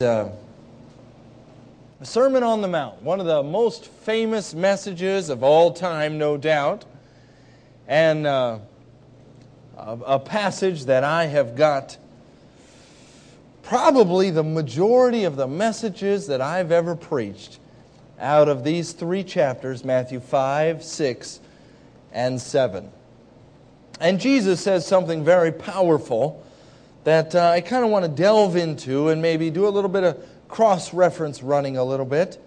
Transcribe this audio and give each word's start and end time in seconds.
Uh, 0.00 0.28
Sermon 2.02 2.42
on 2.42 2.60
the 2.60 2.66
Mount, 2.66 3.00
one 3.00 3.20
of 3.20 3.26
the 3.26 3.44
most 3.44 3.86
famous 3.86 4.52
messages 4.52 5.30
of 5.30 5.44
all 5.44 5.72
time, 5.72 6.18
no 6.18 6.36
doubt, 6.36 6.84
and 7.86 8.26
uh, 8.26 8.58
a, 9.78 9.98
a 10.04 10.18
passage 10.18 10.86
that 10.86 11.04
I 11.04 11.26
have 11.26 11.54
got 11.54 11.96
probably 13.62 14.30
the 14.30 14.42
majority 14.42 15.22
of 15.22 15.36
the 15.36 15.46
messages 15.46 16.26
that 16.26 16.40
I've 16.40 16.72
ever 16.72 16.96
preached 16.96 17.60
out 18.18 18.48
of 18.48 18.64
these 18.64 18.94
three 18.94 19.22
chapters 19.22 19.84
Matthew 19.84 20.18
5, 20.18 20.82
6, 20.82 21.40
and 22.10 22.40
7. 22.40 22.90
And 24.00 24.18
Jesus 24.18 24.60
says 24.60 24.84
something 24.84 25.22
very 25.22 25.52
powerful 25.52 26.44
that 27.04 27.34
uh, 27.34 27.50
I 27.50 27.60
kind 27.60 27.84
of 27.84 27.90
want 27.90 28.04
to 28.04 28.10
delve 28.10 28.56
into 28.56 29.08
and 29.08 29.22
maybe 29.22 29.50
do 29.50 29.68
a 29.68 29.70
little 29.70 29.90
bit 29.90 30.04
of 30.04 30.24
cross 30.48 30.92
reference 30.92 31.42
running 31.42 31.76
a 31.76 31.84
little 31.84 32.06
bit. 32.06 32.42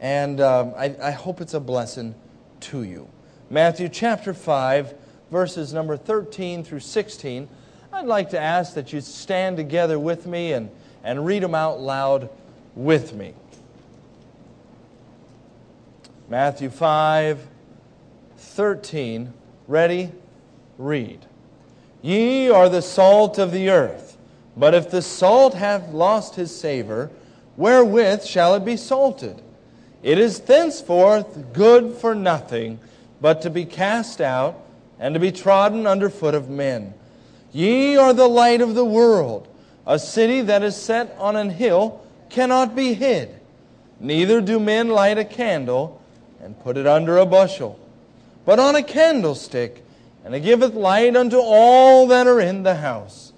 And 0.00 0.40
um, 0.40 0.72
I, 0.76 0.96
I 1.02 1.10
hope 1.10 1.40
it's 1.40 1.54
a 1.54 1.60
blessing 1.60 2.14
to 2.60 2.82
you. 2.82 3.08
Matthew 3.50 3.88
chapter 3.88 4.34
5, 4.34 4.94
verses 5.30 5.72
number 5.72 5.96
13 5.96 6.64
through 6.64 6.80
16. 6.80 7.48
I'd 7.92 8.06
like 8.06 8.30
to 8.30 8.40
ask 8.40 8.74
that 8.74 8.92
you 8.92 9.00
stand 9.00 9.56
together 9.56 9.98
with 9.98 10.26
me 10.26 10.52
and, 10.52 10.70
and 11.04 11.24
read 11.24 11.42
them 11.42 11.54
out 11.54 11.80
loud 11.80 12.30
with 12.74 13.14
me. 13.14 13.34
Matthew 16.28 16.70
5, 16.70 17.46
13. 18.36 19.32
Ready? 19.68 20.12
Read. 20.78 21.24
Ye 22.06 22.48
are 22.48 22.68
the 22.68 22.82
salt 22.82 23.36
of 23.36 23.50
the 23.50 23.68
earth. 23.68 24.16
But 24.56 24.74
if 24.74 24.92
the 24.92 25.02
salt 25.02 25.54
hath 25.54 25.92
lost 25.92 26.36
his 26.36 26.54
savor, 26.56 27.10
wherewith 27.56 28.22
shall 28.22 28.54
it 28.54 28.64
be 28.64 28.76
salted? 28.76 29.42
It 30.04 30.16
is 30.16 30.38
thenceforth 30.38 31.52
good 31.52 31.96
for 31.96 32.14
nothing, 32.14 32.78
but 33.20 33.42
to 33.42 33.50
be 33.50 33.64
cast 33.64 34.20
out 34.20 34.54
and 35.00 35.14
to 35.14 35.20
be 35.20 35.32
trodden 35.32 35.84
under 35.84 36.08
foot 36.08 36.36
of 36.36 36.48
men. 36.48 36.94
Ye 37.50 37.96
are 37.96 38.12
the 38.12 38.28
light 38.28 38.60
of 38.60 38.76
the 38.76 38.84
world. 38.84 39.48
A 39.84 39.98
city 39.98 40.42
that 40.42 40.62
is 40.62 40.76
set 40.76 41.12
on 41.18 41.34
an 41.34 41.50
hill 41.50 42.06
cannot 42.30 42.76
be 42.76 42.94
hid. 42.94 43.34
Neither 43.98 44.40
do 44.40 44.60
men 44.60 44.90
light 44.90 45.18
a 45.18 45.24
candle 45.24 46.00
and 46.40 46.56
put 46.62 46.76
it 46.76 46.86
under 46.86 47.18
a 47.18 47.26
bushel, 47.26 47.80
but 48.44 48.60
on 48.60 48.76
a 48.76 48.82
candlestick 48.84 49.82
and 50.26 50.34
it 50.34 50.40
giveth 50.40 50.74
light 50.74 51.14
unto 51.14 51.38
all 51.38 52.08
that 52.08 52.26
are 52.26 52.40
in 52.40 52.64
the 52.64 52.74
house. 52.74 53.32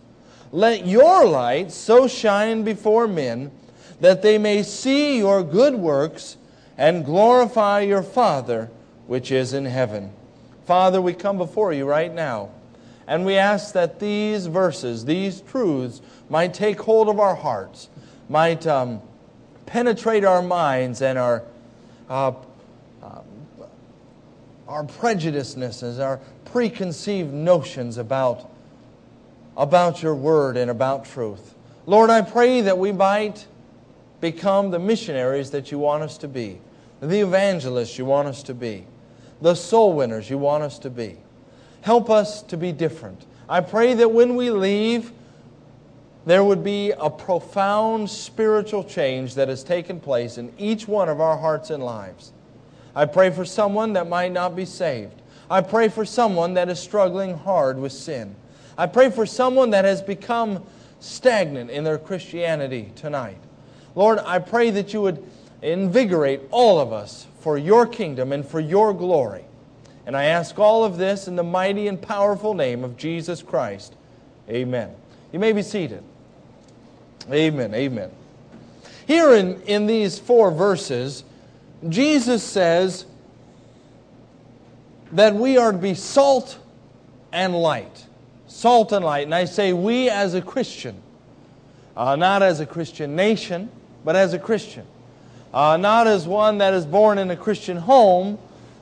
Let 0.50 0.86
your 0.86 1.26
light 1.26 1.70
so 1.70 2.08
shine 2.08 2.62
before 2.62 3.06
men 3.06 3.50
that 4.00 4.22
they 4.22 4.38
may 4.38 4.62
see 4.62 5.18
your 5.18 5.42
good 5.42 5.74
works 5.74 6.38
and 6.78 7.04
glorify 7.04 7.80
your 7.80 8.02
Father 8.02 8.70
which 9.06 9.30
is 9.30 9.52
in 9.52 9.66
heaven. 9.66 10.10
Father, 10.64 11.02
we 11.02 11.12
come 11.12 11.36
before 11.36 11.74
you 11.74 11.84
right 11.84 12.12
now, 12.12 12.48
and 13.06 13.26
we 13.26 13.36
ask 13.36 13.74
that 13.74 14.00
these 14.00 14.46
verses, 14.46 15.04
these 15.04 15.42
truths, 15.42 16.00
might 16.30 16.54
take 16.54 16.80
hold 16.80 17.10
of 17.10 17.20
our 17.20 17.34
hearts, 17.34 17.90
might 18.30 18.66
um, 18.66 19.02
penetrate 19.66 20.24
our 20.24 20.40
minds 20.40 21.02
and 21.02 21.18
our 21.18 21.42
uh, 22.08 22.32
our 24.68 24.84
prejudiceness, 24.84 25.98
our 25.98 26.20
preconceived 26.44 27.32
notions 27.32 27.96
about, 27.96 28.50
about 29.56 30.02
your 30.02 30.14
word 30.14 30.56
and 30.56 30.70
about 30.70 31.06
truth. 31.06 31.54
Lord, 31.86 32.10
I 32.10 32.20
pray 32.20 32.60
that 32.60 32.76
we 32.76 32.92
might 32.92 33.46
become 34.20 34.70
the 34.70 34.78
missionaries 34.78 35.50
that 35.52 35.72
you 35.72 35.78
want 35.78 36.02
us 36.02 36.18
to 36.18 36.28
be, 36.28 36.60
the 37.00 37.20
evangelists 37.20 37.98
you 37.98 38.04
want 38.04 38.28
us 38.28 38.42
to 38.44 38.54
be, 38.54 38.86
the 39.40 39.54
soul 39.54 39.94
winners 39.94 40.28
you 40.28 40.36
want 40.36 40.62
us 40.62 40.78
to 40.80 40.90
be. 40.90 41.16
Help 41.80 42.10
us 42.10 42.42
to 42.42 42.56
be 42.56 42.72
different. 42.72 43.24
I 43.48 43.60
pray 43.60 43.94
that 43.94 44.10
when 44.10 44.36
we 44.36 44.50
leave, 44.50 45.12
there 46.26 46.44
would 46.44 46.62
be 46.62 46.90
a 46.90 47.08
profound 47.08 48.10
spiritual 48.10 48.84
change 48.84 49.34
that 49.36 49.48
has 49.48 49.64
taken 49.64 49.98
place 49.98 50.36
in 50.36 50.52
each 50.58 50.86
one 50.86 51.08
of 51.08 51.22
our 51.22 51.38
hearts 51.38 51.70
and 51.70 51.82
lives. 51.82 52.32
I 52.98 53.04
pray 53.06 53.30
for 53.30 53.44
someone 53.44 53.92
that 53.92 54.08
might 54.08 54.32
not 54.32 54.56
be 54.56 54.64
saved. 54.64 55.22
I 55.48 55.60
pray 55.60 55.88
for 55.88 56.04
someone 56.04 56.54
that 56.54 56.68
is 56.68 56.80
struggling 56.80 57.38
hard 57.38 57.78
with 57.78 57.92
sin. 57.92 58.34
I 58.76 58.86
pray 58.86 59.08
for 59.12 59.24
someone 59.24 59.70
that 59.70 59.84
has 59.84 60.02
become 60.02 60.64
stagnant 60.98 61.70
in 61.70 61.84
their 61.84 61.96
Christianity 61.96 62.90
tonight. 62.96 63.38
Lord, 63.94 64.18
I 64.18 64.40
pray 64.40 64.70
that 64.70 64.92
you 64.92 65.00
would 65.02 65.24
invigorate 65.62 66.40
all 66.50 66.80
of 66.80 66.92
us 66.92 67.28
for 67.38 67.56
your 67.56 67.86
kingdom 67.86 68.32
and 68.32 68.44
for 68.44 68.58
your 68.58 68.92
glory. 68.92 69.44
And 70.04 70.16
I 70.16 70.24
ask 70.24 70.58
all 70.58 70.82
of 70.82 70.96
this 70.96 71.28
in 71.28 71.36
the 71.36 71.44
mighty 71.44 71.86
and 71.86 72.02
powerful 72.02 72.52
name 72.52 72.82
of 72.82 72.96
Jesus 72.96 73.42
Christ. 73.44 73.94
Amen. 74.50 74.90
You 75.30 75.38
may 75.38 75.52
be 75.52 75.62
seated. 75.62 76.02
Amen. 77.30 77.74
Amen. 77.76 78.10
Here 79.06 79.34
in, 79.34 79.62
in 79.62 79.86
these 79.86 80.18
four 80.18 80.50
verses, 80.50 81.22
Jesus 81.86 82.42
says, 82.42 83.06
that 85.12 85.34
we 85.34 85.56
are 85.56 85.72
to 85.72 85.78
be 85.78 85.94
salt 85.94 86.58
and 87.32 87.54
light. 87.54 88.06
Salt 88.46 88.92
and 88.92 89.04
light. 89.04 89.24
And 89.24 89.34
I 89.34 89.44
say 89.44 89.72
we 89.72 90.10
as 90.10 90.34
a 90.34 90.42
Christian, 90.42 91.00
uh, 91.96 92.16
not 92.16 92.42
as 92.42 92.60
a 92.60 92.66
Christian 92.66 93.16
nation, 93.16 93.70
but 94.04 94.16
as 94.16 94.32
a 94.32 94.38
Christian. 94.38 94.86
Uh, 95.52 95.76
not 95.76 96.06
as 96.06 96.26
one 96.26 96.58
that 96.58 96.74
is 96.74 96.84
born 96.84 97.18
in 97.18 97.30
a 97.30 97.36
Christian 97.36 97.76
home, 97.76 98.38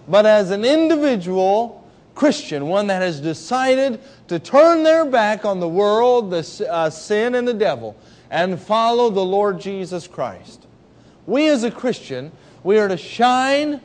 but 0.09 0.27
as 0.27 0.51
an 0.51 0.65
individual 0.65 1.89
Christian, 2.15 2.67
one 2.67 2.89
that 2.89 3.03
has 3.03 3.21
decided 3.21 4.01
to 4.28 4.39
turn 4.39 4.83
their 4.83 5.05
back 5.05 5.45
on 5.45 5.61
the 5.61 5.69
world, 5.69 6.31
the 6.31 6.69
uh, 6.71 6.91
sin, 6.91 7.34
and 7.34 7.47
the 7.47 7.55
devil, 7.55 7.97
and 8.31 8.61
follow 8.61 9.11
the 9.11 9.25
Lord 9.25 9.61
Jesus 9.61 10.09
Christ. 10.09 10.67
We 11.27 11.49
as 11.49 11.63
a 11.63 11.71
Christian, 11.71 12.33
we 12.62 12.78
are 12.78 12.89
to 12.89 12.97
shine 12.97 13.81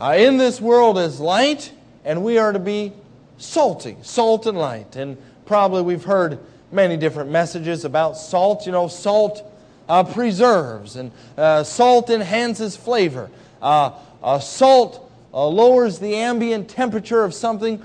uh, 0.00 0.14
in 0.16 0.36
this 0.36 0.60
world 0.60 0.98
as 0.98 1.20
light, 1.20 1.72
and 2.04 2.22
we 2.22 2.38
are 2.38 2.52
to 2.52 2.58
be 2.58 2.92
salty, 3.38 3.96
salt 4.02 4.46
and 4.46 4.56
light. 4.56 4.96
And 4.96 5.16
probably 5.46 5.82
we've 5.82 6.04
heard 6.04 6.38
many 6.70 6.96
different 6.96 7.30
messages 7.30 7.84
about 7.84 8.16
salt. 8.16 8.66
You 8.66 8.72
know, 8.72 8.88
salt 8.88 9.42
uh, 9.88 10.04
preserves, 10.04 10.96
and 10.96 11.10
uh, 11.36 11.64
salt 11.64 12.10
enhances 12.10 12.76
flavor. 12.76 13.30
Uh, 13.60 13.92
uh 14.22 14.38
salt 14.38 15.10
uh, 15.32 15.46
lowers 15.46 15.98
the 15.98 16.14
ambient 16.14 16.68
temperature 16.68 17.24
of 17.24 17.34
something 17.34 17.82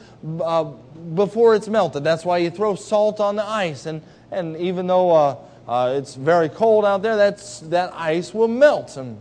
before 1.16 1.56
it's 1.56 1.68
melted. 1.68 2.04
That's 2.04 2.24
why 2.24 2.38
you 2.38 2.50
throw 2.50 2.76
salt 2.76 3.20
on 3.20 3.36
the 3.36 3.46
ice. 3.46 3.86
And, 3.86 4.02
and 4.32 4.56
even 4.58 4.88
though 4.88 5.40
it's 5.68 6.16
very 6.16 6.50
cold 6.50 6.86
out 6.86 7.02
there, 7.02 7.18
that's, 7.18 7.60
that 7.62 7.92
ice 7.94 8.34
will 8.34 8.48
melt. 8.48 8.96
And 8.98 9.20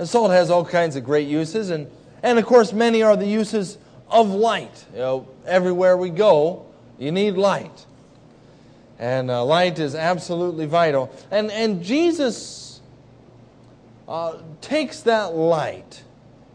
and 0.00 0.08
salt 0.08 0.30
has 0.30 0.48
all 0.48 0.64
kinds 0.64 0.96
of 0.96 1.04
great 1.04 1.28
uses. 1.28 1.68
And, 1.68 1.86
and 2.22 2.38
of 2.38 2.46
course, 2.46 2.72
many 2.72 3.02
are 3.02 3.16
the 3.16 3.26
uses 3.26 3.76
of 4.08 4.30
light. 4.30 4.86
You 4.94 4.98
know, 4.98 5.28
everywhere 5.44 5.94
we 5.94 6.08
go, 6.08 6.64
you 6.98 7.12
need 7.12 7.32
light. 7.32 7.84
And 8.98 9.30
uh, 9.30 9.44
light 9.44 9.78
is 9.78 9.94
absolutely 9.94 10.64
vital. 10.64 11.14
And, 11.30 11.50
and 11.50 11.84
Jesus 11.84 12.80
uh, 14.08 14.38
takes 14.62 15.02
that 15.02 15.34
light 15.34 16.02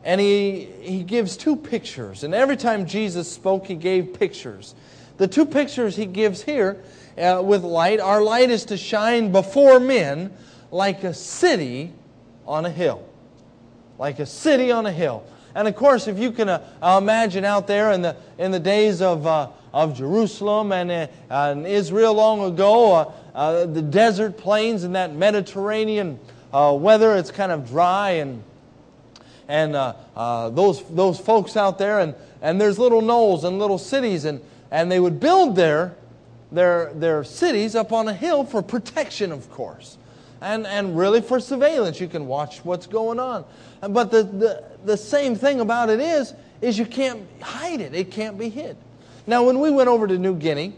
and 0.04 0.20
he, 0.20 0.68
he 0.82 1.04
gives 1.04 1.38
two 1.38 1.56
pictures. 1.56 2.24
And 2.24 2.34
every 2.34 2.58
time 2.58 2.88
Jesus 2.88 3.32
spoke, 3.32 3.68
he 3.68 3.76
gave 3.76 4.16
pictures. 4.16 4.74
The 5.18 5.28
two 5.28 5.46
pictures 5.46 5.96
he 5.96 6.08
gives 6.08 6.42
here 6.42 6.82
uh, 7.16 7.44
with 7.46 7.64
light 7.64 8.00
our 8.00 8.24
light 8.24 8.50
is 8.50 8.66
to 8.66 8.78
shine 8.78 9.32
before 9.32 9.80
men 9.80 10.34
like 10.72 11.04
a 11.04 11.14
city 11.14 11.94
on 12.48 12.66
a 12.66 12.72
hill 12.72 13.08
like 13.98 14.20
a 14.20 14.26
city 14.26 14.72
on 14.72 14.86
a 14.86 14.92
hill. 14.92 15.24
And 15.56 15.70
of 15.70 15.76
course, 15.76 16.08
if 16.08 16.20
you 16.20 16.32
can 16.34 16.50
uh, 16.50 16.62
imagine 17.02 17.46
out 17.46 17.66
there 17.66 17.92
in 17.92 18.02
the, 18.02 18.18
in 18.38 18.52
the 18.52 18.60
days 18.60 19.02
of, 19.02 19.26
uh, 19.26 19.50
of 19.74 19.96
Jerusalem 19.96 20.74
and, 20.74 21.10
uh, 21.30 21.56
Israel 21.66 22.14
long 22.14 22.44
ago, 22.44 22.94
uh, 22.94 23.12
uh, 23.34 23.66
the 23.66 23.82
desert 23.82 24.38
plains 24.38 24.84
and 24.84 24.96
that 24.96 25.14
Mediterranean 25.14 26.20
uh, 26.52 26.76
weather, 26.78 27.16
it's 27.16 27.32
kind 27.32 27.54
of 27.54 27.68
dry 27.70 28.12
and, 28.12 28.44
and 29.48 29.74
those, 30.56 30.84
those 30.90 31.20
folks 31.20 31.56
out 31.56 31.78
there, 31.78 32.00
and, 32.00 32.16
and 32.42 32.60
there's 32.60 32.78
little 32.78 33.02
knolls 33.02 33.46
and 33.46 33.58
little 33.58 33.78
cities, 33.78 34.26
and, 34.26 34.42
and 34.72 34.92
they 34.92 35.00
would 35.00 35.22
build 35.22 35.56
their, 35.56 35.96
their, 36.52 36.92
their 36.94 37.24
cities 37.24 37.76
up 37.76 37.94
on 37.94 38.10
a 38.10 38.14
hill 38.14 38.44
for 38.44 38.62
protection, 38.62 39.32
of 39.32 39.50
course 39.52 39.98
and, 40.42 40.68
and 40.68 40.98
really 40.98 41.22
for 41.22 41.40
surveillance. 41.40 42.00
You 42.00 42.08
can 42.08 42.28
watch 42.28 42.64
what's 42.64 42.88
going 42.88 43.20
on. 43.20 43.46
But 43.90 44.12
the, 44.12 44.24
the, 44.24 44.64
the 44.84 44.98
same 44.98 45.36
thing 45.36 45.60
about 45.60 45.90
it 45.90 46.00
is, 46.00 46.34
is 46.62 46.78
you 46.78 46.86
can't 46.86 47.24
hide 47.42 47.82
it. 47.82 47.94
It 47.94 48.12
can't 48.12 48.38
be 48.38 48.50
hid. 48.50 48.78
Now, 49.28 49.44
when 49.44 49.60
we 49.60 49.72
went 49.72 49.90
over 49.90 50.08
to 50.08 50.18
New 50.18 50.36
Guinea, 50.36 50.74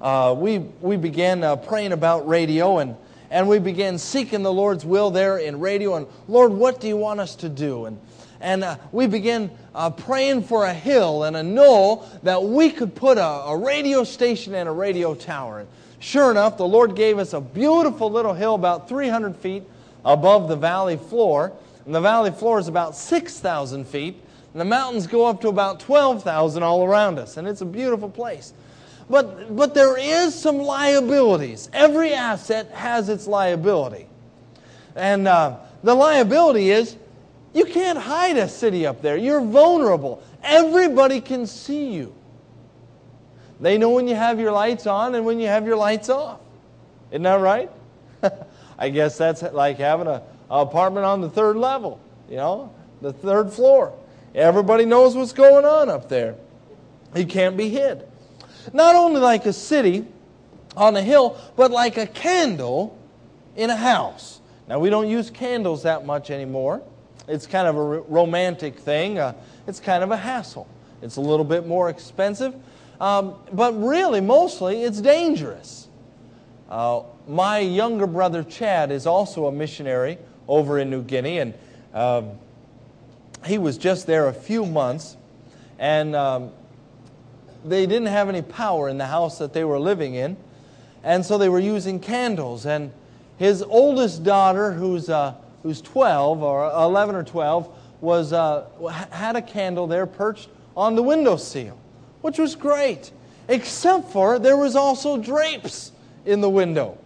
uh, 0.00 0.34
we, 0.36 0.58
we 0.58 0.96
began 0.96 1.44
uh, 1.44 1.56
praying 1.56 1.92
about 1.92 2.26
radio 2.26 2.78
and, 2.78 2.96
and 3.30 3.48
we 3.48 3.60
began 3.60 3.98
seeking 3.98 4.42
the 4.42 4.52
Lord's 4.52 4.84
will 4.84 5.10
there 5.10 5.38
in 5.38 5.60
radio. 5.60 5.94
And 5.94 6.06
Lord, 6.26 6.52
what 6.52 6.80
do 6.80 6.88
you 6.88 6.96
want 6.96 7.20
us 7.20 7.36
to 7.36 7.48
do? 7.48 7.84
And, 7.86 8.00
and 8.40 8.64
uh, 8.64 8.76
we 8.90 9.06
began 9.06 9.52
uh, 9.74 9.90
praying 9.90 10.42
for 10.42 10.66
a 10.66 10.74
hill 10.74 11.22
and 11.22 11.36
a 11.36 11.42
knoll 11.42 12.08
that 12.24 12.42
we 12.42 12.70
could 12.70 12.96
put 12.96 13.18
a, 13.18 13.24
a 13.24 13.56
radio 13.56 14.02
station 14.02 14.54
and 14.54 14.68
a 14.68 14.72
radio 14.72 15.14
tower. 15.14 15.60
And 15.60 15.68
sure 16.00 16.32
enough, 16.32 16.56
the 16.56 16.66
Lord 16.66 16.96
gave 16.96 17.18
us 17.18 17.32
a 17.32 17.40
beautiful 17.40 18.10
little 18.10 18.34
hill 18.34 18.56
about 18.56 18.88
300 18.88 19.36
feet 19.36 19.62
above 20.04 20.48
the 20.48 20.56
valley 20.56 20.96
floor. 20.96 21.52
And 21.84 21.94
the 21.94 22.00
valley 22.00 22.30
floor 22.30 22.58
is 22.58 22.68
about 22.68 22.96
6,000 22.96 23.86
feet. 23.86 24.22
And 24.52 24.60
the 24.60 24.64
mountains 24.64 25.06
go 25.06 25.26
up 25.26 25.40
to 25.42 25.48
about 25.48 25.80
12,000 25.80 26.62
all 26.62 26.84
around 26.84 27.18
us. 27.18 27.36
And 27.36 27.48
it's 27.48 27.60
a 27.60 27.66
beautiful 27.66 28.10
place. 28.10 28.52
But, 29.08 29.54
but 29.54 29.74
there 29.74 29.98
is 29.98 30.34
some 30.34 30.58
liabilities. 30.58 31.68
Every 31.72 32.12
asset 32.12 32.70
has 32.70 33.08
its 33.08 33.26
liability. 33.26 34.06
And 34.94 35.26
uh, 35.26 35.58
the 35.82 35.94
liability 35.94 36.70
is 36.70 36.96
you 37.52 37.64
can't 37.64 37.98
hide 37.98 38.36
a 38.36 38.48
city 38.48 38.86
up 38.86 39.02
there. 39.02 39.16
You're 39.16 39.40
vulnerable. 39.40 40.22
Everybody 40.42 41.20
can 41.20 41.46
see 41.46 41.92
you. 41.92 42.14
They 43.60 43.78
know 43.78 43.90
when 43.90 44.08
you 44.08 44.14
have 44.14 44.40
your 44.40 44.52
lights 44.52 44.86
on 44.86 45.14
and 45.14 45.24
when 45.24 45.38
you 45.38 45.46
have 45.46 45.66
your 45.66 45.76
lights 45.76 46.08
off. 46.08 46.40
Isn't 47.10 47.22
that 47.22 47.40
right? 47.40 47.70
I 48.78 48.88
guess 48.88 49.18
that's 49.18 49.42
like 49.42 49.78
having 49.78 50.06
a, 50.06 50.10
a 50.10 50.22
apartment 50.60 51.06
on 51.06 51.20
the 51.20 51.30
third 51.30 51.56
level, 51.56 52.00
you 52.28 52.36
know, 52.36 52.72
the 53.00 53.12
third 53.12 53.50
floor. 53.50 53.94
Everybody 54.34 54.84
knows 54.84 55.16
what's 55.16 55.32
going 55.32 55.64
on 55.64 55.88
up 55.88 56.08
there. 56.08 56.36
You 57.14 57.26
can't 57.26 57.56
be 57.56 57.68
hid. 57.68 58.06
Not 58.72 58.94
only 58.94 59.20
like 59.20 59.46
a 59.46 59.52
city 59.52 60.06
on 60.76 60.96
a 60.96 61.02
hill, 61.02 61.38
but 61.56 61.70
like 61.70 61.96
a 61.96 62.06
candle 62.06 62.98
in 63.56 63.70
a 63.70 63.76
house. 63.76 64.40
Now, 64.68 64.78
we 64.78 64.90
don't 64.90 65.08
use 65.08 65.28
candles 65.28 65.82
that 65.82 66.06
much 66.06 66.30
anymore. 66.30 66.82
It's 67.28 67.46
kind 67.46 67.66
of 67.66 67.76
a 67.76 67.82
romantic 67.82 68.78
thing. 68.78 69.18
Uh, 69.18 69.34
it's 69.66 69.80
kind 69.80 70.02
of 70.02 70.10
a 70.10 70.16
hassle. 70.16 70.68
It's 71.02 71.16
a 71.16 71.20
little 71.20 71.44
bit 71.44 71.66
more 71.66 71.90
expensive. 71.90 72.54
Um, 73.00 73.34
but 73.52 73.72
really, 73.82 74.20
mostly, 74.20 74.82
it's 74.82 75.00
dangerous. 75.00 75.88
Uh, 76.70 77.02
my 77.28 77.58
younger 77.58 78.06
brother 78.06 78.42
Chad 78.42 78.90
is 78.90 79.06
also 79.06 79.46
a 79.46 79.52
missionary 79.52 80.18
over 80.52 80.78
in 80.78 80.90
New 80.90 81.02
Guinea, 81.02 81.38
and 81.38 81.54
um, 81.94 82.32
he 83.46 83.56
was 83.56 83.78
just 83.78 84.06
there 84.06 84.28
a 84.28 84.34
few 84.34 84.66
months. 84.66 85.16
And 85.78 86.14
um, 86.14 86.50
they 87.64 87.86
didn't 87.86 88.08
have 88.08 88.28
any 88.28 88.42
power 88.42 88.90
in 88.90 88.98
the 88.98 89.06
house 89.06 89.38
that 89.38 89.54
they 89.54 89.64
were 89.64 89.78
living 89.78 90.14
in, 90.14 90.36
and 91.02 91.24
so 91.24 91.38
they 91.38 91.48
were 91.48 91.58
using 91.58 91.98
candles. 91.98 92.66
And 92.66 92.92
his 93.38 93.62
oldest 93.62 94.24
daughter, 94.24 94.72
who's, 94.72 95.08
uh, 95.08 95.34
who's 95.62 95.80
12 95.80 96.42
or 96.42 96.70
11 96.70 97.14
or 97.14 97.24
12, 97.24 97.74
was, 98.02 98.34
uh, 98.34 98.66
had 99.10 99.36
a 99.36 99.42
candle 99.42 99.86
there 99.86 100.06
perched 100.06 100.50
on 100.76 100.96
the 100.96 101.02
windowsill, 101.02 101.78
which 102.20 102.38
was 102.38 102.54
great, 102.54 103.10
except 103.48 104.10
for 104.10 104.38
there 104.38 104.58
was 104.58 104.76
also 104.76 105.16
drapes 105.16 105.92
in 106.26 106.42
the 106.42 106.50
window. 106.50 106.98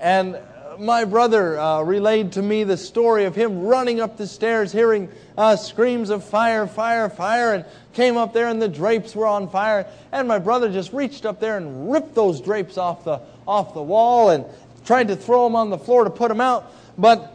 And 0.00 0.38
my 0.78 1.04
brother 1.04 1.58
uh, 1.58 1.82
relayed 1.82 2.32
to 2.32 2.42
me 2.42 2.64
the 2.64 2.76
story 2.76 3.24
of 3.24 3.34
him 3.34 3.62
running 3.62 4.00
up 4.00 4.16
the 4.16 4.26
stairs, 4.26 4.70
hearing 4.70 5.08
uh, 5.36 5.56
screams 5.56 6.10
of 6.10 6.22
fire, 6.22 6.66
fire, 6.66 7.08
fire, 7.08 7.54
and 7.54 7.64
came 7.92 8.16
up 8.16 8.32
there 8.32 8.46
and 8.46 8.62
the 8.62 8.68
drapes 8.68 9.16
were 9.16 9.26
on 9.26 9.48
fire. 9.48 9.86
And 10.12 10.28
my 10.28 10.38
brother 10.38 10.70
just 10.70 10.92
reached 10.92 11.26
up 11.26 11.40
there 11.40 11.56
and 11.56 11.90
ripped 11.90 12.14
those 12.14 12.40
drapes 12.40 12.78
off 12.78 13.04
the, 13.04 13.20
off 13.48 13.74
the 13.74 13.82
wall 13.82 14.30
and 14.30 14.44
tried 14.84 15.08
to 15.08 15.16
throw 15.16 15.44
them 15.44 15.56
on 15.56 15.70
the 15.70 15.78
floor 15.78 16.04
to 16.04 16.10
put 16.10 16.28
them 16.28 16.40
out. 16.40 16.72
But 16.96 17.34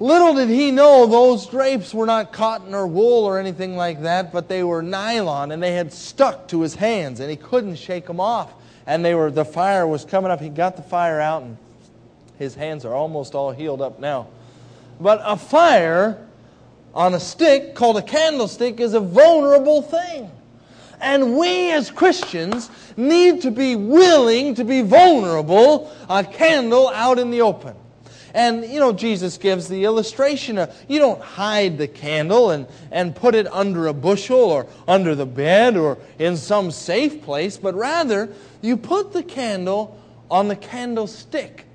little 0.00 0.34
did 0.34 0.48
he 0.48 0.72
know 0.72 1.06
those 1.06 1.46
drapes 1.46 1.94
were 1.94 2.06
not 2.06 2.32
cotton 2.32 2.74
or 2.74 2.86
wool 2.86 3.24
or 3.24 3.38
anything 3.38 3.76
like 3.76 4.02
that, 4.02 4.32
but 4.32 4.48
they 4.48 4.64
were 4.64 4.82
nylon 4.82 5.52
and 5.52 5.62
they 5.62 5.74
had 5.74 5.92
stuck 5.92 6.48
to 6.48 6.62
his 6.62 6.74
hands 6.74 7.20
and 7.20 7.30
he 7.30 7.36
couldn't 7.36 7.76
shake 7.76 8.06
them 8.06 8.18
off. 8.18 8.52
And 8.86 9.04
they 9.04 9.14
were, 9.14 9.30
the 9.30 9.44
fire 9.44 9.86
was 9.86 10.04
coming 10.04 10.32
up. 10.32 10.40
He 10.40 10.48
got 10.48 10.74
the 10.76 10.82
fire 10.82 11.20
out 11.20 11.42
and 11.42 11.56
his 12.38 12.54
hands 12.54 12.84
are 12.84 12.94
almost 12.94 13.34
all 13.34 13.52
healed 13.52 13.82
up 13.82 14.00
now. 14.00 14.28
But 15.00 15.20
a 15.24 15.36
fire 15.36 16.26
on 16.94 17.14
a 17.14 17.20
stick 17.20 17.74
called 17.74 17.96
a 17.96 18.02
candlestick 18.02 18.80
is 18.80 18.94
a 18.94 19.00
vulnerable 19.00 19.82
thing. 19.82 20.30
And 21.00 21.36
we 21.36 21.72
as 21.72 21.90
Christians 21.90 22.70
need 22.96 23.42
to 23.42 23.50
be 23.50 23.74
willing 23.74 24.54
to 24.54 24.64
be 24.64 24.82
vulnerable, 24.82 25.90
a 26.08 26.22
candle 26.22 26.88
out 26.88 27.18
in 27.18 27.30
the 27.30 27.40
open. 27.40 27.74
And, 28.34 28.64
you 28.64 28.80
know, 28.80 28.92
Jesus 28.92 29.36
gives 29.36 29.68
the 29.68 29.84
illustration 29.84 30.56
of 30.58 30.74
you 30.88 30.98
don't 30.98 31.20
hide 31.20 31.76
the 31.76 31.88
candle 31.88 32.50
and, 32.50 32.66
and 32.90 33.14
put 33.14 33.34
it 33.34 33.46
under 33.52 33.88
a 33.88 33.92
bushel 33.92 34.38
or 34.38 34.66
under 34.88 35.14
the 35.14 35.26
bed 35.26 35.76
or 35.76 35.98
in 36.18 36.36
some 36.36 36.70
safe 36.70 37.22
place, 37.22 37.58
but 37.58 37.74
rather 37.74 38.32
you 38.62 38.76
put 38.76 39.12
the 39.12 39.22
candle 39.22 40.00
on 40.30 40.48
the 40.48 40.56
candlestick 40.56 41.66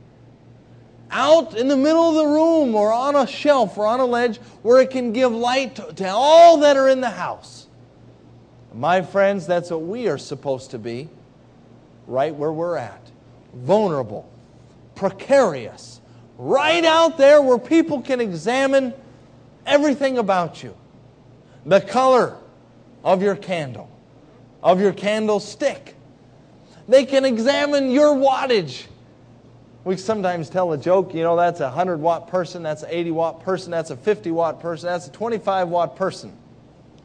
out 1.11 1.57
in 1.57 1.67
the 1.67 1.77
middle 1.77 2.09
of 2.09 2.15
the 2.15 2.25
room 2.25 2.75
or 2.75 2.91
on 2.91 3.15
a 3.15 3.27
shelf 3.27 3.77
or 3.77 3.85
on 3.85 3.99
a 3.99 4.05
ledge 4.05 4.37
where 4.61 4.81
it 4.81 4.89
can 4.89 5.13
give 5.13 5.31
light 5.31 5.75
to, 5.75 5.93
to 5.93 6.07
all 6.07 6.57
that 6.57 6.77
are 6.77 6.89
in 6.89 7.01
the 7.01 7.09
house. 7.09 7.67
My 8.73 9.01
friends, 9.01 9.47
that's 9.47 9.71
what 9.71 9.81
we 9.81 10.07
are 10.07 10.17
supposed 10.17 10.71
to 10.71 10.79
be 10.79 11.09
right 12.05 12.33
where 12.33 12.51
we're 12.51 12.77
at. 12.77 13.01
Vulnerable, 13.53 14.29
precarious, 14.95 15.99
right 16.37 16.85
out 16.85 17.17
there 17.17 17.41
where 17.41 17.57
people 17.57 18.01
can 18.01 18.21
examine 18.21 18.93
everything 19.65 20.17
about 20.17 20.63
you. 20.63 20.75
The 21.65 21.81
color 21.81 22.37
of 23.03 23.21
your 23.21 23.35
candle, 23.35 23.89
of 24.63 24.79
your 24.79 24.93
candlestick. 24.93 25.95
They 26.87 27.05
can 27.05 27.25
examine 27.25 27.91
your 27.91 28.15
wattage 28.15 28.85
we 29.87 29.95
sometimes 29.95 30.49
tell 30.49 30.73
a 30.73 30.77
joke, 30.77 31.13
you 31.13 31.23
know, 31.23 31.37
that's 31.37 31.61
a 31.61 31.65
100 31.65 32.01
watt 32.01 32.27
person, 32.27 32.61
that's 32.61 32.83
an 32.83 32.89
80 32.91 33.11
watt 33.11 33.39
person, 33.41 33.71
that's 33.71 33.89
a 33.89 33.95
50 33.95 34.31
watt 34.31 34.59
person, 34.59 34.87
that's 34.87 35.07
a 35.07 35.11
25 35.11 35.69
watt 35.69 35.95
person. 35.95 36.35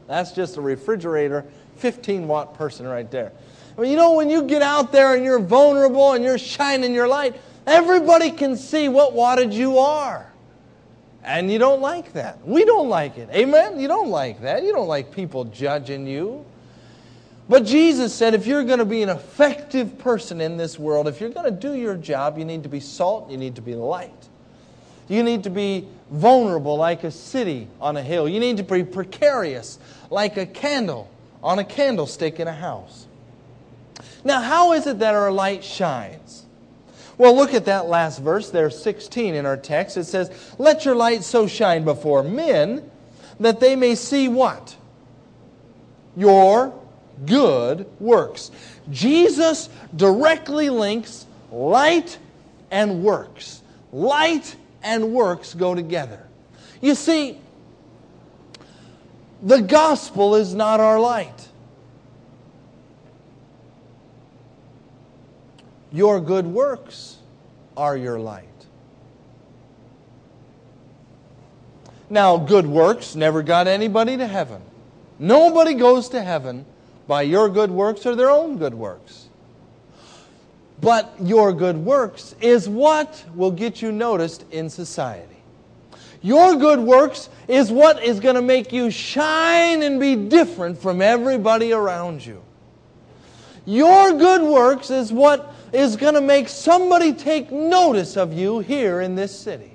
That's 0.05 0.33
just 0.33 0.57
a 0.57 0.61
refrigerator, 0.61 1.45
15 1.77 2.27
watt 2.27 2.55
person 2.55 2.85
right 2.85 3.09
there. 3.09 3.31
Well, 3.77 3.87
you 3.87 3.95
know, 3.95 4.13
when 4.13 4.29
you 4.29 4.43
get 4.43 4.61
out 4.61 4.91
there 4.91 5.15
and 5.15 5.23
you're 5.23 5.39
vulnerable 5.39 6.11
and 6.11 6.23
you're 6.23 6.37
shining 6.37 6.93
your 6.93 7.07
light, 7.07 7.39
everybody 7.65 8.29
can 8.31 8.57
see 8.57 8.89
what 8.89 9.13
wattage 9.13 9.53
you 9.53 9.77
are. 9.77 10.29
And 11.23 11.49
you 11.49 11.57
don't 11.57 11.81
like 11.81 12.11
that. 12.13 12.45
We 12.45 12.65
don't 12.65 12.89
like 12.89 13.17
it. 13.17 13.29
Amen? 13.31 13.79
You 13.79 13.87
don't 13.87 14.09
like 14.09 14.41
that. 14.41 14.63
You 14.63 14.73
don't 14.73 14.89
like 14.89 15.09
people 15.09 15.45
judging 15.45 16.05
you. 16.05 16.45
But 17.53 17.65
Jesus 17.65 18.15
said 18.15 18.33
if 18.33 18.47
you're 18.47 18.63
going 18.63 18.79
to 18.79 18.83
be 18.85 19.03
an 19.03 19.09
effective 19.09 19.99
person 19.99 20.41
in 20.41 20.57
this 20.57 20.79
world, 20.79 21.07
if 21.07 21.21
you're 21.21 21.29
going 21.29 21.45
to 21.45 21.51
do 21.51 21.75
your 21.75 21.95
job, 21.95 22.39
you 22.39 22.45
need 22.45 22.63
to 22.63 22.69
be 22.69 22.79
salt, 22.79 23.29
you 23.29 23.37
need 23.37 23.57
to 23.57 23.61
be 23.61 23.75
light. 23.75 24.27
You 25.07 25.21
need 25.21 25.43
to 25.43 25.51
be 25.51 25.87
vulnerable 26.09 26.77
like 26.77 27.03
a 27.03 27.11
city 27.11 27.67
on 27.79 27.95
a 27.95 28.01
hill. 28.01 28.27
You 28.27 28.39
need 28.39 28.57
to 28.57 28.63
be 28.63 28.83
precarious 28.83 29.77
like 30.09 30.35
a 30.35 30.47
candle 30.47 31.11
on 31.43 31.59
a 31.59 31.63
candlestick 31.63 32.39
in 32.39 32.47
a 32.47 32.53
house. 32.53 33.05
Now, 34.23 34.41
how 34.41 34.71
is 34.71 34.87
it 34.87 34.97
that 34.97 35.13
our 35.13 35.31
light 35.31 35.63
shines? 35.63 36.45
Well, 37.19 37.35
look 37.35 37.53
at 37.53 37.65
that 37.65 37.85
last 37.85 38.17
verse 38.17 38.49
there, 38.49 38.71
16 38.71 39.35
in 39.35 39.45
our 39.45 39.57
text. 39.57 39.95
It 39.95 40.05
says, 40.05 40.55
Let 40.57 40.85
your 40.85 40.95
light 40.95 41.23
so 41.23 41.45
shine 41.45 41.83
before 41.83 42.23
men 42.23 42.89
that 43.39 43.59
they 43.59 43.75
may 43.75 43.93
see 43.93 44.27
what? 44.27 44.75
Your 46.15 46.79
good 47.25 47.85
works. 47.99 48.51
Jesus 48.89 49.69
directly 49.95 50.69
links 50.69 51.25
light 51.51 52.17
and 52.71 53.03
works. 53.03 53.61
Light 53.91 54.55
and 54.81 55.13
works 55.13 55.53
go 55.53 55.75
together. 55.75 56.25
You 56.81 56.95
see, 56.95 57.39
the 59.41 59.61
gospel 59.61 60.35
is 60.35 60.53
not 60.53 60.79
our 60.79 60.99
light. 60.99 61.49
Your 65.91 66.19
good 66.19 66.47
works 66.47 67.17
are 67.77 67.95
your 67.95 68.19
light. 68.19 68.47
Now, 72.09 72.37
good 72.37 72.65
works 72.65 73.15
never 73.15 73.43
got 73.43 73.67
anybody 73.67 74.17
to 74.17 74.27
heaven. 74.27 74.61
Nobody 75.19 75.73
goes 75.73 76.09
to 76.09 76.21
heaven 76.21 76.65
by 77.07 77.21
your 77.23 77.49
good 77.49 77.71
works 77.71 78.05
or 78.05 78.15
their 78.15 78.29
own 78.29 78.57
good 78.57 78.73
works. 78.73 79.27
But 80.81 81.13
your 81.21 81.53
good 81.53 81.77
works 81.77 82.35
is 82.41 82.67
what 82.67 83.23
will 83.35 83.51
get 83.51 83.81
you 83.81 83.91
noticed 83.91 84.45
in 84.51 84.69
society. 84.69 85.37
Your 86.21 86.55
good 86.55 86.79
works 86.79 87.29
is 87.47 87.71
what 87.71 88.01
is 88.03 88.19
going 88.19 88.35
to 88.35 88.41
make 88.41 88.71
you 88.71 88.89
shine 88.89 89.83
and 89.83 89.99
be 89.99 90.15
different 90.15 90.77
from 90.77 91.01
everybody 91.01 91.73
around 91.73 92.25
you. 92.25 92.41
Your 93.65 94.13
good 94.13 94.41
works 94.41 94.89
is 94.89 95.11
what 95.11 95.53
is 95.71 95.95
going 95.95 96.13
to 96.13 96.21
make 96.21 96.47
somebody 96.47 97.13
take 97.13 97.51
notice 97.51 98.17
of 98.17 98.33
you 98.33 98.59
here 98.59 99.01
in 99.01 99.15
this 99.15 99.37
city. 99.37 99.71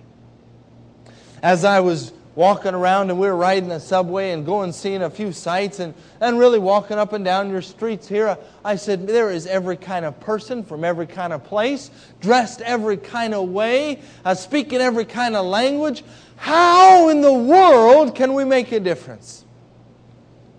As 1.43 1.65
I 1.65 1.81
was 1.81 2.13
walking 2.39 2.73
around 2.73 3.11
and 3.11 3.19
we 3.19 3.27
were 3.27 3.35
riding 3.35 3.69
the 3.69 3.81
subway 3.81 4.31
and 4.31 4.47
going 4.47 4.71
seeing 4.71 5.03
a 5.03 5.11
few 5.11 5.33
sights 5.33 5.81
and, 5.81 5.93
and 6.21 6.39
really 6.39 6.61
walking 6.61 6.97
up 6.97 7.13
and 7.13 7.25
down 7.25 7.51
your 7.51 7.61
streets 7.61 8.07
here, 8.07 8.39
I 8.65 8.77
said, 8.77 9.09
there 9.09 9.29
is 9.29 9.45
every 9.49 9.77
kind 9.77 10.05
of 10.05 10.21
person 10.21 10.63
from 10.63 10.85
every 10.85 11.09
kind 11.09 11.33
of 11.33 11.43
place, 11.43 11.91
dressed 12.21 12.61
every 12.61 12.97
kind 12.97 13.35
of 13.35 13.49
way, 13.49 14.01
uh, 14.25 14.37
speaking 14.37 14.81
every 14.81 15.05
kind 15.05 15.35
of 15.35 15.47
language. 15.47 16.05
How 16.37 17.09
in 17.09 17.23
the 17.23 17.33
world 17.33 18.15
can 18.15 18.35
we 18.35 18.45
make 18.45 18.71
a 18.71 18.79
difference? 18.79 19.45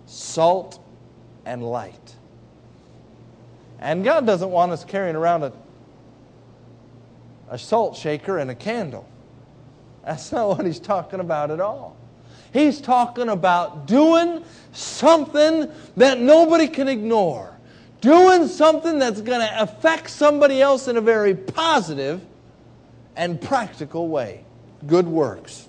Salt 0.04 0.78
and 1.46 1.62
light. 1.62 2.14
And 3.78 4.04
God 4.04 4.26
doesn't 4.26 4.50
want 4.50 4.72
us 4.72 4.84
carrying 4.84 5.16
around 5.16 5.44
a, 5.44 5.52
a 7.48 7.56
salt 7.56 7.96
shaker 7.96 8.36
and 8.36 8.50
a 8.50 8.54
candle. 8.54 9.08
That's 10.04 10.32
not 10.32 10.48
what 10.48 10.66
he's 10.66 10.80
talking 10.80 11.20
about 11.20 11.50
at 11.50 11.60
all. 11.60 11.96
He's 12.52 12.80
talking 12.80 13.28
about 13.28 13.86
doing 13.86 14.44
something 14.72 15.70
that 15.96 16.18
nobody 16.20 16.66
can 16.66 16.88
ignore. 16.88 17.56
Doing 18.00 18.48
something 18.48 18.98
that's 18.98 19.20
going 19.20 19.40
to 19.40 19.62
affect 19.62 20.10
somebody 20.10 20.62
else 20.62 20.88
in 20.88 20.96
a 20.96 21.00
very 21.00 21.34
positive 21.34 22.24
and 23.14 23.40
practical 23.40 24.08
way. 24.08 24.44
Good 24.86 25.06
works. 25.06 25.68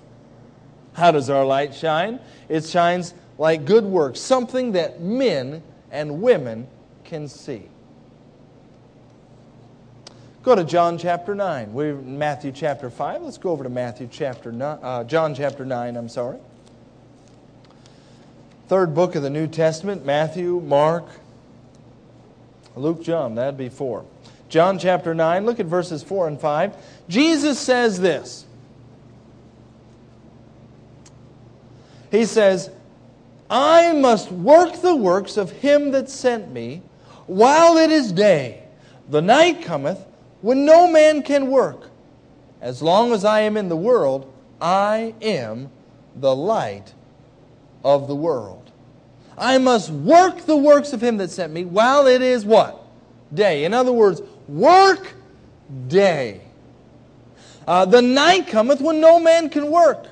How 0.94 1.10
does 1.10 1.28
our 1.30 1.44
light 1.44 1.74
shine? 1.74 2.20
It 2.48 2.64
shines 2.64 3.14
like 3.38 3.64
good 3.64 3.84
works, 3.84 4.20
something 4.20 4.72
that 4.72 5.00
men 5.00 5.62
and 5.90 6.22
women 6.22 6.66
can 7.04 7.28
see. 7.28 7.68
Go 10.42 10.56
to 10.56 10.64
John 10.64 10.98
chapter 10.98 11.36
9. 11.36 11.72
We're 11.72 11.90
in 11.90 12.18
Matthew 12.18 12.50
chapter 12.50 12.90
5. 12.90 13.22
Let's 13.22 13.38
go 13.38 13.50
over 13.50 13.62
to 13.62 13.70
Matthew 13.70 14.08
chapter 14.10 14.50
9, 14.50 14.78
uh, 14.82 15.04
John 15.04 15.36
chapter 15.36 15.64
9, 15.64 15.96
I'm 15.96 16.08
sorry. 16.08 16.38
Third 18.66 18.92
book 18.92 19.14
of 19.14 19.22
the 19.22 19.30
New 19.30 19.46
Testament 19.46 20.04
Matthew, 20.04 20.58
Mark, 20.58 21.06
Luke, 22.74 23.04
John. 23.04 23.36
That'd 23.36 23.56
be 23.56 23.68
four. 23.68 24.04
John 24.48 24.80
chapter 24.80 25.14
9, 25.14 25.46
look 25.46 25.60
at 25.60 25.66
verses 25.66 26.02
4 26.02 26.26
and 26.26 26.40
5. 26.40 26.74
Jesus 27.08 27.60
says 27.60 28.00
this 28.00 28.44
He 32.10 32.24
says, 32.24 32.68
I 33.48 33.92
must 33.92 34.32
work 34.32 34.80
the 34.80 34.96
works 34.96 35.36
of 35.36 35.52
him 35.52 35.92
that 35.92 36.10
sent 36.10 36.50
me 36.50 36.82
while 37.28 37.76
it 37.76 37.92
is 37.92 38.10
day. 38.10 38.64
The 39.08 39.22
night 39.22 39.62
cometh 39.62 40.04
when 40.42 40.64
no 40.64 40.90
man 40.90 41.22
can 41.22 41.46
work. 41.48 41.88
As 42.60 42.82
long 42.82 43.12
as 43.12 43.24
I 43.24 43.40
am 43.40 43.56
in 43.56 43.68
the 43.68 43.76
world, 43.76 44.32
I 44.60 45.14
am 45.22 45.70
the 46.14 46.34
light 46.34 46.94
of 47.82 48.06
the 48.06 48.14
world. 48.14 48.70
I 49.36 49.58
must 49.58 49.90
work 49.90 50.42
the 50.42 50.56
works 50.56 50.92
of 50.92 51.02
him 51.02 51.16
that 51.16 51.30
sent 51.30 51.52
me 51.52 51.64
while 51.64 52.06
it 52.06 52.22
is 52.22 52.44
what? 52.44 52.84
Day. 53.32 53.64
In 53.64 53.72
other 53.72 53.92
words, 53.92 54.20
work 54.46 55.14
day. 55.88 56.42
Uh, 57.66 57.84
the 57.84 58.02
night 58.02 58.48
cometh 58.48 58.80
when 58.80 59.00
no 59.00 59.18
man 59.18 59.48
can 59.48 59.70
work. 59.70 60.06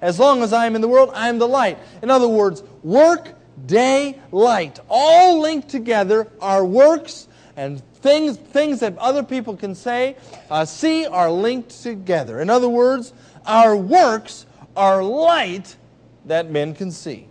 As 0.00 0.18
long 0.18 0.42
as 0.42 0.52
I 0.52 0.66
am 0.66 0.74
in 0.74 0.82
the 0.82 0.88
world, 0.88 1.10
I 1.14 1.28
am 1.28 1.38
the 1.38 1.48
light. 1.48 1.78
In 2.02 2.10
other 2.10 2.28
words, 2.28 2.62
work, 2.82 3.32
day, 3.64 4.20
light. 4.30 4.78
All 4.88 5.40
linked 5.40 5.68
together 5.68 6.28
are 6.40 6.64
works 6.64 7.28
and 7.56 7.82
things, 7.94 8.36
things 8.36 8.80
that 8.80 8.96
other 8.98 9.22
people 9.22 9.56
can 9.56 9.74
say, 9.74 10.16
uh, 10.50 10.64
see, 10.64 11.06
are 11.06 11.30
linked 11.30 11.82
together. 11.82 12.40
In 12.40 12.50
other 12.50 12.68
words, 12.68 13.12
our 13.46 13.74
works 13.74 14.46
are 14.76 15.02
light 15.02 15.76
that 16.26 16.50
men 16.50 16.74
can 16.74 16.92
see. 16.92 17.28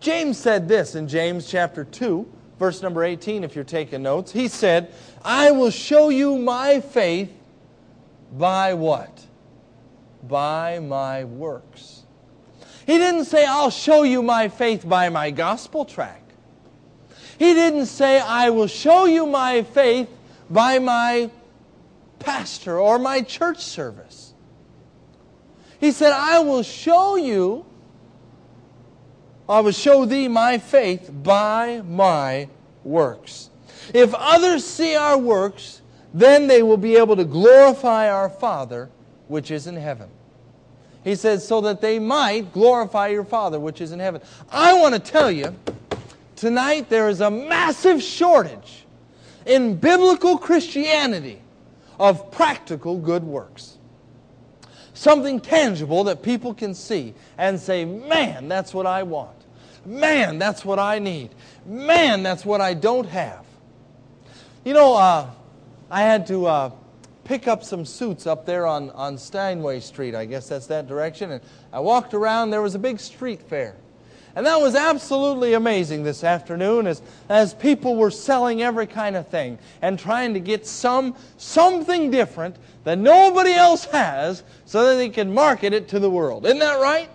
James 0.00 0.36
said 0.36 0.68
this 0.68 0.94
in 0.94 1.08
James 1.08 1.48
chapter 1.48 1.84
2, 1.84 2.30
verse 2.58 2.82
number 2.82 3.04
18, 3.04 3.44
if 3.44 3.54
you're 3.54 3.64
taking 3.64 4.02
notes. 4.02 4.32
He 4.32 4.48
said, 4.48 4.92
I 5.24 5.52
will 5.52 5.70
show 5.70 6.08
you 6.08 6.36
my 6.38 6.80
faith 6.80 7.32
by 8.32 8.74
what? 8.74 9.24
By 10.24 10.80
my 10.80 11.24
works. 11.24 12.02
He 12.86 12.98
didn't 12.98 13.26
say, 13.26 13.46
I'll 13.46 13.70
show 13.70 14.02
you 14.02 14.22
my 14.22 14.48
faith 14.48 14.86
by 14.86 15.08
my 15.08 15.30
gospel 15.30 15.84
tract. 15.84 16.21
He 17.38 17.54
didn't 17.54 17.86
say, 17.86 18.20
I 18.20 18.50
will 18.50 18.66
show 18.66 19.06
you 19.06 19.26
my 19.26 19.62
faith 19.62 20.08
by 20.50 20.78
my 20.78 21.30
pastor 22.18 22.78
or 22.78 22.98
my 22.98 23.22
church 23.22 23.58
service. 23.58 24.32
He 25.80 25.90
said, 25.90 26.12
I 26.12 26.38
will 26.40 26.62
show 26.62 27.16
you, 27.16 27.66
I 29.48 29.60
will 29.60 29.72
show 29.72 30.04
thee 30.04 30.28
my 30.28 30.58
faith 30.58 31.10
by 31.12 31.82
my 31.82 32.48
works. 32.84 33.50
If 33.92 34.14
others 34.14 34.64
see 34.64 34.94
our 34.94 35.18
works, 35.18 35.82
then 36.14 36.46
they 36.46 36.62
will 36.62 36.76
be 36.76 36.96
able 36.96 37.16
to 37.16 37.24
glorify 37.24 38.08
our 38.08 38.28
Father 38.28 38.90
which 39.28 39.50
is 39.50 39.66
in 39.66 39.76
heaven. 39.76 40.08
He 41.02 41.16
says, 41.16 41.46
so 41.46 41.60
that 41.62 41.80
they 41.80 41.98
might 41.98 42.52
glorify 42.52 43.08
your 43.08 43.24
Father 43.24 43.58
which 43.58 43.80
is 43.80 43.90
in 43.90 43.98
heaven. 43.98 44.20
I 44.50 44.74
want 44.74 44.94
to 44.94 45.00
tell 45.00 45.32
you 45.32 45.56
Tonight, 46.42 46.88
there 46.88 47.08
is 47.08 47.20
a 47.20 47.30
massive 47.30 48.02
shortage 48.02 48.84
in 49.46 49.76
biblical 49.76 50.36
Christianity 50.36 51.40
of 52.00 52.32
practical 52.32 52.98
good 52.98 53.22
works. 53.22 53.78
Something 54.92 55.38
tangible 55.38 56.02
that 56.02 56.20
people 56.20 56.52
can 56.52 56.74
see 56.74 57.14
and 57.38 57.60
say, 57.60 57.84
man, 57.84 58.48
that's 58.48 58.74
what 58.74 58.88
I 58.88 59.04
want. 59.04 59.36
Man, 59.86 60.40
that's 60.40 60.64
what 60.64 60.80
I 60.80 60.98
need. 60.98 61.30
Man, 61.64 62.24
that's 62.24 62.44
what 62.44 62.60
I 62.60 62.74
don't 62.74 63.06
have. 63.06 63.46
You 64.64 64.74
know, 64.74 64.96
uh, 64.96 65.30
I 65.92 66.00
had 66.00 66.26
to 66.26 66.46
uh, 66.46 66.70
pick 67.22 67.46
up 67.46 67.62
some 67.62 67.84
suits 67.84 68.26
up 68.26 68.46
there 68.46 68.66
on, 68.66 68.90
on 68.90 69.16
Steinway 69.16 69.78
Street. 69.78 70.16
I 70.16 70.24
guess 70.24 70.48
that's 70.48 70.66
that 70.66 70.88
direction. 70.88 71.30
And 71.30 71.40
I 71.72 71.78
walked 71.78 72.14
around, 72.14 72.50
there 72.50 72.62
was 72.62 72.74
a 72.74 72.80
big 72.80 72.98
street 72.98 73.42
fair. 73.42 73.76
And 74.34 74.46
that 74.46 74.60
was 74.60 74.74
absolutely 74.74 75.52
amazing 75.52 76.04
this 76.04 76.24
afternoon 76.24 76.86
as, 76.86 77.02
as 77.28 77.52
people 77.52 77.96
were 77.96 78.10
selling 78.10 78.62
every 78.62 78.86
kind 78.86 79.14
of 79.14 79.28
thing 79.28 79.58
and 79.82 79.98
trying 79.98 80.32
to 80.34 80.40
get 80.40 80.66
some 80.66 81.14
something 81.36 82.10
different 82.10 82.56
that 82.84 82.98
nobody 82.98 83.52
else 83.52 83.84
has 83.86 84.42
so 84.64 84.88
that 84.88 84.96
they 84.96 85.10
can 85.10 85.32
market 85.34 85.74
it 85.74 85.88
to 85.88 85.98
the 85.98 86.08
world. 86.08 86.46
Isn't 86.46 86.60
that 86.60 86.80
right? 86.80 87.10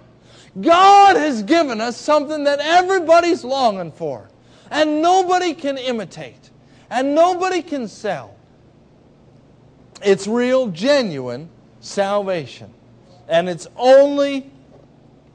God 0.61 1.15
has 1.15 1.43
given 1.43 1.81
us 1.81 1.97
something 1.97 2.43
that 2.43 2.59
everybody's 2.59 3.43
longing 3.43 3.91
for 3.91 4.29
and 4.69 5.01
nobody 5.01 5.53
can 5.53 5.77
imitate 5.77 6.51
and 6.89 7.15
nobody 7.15 7.61
can 7.61 7.87
sell. 7.87 8.35
It's 10.03 10.27
real, 10.27 10.67
genuine 10.67 11.49
salvation. 11.79 12.73
And 13.27 13.49
it's 13.49 13.67
only 13.75 14.49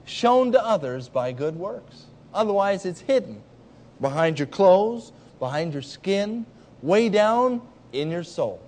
shown 0.04 0.52
to 0.52 0.64
others 0.64 1.09
by 1.09 1.32
good 1.32 1.56
works. 1.56 2.06
Otherwise, 2.35 2.87
it's 2.87 3.00
hidden 3.00 3.42
behind 4.00 4.38
your 4.38 4.47
clothes, 4.47 5.12
behind 5.38 5.73
your 5.73 5.82
skin, 5.82 6.47
way 6.82 7.09
down 7.09 7.62
in 7.92 8.11
your 8.11 8.25
soul. 8.25 8.61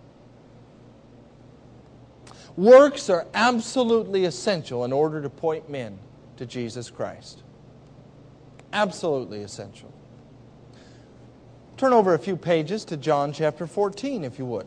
Works 2.57 3.11
are 3.11 3.27
absolutely 3.35 4.25
essential 4.25 4.85
in 4.85 4.93
order 4.93 5.21
to 5.21 5.29
point 5.29 5.69
men 5.69 5.99
to 6.37 6.47
Jesus 6.47 6.89
Christ. 6.89 7.43
Absolutely 8.73 9.43
essential. 9.43 9.93
Turn 11.77 11.93
over 11.93 12.15
a 12.15 12.19
few 12.19 12.37
pages 12.37 12.85
to 12.87 12.97
John 12.97 13.33
chapter 13.33 13.67
14, 13.67 14.23
if 14.23 14.39
you 14.39 14.47
would. 14.47 14.67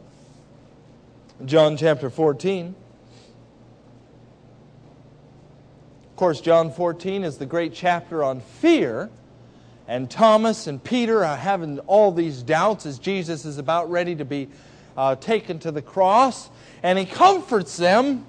John 1.46 1.78
chapter 1.78 2.10
14. 2.10 2.76
Of 6.18 6.20
course, 6.20 6.42
John 6.42 6.72
14 6.72 7.24
is 7.24 7.38
the 7.38 7.46
great 7.46 7.76
chapter 7.76 8.24
on 8.24 8.40
fear. 8.40 9.12
And 9.88 10.10
Thomas 10.10 10.66
and 10.66 10.84
Peter 10.84 11.24
are 11.24 11.38
having 11.38 11.78
all 11.82 12.12
these 12.12 12.42
doubts 12.42 12.88
as 12.88 12.98
Jesus 12.98 13.46
is 13.46 13.60
about 13.60 13.92
ready 13.92 14.16
to 14.16 14.26
be 14.26 14.48
uh, 14.98 15.14
taken 15.18 15.60
to 15.60 15.72
the 15.72 15.84
cross. 15.84 16.50
And 16.82 16.98
he 16.98 17.06
comforts 17.06 17.78
them 17.78 18.26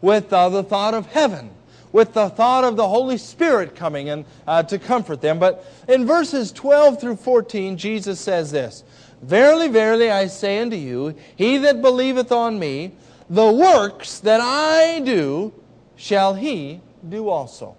with 0.00 0.32
uh, 0.32 0.48
the 0.48 0.62
thought 0.62 0.94
of 0.94 1.06
heaven, 1.06 1.50
with 1.90 2.12
the 2.12 2.28
thought 2.28 2.62
of 2.62 2.76
the 2.76 2.86
Holy 2.86 3.18
Spirit 3.18 3.74
coming 3.74 4.08
and 4.08 4.24
uh, 4.46 4.62
to 4.62 4.78
comfort 4.78 5.20
them. 5.20 5.40
But 5.40 5.68
in 5.88 6.06
verses 6.06 6.52
12 6.52 7.00
through 7.00 7.16
14, 7.16 7.78
Jesus 7.78 8.20
says 8.20 8.52
this 8.52 8.84
Verily, 9.22 9.66
verily, 9.66 10.08
I 10.08 10.28
say 10.28 10.60
unto 10.60 10.76
you, 10.76 11.16
he 11.34 11.56
that 11.56 11.82
believeth 11.82 12.30
on 12.30 12.60
me, 12.60 12.92
the 13.28 13.50
works 13.50 14.20
that 14.20 14.40
I 14.40 15.00
do, 15.00 15.52
shall 16.00 16.32
he 16.32 16.80
do 17.06 17.28
also. 17.28 17.76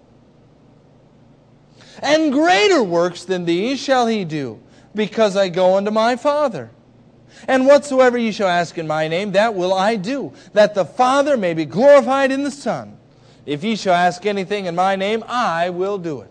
And 1.98 2.32
greater 2.32 2.80
works 2.80 3.24
than 3.24 3.44
these 3.44 3.80
shall 3.80 4.06
he 4.06 4.24
do, 4.24 4.60
because 4.94 5.36
I 5.36 5.48
go 5.48 5.76
unto 5.76 5.90
my 5.90 6.14
Father. 6.14 6.70
And 7.48 7.66
whatsoever 7.66 8.16
ye 8.16 8.30
shall 8.30 8.48
ask 8.48 8.78
in 8.78 8.86
my 8.86 9.08
name, 9.08 9.32
that 9.32 9.54
will 9.54 9.74
I 9.74 9.96
do, 9.96 10.32
that 10.52 10.74
the 10.74 10.84
Father 10.84 11.36
may 11.36 11.52
be 11.52 11.64
glorified 11.64 12.30
in 12.30 12.44
the 12.44 12.52
Son. 12.52 12.96
If 13.44 13.64
ye 13.64 13.74
shall 13.74 13.94
ask 13.94 14.24
anything 14.24 14.66
in 14.66 14.76
my 14.76 14.94
name, 14.94 15.24
I 15.26 15.70
will 15.70 15.98
do 15.98 16.20
it. 16.20 16.30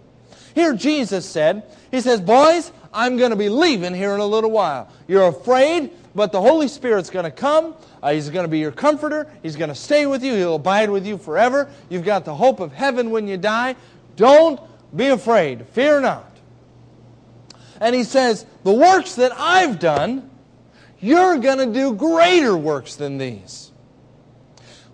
Here 0.55 0.73
Jesus 0.73 1.29
said, 1.29 1.63
He 1.91 1.99
says, 1.99 2.21
Boys, 2.21 2.71
I'm 2.93 3.17
going 3.17 3.31
to 3.31 3.35
be 3.35 3.49
leaving 3.49 3.93
here 3.93 4.13
in 4.13 4.21
a 4.21 4.25
little 4.25 4.51
while. 4.51 4.89
You're 5.09 5.27
afraid, 5.27 5.91
but 6.13 6.31
the 6.31 6.41
Holy 6.41 6.67
Spirit's 6.67 7.09
going 7.09 7.25
to 7.25 7.31
come. 7.31 7.75
Uh, 8.03 8.11
he's 8.11 8.29
going 8.29 8.43
to 8.43 8.49
be 8.49 8.59
your 8.59 8.71
comforter. 8.71 9.31
He's 9.41 9.55
going 9.55 9.69
to 9.69 9.75
stay 9.75 10.05
with 10.05 10.23
you. 10.23 10.33
He'll 10.33 10.55
abide 10.55 10.89
with 10.89 11.05
you 11.05 11.17
forever. 11.17 11.69
You've 11.89 12.05
got 12.05 12.25
the 12.25 12.35
hope 12.35 12.59
of 12.59 12.73
heaven 12.73 13.11
when 13.11 13.27
you 13.27 13.37
die. 13.37 13.75
Don't 14.15 14.59
be 14.95 15.07
afraid. 15.07 15.67
Fear 15.67 16.01
not. 16.01 16.31
And 17.79 17.95
he 17.95 18.03
says, 18.03 18.45
The 18.63 18.73
works 18.73 19.15
that 19.15 19.31
I've 19.35 19.79
done, 19.79 20.29
you're 20.99 21.37
going 21.37 21.57
to 21.59 21.73
do 21.73 21.93
greater 21.93 22.55
works 22.57 22.95
than 22.95 23.17
these. 23.17 23.71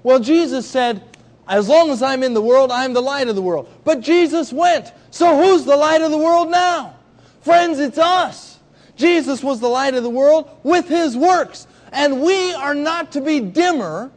Well, 0.04 0.20
Jesus 0.20 0.70
said, 0.70 1.04
As 1.48 1.68
long 1.68 1.90
as 1.90 2.04
I'm 2.04 2.22
in 2.22 2.34
the 2.34 2.42
world, 2.42 2.72
I'm 2.72 2.94
the 2.94 3.02
light 3.02 3.28
of 3.28 3.36
the 3.36 3.42
world. 3.42 3.70
But 3.84 4.02
Jesus 4.02 4.54
went. 4.54 4.94
So 5.10 5.36
who's 5.36 5.66
the 5.66 5.76
light 5.76 6.02
of 6.02 6.12
the 6.12 6.18
world 6.18 6.52
now? 6.52 6.96
Friends, 7.42 7.80
it's 7.80 7.98
us. 7.98 8.57
Jesus 8.98 9.44
was 9.44 9.60
the 9.60 9.68
light 9.68 9.94
of 9.94 10.04
the 10.04 10.10
world 10.10 10.50
with 10.64 10.88
his 10.90 11.16
works. 11.16 11.68
And 11.92 12.22
we 12.22 12.54
are 12.54 12.76
not 12.76 13.14
to 13.14 13.22
be 13.22 13.40
dimmer 13.40 14.12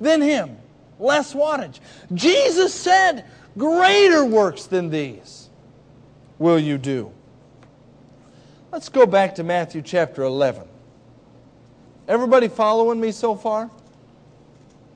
than 0.00 0.22
him, 0.22 0.56
less 0.98 1.34
wattage. 1.34 1.80
Jesus 2.14 2.72
said, 2.72 3.24
Greater 3.58 4.24
works 4.24 4.66
than 4.66 4.90
these 4.90 5.50
will 6.38 6.58
you 6.58 6.78
do. 6.78 7.12
Let's 8.72 8.88
go 8.88 9.04
back 9.04 9.34
to 9.34 9.44
Matthew 9.44 9.82
chapter 9.82 10.22
11. 10.22 10.62
Everybody 12.08 12.48
following 12.48 13.00
me 13.00 13.12
so 13.12 13.34
far? 13.34 13.70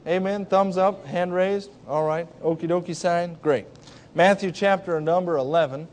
Amen. 0.06 0.46
Thumbs 0.46 0.76
up, 0.76 1.04
hand 1.06 1.34
raised. 1.34 1.70
All 1.88 2.04
right. 2.04 2.28
Okie 2.42 2.68
dokie 2.68 2.94
sign. 2.94 3.36
Great. 3.42 3.66
Matthew 4.14 4.52
chapter 4.52 5.00
number 5.00 5.36
11. 5.36 5.88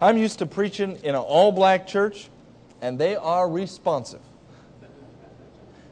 I'm 0.00 0.16
used 0.16 0.38
to 0.38 0.46
preaching 0.46 0.98
in 1.02 1.10
an 1.10 1.16
all 1.16 1.52
black 1.52 1.86
church, 1.86 2.28
and 2.80 2.98
they 2.98 3.16
are 3.16 3.48
responsive. 3.48 4.20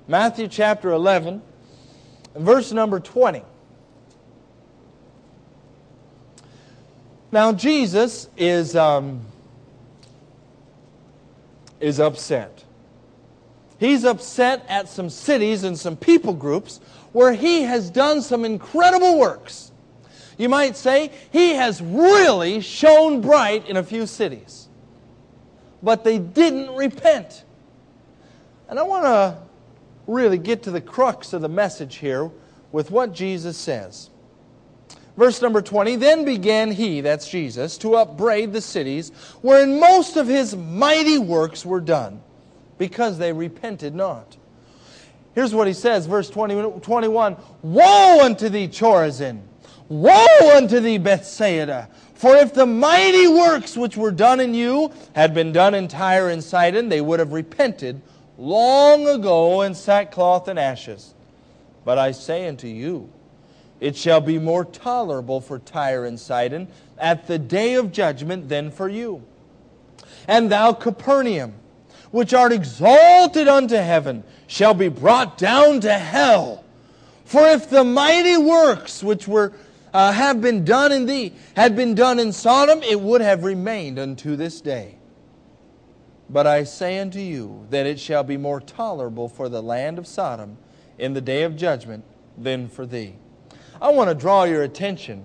Matthew 0.06 0.48
chapter 0.48 0.90
11, 0.90 1.42
verse 2.34 2.72
number 2.72 3.00
20. 3.00 3.42
Now, 7.30 7.52
Jesus 7.52 8.30
is, 8.38 8.74
um, 8.74 9.20
is 11.78 12.00
upset. 12.00 12.64
He's 13.78 14.04
upset 14.04 14.64
at 14.68 14.88
some 14.88 15.10
cities 15.10 15.62
and 15.62 15.78
some 15.78 15.96
people 15.96 16.32
groups 16.32 16.80
where 17.12 17.34
he 17.34 17.62
has 17.62 17.90
done 17.90 18.22
some 18.22 18.46
incredible 18.46 19.18
works. 19.18 19.70
You 20.38 20.49
might 20.49 20.76
say 20.76 21.11
he 21.30 21.54
has 21.54 21.83
really 21.83 22.61
shone 22.61 23.21
bright 23.21 23.68
in 23.68 23.76
a 23.76 23.83
few 23.83 24.07
cities, 24.07 24.68
but 25.83 26.04
they 26.04 26.18
didn't 26.18 26.75
repent. 26.76 27.45
And 28.68 28.78
I 28.78 28.83
want 28.85 29.04
to 29.04 29.38
really 30.07 30.38
get 30.38 30.62
to 30.62 30.71
the 30.71 30.80
crux 30.80 31.33
of 31.33 31.42
the 31.42 31.49
message 31.49 31.97
here 31.97 32.30
with 32.71 32.90
what 32.90 33.12
Jesus 33.12 33.57
says. 33.57 34.11
Verse 35.16 35.42
number 35.42 35.61
20 35.61 35.97
Then 35.97 36.25
began 36.25 36.71
he, 36.71 37.00
that's 37.00 37.28
Jesus, 37.28 37.76
to 37.78 37.97
upbraid 37.97 38.52
the 38.52 38.61
cities 38.61 39.11
wherein 39.42 39.80
most 39.80 40.16
of 40.16 40.28
his 40.28 40.54
mighty 40.54 41.18
works 41.18 41.66
were 41.66 41.80
done, 41.80 42.23
because 42.78 43.18
they 43.18 43.33
repented 43.33 43.95
not. 43.95 44.37
Here's 45.35 45.54
what 45.54 45.66
he 45.66 45.73
says, 45.73 46.07
verse 46.07 46.31
20, 46.31 46.81
21 46.81 47.37
Woe 47.62 48.20
unto 48.22 48.48
thee, 48.48 48.68
Chorazin! 48.68 49.42
Woe 49.88 50.27
unto 50.55 50.81
thee, 50.81 50.98
Bethsaida! 50.98 51.88
For 52.14 52.37
if 52.37 52.53
the 52.53 52.66
mighty 52.66 53.29
works 53.29 53.77
which 53.77 53.96
were 53.96 54.11
done 54.11 54.40
in 54.40 54.53
you 54.53 54.92
had 55.14 55.33
been 55.33 55.53
done 55.53 55.74
in 55.74 55.88
Tyre 55.88 56.29
and 56.29 56.42
Sidon, 56.42 56.88
they 56.88 57.01
would 57.01 57.20
have 57.20 57.33
repented 57.33 58.01
long 58.37 59.07
ago 59.07 59.62
in 59.62 59.74
sackcloth 59.74 60.48
and 60.48 60.59
ashes. 60.59 61.14
But 61.85 61.96
I 61.96 62.12
say 62.12 62.48
unto 62.48 62.66
you, 62.66 63.09
it 63.81 63.96
shall 63.96 64.20
be 64.20 64.38
more 64.38 64.64
tolerable 64.64 65.40
for 65.40 65.59
Tyre 65.59 66.05
and 66.05 66.18
Sidon 66.18 66.68
at 66.98 67.27
the 67.27 67.38
day 67.38 67.74
of 67.74 67.92
judgment 67.92 68.48
than 68.48 68.70
for 68.70 68.88
you. 68.88 69.22
And 70.27 70.51
thou, 70.51 70.72
Capernaum, 70.72 71.55
which 72.11 72.35
art 72.35 72.53
exalted 72.53 73.48
unto 73.48 73.77
heaven, 73.77 74.24
shall 74.46 74.74
be 74.74 74.88
brought 74.88 75.38
down 75.38 75.81
to 75.81 75.92
hell. 75.92 76.64
For 77.24 77.46
if 77.46 77.70
the 77.70 77.85
mighty 77.85 78.37
works 78.37 79.03
which 79.03 79.29
were 79.29 79.53
uh, 79.92 80.12
have 80.12 80.40
been 80.40 80.64
done 80.64 80.92
in 80.92 81.07
thee 81.07 81.33
had 81.57 81.74
been 81.74 81.94
done 81.94 82.18
in 82.18 82.33
Sodom, 82.33 82.83
it 82.83 83.01
would 83.01 83.20
have 83.20 83.44
remained 83.44 83.98
unto 83.98 84.37
this 84.37 84.61
day. 84.61 84.98
But 86.31 86.46
I 86.46 86.64
say 86.64 86.98
unto 86.98 87.18
you 87.18 87.66
that 87.70 87.87
it 87.87 87.98
shall 87.98 88.22
be 88.22 88.37
more 88.37 88.61
tolerable 88.61 89.29
for 89.29 89.48
the 89.48 89.62
land 89.62 89.98
of 89.98 90.07
Sodom 90.07 90.59
in 90.98 91.14
the 91.14 91.20
day 91.20 91.42
of 91.42 91.57
judgment 91.57 92.05
than 92.37 92.68
for 92.68 92.85
thee. 92.85 93.14
I 93.81 93.90
want 93.90 94.11
to 94.11 94.14
draw 94.14 94.44
your 94.44 94.62
attention 94.62 95.24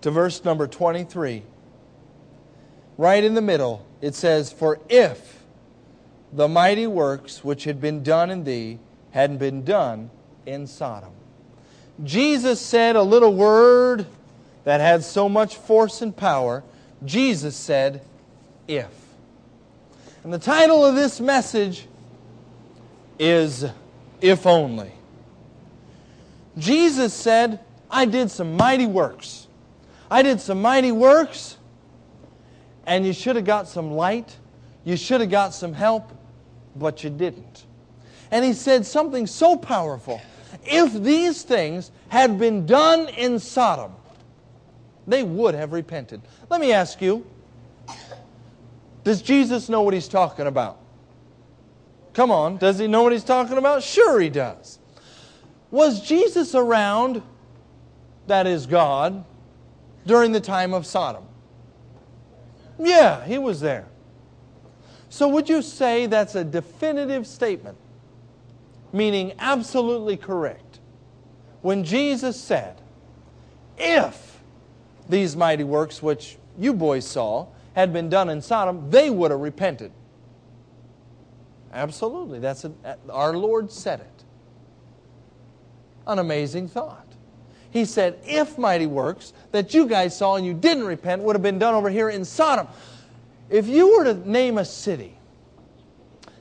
to 0.00 0.10
verse 0.10 0.44
number 0.44 0.66
23. 0.66 1.42
Right 2.98 3.24
in 3.24 3.34
the 3.34 3.42
middle, 3.42 3.86
it 4.00 4.14
says, 4.14 4.50
For 4.50 4.80
if 4.88 5.44
the 6.32 6.48
mighty 6.48 6.86
works 6.86 7.44
which 7.44 7.64
had 7.64 7.80
been 7.80 8.02
done 8.02 8.30
in 8.30 8.44
thee 8.44 8.78
hadn't 9.10 9.38
been 9.38 9.64
done 9.64 10.10
in 10.44 10.66
Sodom. 10.66 11.12
Jesus 12.04 12.60
said 12.60 12.96
a 12.96 13.02
little 13.02 13.32
word 13.32 14.06
that 14.64 14.80
had 14.80 15.02
so 15.04 15.28
much 15.28 15.56
force 15.56 16.02
and 16.02 16.14
power. 16.14 16.62
Jesus 17.04 17.56
said, 17.56 18.02
If. 18.68 18.90
And 20.24 20.32
the 20.32 20.38
title 20.38 20.84
of 20.84 20.94
this 20.94 21.20
message 21.20 21.86
is 23.18 23.64
If 24.20 24.46
Only. 24.46 24.92
Jesus 26.58 27.14
said, 27.14 27.60
I 27.90 28.06
did 28.06 28.30
some 28.30 28.56
mighty 28.56 28.86
works. 28.86 29.46
I 30.10 30.22
did 30.22 30.40
some 30.40 30.62
mighty 30.62 30.92
works, 30.92 31.56
and 32.86 33.06
you 33.06 33.12
should 33.12 33.36
have 33.36 33.44
got 33.44 33.68
some 33.68 33.92
light. 33.92 34.36
You 34.84 34.96
should 34.96 35.20
have 35.20 35.30
got 35.30 35.52
some 35.52 35.72
help, 35.72 36.12
but 36.74 37.02
you 37.02 37.10
didn't. 37.10 37.64
And 38.30 38.44
he 38.44 38.52
said 38.52 38.86
something 38.86 39.26
so 39.26 39.56
powerful. 39.56 40.20
If 40.66 40.92
these 41.02 41.42
things 41.42 41.90
had 42.08 42.38
been 42.38 42.66
done 42.66 43.08
in 43.08 43.38
Sodom, 43.38 43.92
they 45.06 45.22
would 45.22 45.54
have 45.54 45.72
repented. 45.72 46.20
Let 46.50 46.60
me 46.60 46.72
ask 46.72 47.00
you 47.00 47.24
Does 49.04 49.22
Jesus 49.22 49.68
know 49.68 49.82
what 49.82 49.94
he's 49.94 50.08
talking 50.08 50.46
about? 50.46 50.78
Come 52.12 52.30
on, 52.30 52.56
does 52.56 52.78
he 52.78 52.86
know 52.86 53.02
what 53.02 53.12
he's 53.12 53.24
talking 53.24 53.58
about? 53.58 53.82
Sure, 53.82 54.18
he 54.18 54.30
does. 54.30 54.78
Was 55.70 56.00
Jesus 56.00 56.54
around, 56.54 57.22
that 58.26 58.46
is 58.46 58.66
God, 58.66 59.24
during 60.06 60.32
the 60.32 60.40
time 60.40 60.72
of 60.72 60.86
Sodom? 60.86 61.24
Yeah, 62.78 63.24
he 63.24 63.38
was 63.38 63.60
there. 63.60 63.86
So 65.08 65.28
would 65.28 65.48
you 65.48 65.62
say 65.62 66.06
that's 66.06 66.34
a 66.34 66.44
definitive 66.44 67.26
statement? 67.26 67.76
Meaning 68.96 69.34
absolutely 69.38 70.16
correct. 70.16 70.80
When 71.60 71.84
Jesus 71.84 72.40
said, 72.40 72.80
if 73.76 74.40
these 75.06 75.36
mighty 75.36 75.64
works 75.64 76.02
which 76.02 76.38
you 76.58 76.72
boys 76.72 77.06
saw 77.06 77.48
had 77.74 77.92
been 77.92 78.08
done 78.08 78.30
in 78.30 78.40
Sodom, 78.40 78.90
they 78.90 79.10
would 79.10 79.30
have 79.32 79.40
repented. 79.40 79.92
Absolutely. 81.74 82.38
That's 82.38 82.64
a, 82.64 82.72
our 83.10 83.36
Lord 83.36 83.70
said 83.70 84.00
it 84.00 84.24
an 86.06 86.18
amazing 86.18 86.66
thought. 86.66 87.06
He 87.70 87.84
said, 87.84 88.18
if 88.24 88.56
mighty 88.56 88.86
works 88.86 89.34
that 89.52 89.74
you 89.74 89.86
guys 89.86 90.16
saw 90.16 90.36
and 90.36 90.46
you 90.46 90.54
didn't 90.54 90.84
repent 90.84 91.20
would 91.20 91.36
have 91.36 91.42
been 91.42 91.58
done 91.58 91.74
over 91.74 91.90
here 91.90 92.08
in 92.08 92.24
Sodom. 92.24 92.66
If 93.50 93.66
you 93.66 93.94
were 93.94 94.04
to 94.04 94.14
name 94.26 94.56
a 94.56 94.64
city 94.64 95.18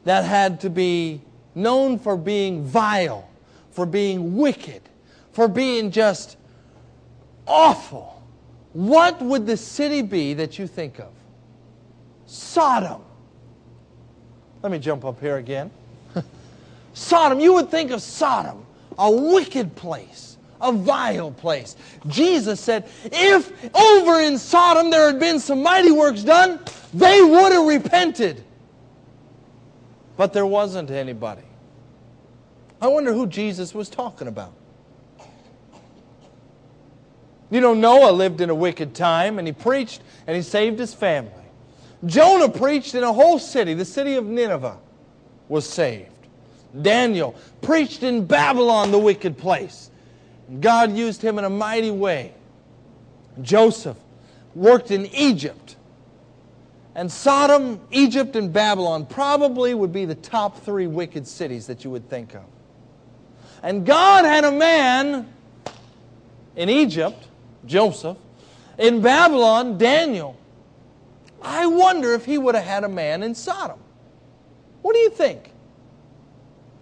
that 0.06 0.24
had 0.24 0.62
to 0.62 0.70
be 0.70 1.22
known 1.56 1.98
for 1.98 2.18
being 2.18 2.64
vile, 2.64 3.28
for 3.72 3.86
being 3.86 4.36
wicked, 4.38 4.82
for 5.32 5.48
being 5.48 5.92
just 5.92 6.38
awful, 7.48 8.22
what 8.74 9.22
would 9.22 9.48
the 9.48 9.58
city 9.58 10.02
be 10.02 10.34
that 10.36 10.60
you 10.60 10.68
think 10.68 11.00
of? 11.00 11.12
Sodom. 12.28 13.02
Let 14.62 14.72
me 14.72 14.80
jump 14.80 15.06
up 15.06 15.20
here 15.20 15.38
again. 15.38 15.72
Sodom, 16.94 17.40
you 17.40 17.54
would 17.54 17.70
think 17.70 17.92
of 17.92 18.02
Sodom 18.02 18.66
a 18.98 19.12
wicked 19.12 19.76
place, 19.76 20.38
a 20.62 20.72
vile 20.72 21.32
place. 21.32 21.76
Jesus 22.08 22.60
said, 22.60 22.88
if 23.06 23.76
over 23.76 24.22
in 24.22 24.38
Sodom 24.38 24.90
there 24.90 25.08
had 25.08 25.20
been 25.20 25.40
some 25.40 25.62
mighty 25.62 25.92
works 25.92 26.24
done, 26.24 26.60
they 26.94 27.22
would 27.22 27.52
have 27.52 27.66
repented. 27.66 28.44
But 30.18 30.34
there 30.34 30.46
wasn't 30.46 30.92
anybody. 30.92 31.44
I 32.82 32.88
wonder 32.88 33.14
who 33.14 33.28
Jesus 33.28 33.74
was 33.74 33.90
talking 33.90 34.28
about. 34.28 34.54
You 37.50 37.62
know, 37.62 37.74
Noah 37.74 38.12
lived 38.12 38.42
in 38.42 38.50
a 38.50 38.56
wicked 38.56 38.96
time 38.96 39.40
and 39.40 39.48
he 39.48 39.54
preached 39.54 40.02
and 40.28 40.36
he 40.36 40.42
saved 40.42 40.80
his 40.80 40.94
family. 40.94 41.32
Jonah 42.06 42.50
preached 42.50 42.96
in 42.96 43.04
a 43.04 43.14
whole 43.14 43.40
city, 43.40 43.74
the 43.74 43.86
city 43.86 44.16
of 44.16 44.26
Nineveh 44.26 44.78
was 45.48 45.68
saved. 45.68 46.10
Daniel 46.82 47.36
preached 47.62 48.04
in 48.04 48.26
Babylon, 48.26 48.92
the 48.92 49.00
wicked 49.00 49.38
place. 49.38 49.90
God 50.60 50.96
used 50.96 51.22
him 51.22 51.40
in 51.40 51.46
a 51.46 51.50
mighty 51.50 51.92
way. 51.92 52.34
Joseph 53.42 53.98
worked 54.54 54.92
in 54.92 55.06
Egypt. 55.08 55.75
And 56.96 57.12
Sodom, 57.12 57.82
Egypt, 57.92 58.38
and 58.38 58.54
Babylon 58.54 59.06
probably 59.06 59.74
would 59.74 59.92
be 59.92 60.06
the 60.06 60.16
top 60.16 60.62
three 60.62 60.88
wicked 60.88 61.28
cities 61.28 61.68
that 61.68 61.84
you 61.84 61.90
would 61.90 62.10
think 62.10 62.34
of. 62.34 62.46
And 63.62 63.86
God 63.86 64.24
had 64.24 64.46
a 64.46 64.52
man 64.52 65.28
in 66.56 66.70
Egypt, 66.70 67.28
Joseph, 67.66 68.18
in 68.78 69.02
Babylon, 69.02 69.78
Daniel. 69.78 70.38
I 71.42 71.68
wonder 71.68 72.14
if 72.14 72.26
he 72.26 72.38
would 72.38 72.56
have 72.56 72.64
had 72.64 72.84
a 72.86 72.90
man 72.90 73.24
in 73.24 73.36
Sodom. 73.36 73.80
What 74.82 74.94
do 74.94 75.00
you 75.00 75.10
think? 75.10 75.52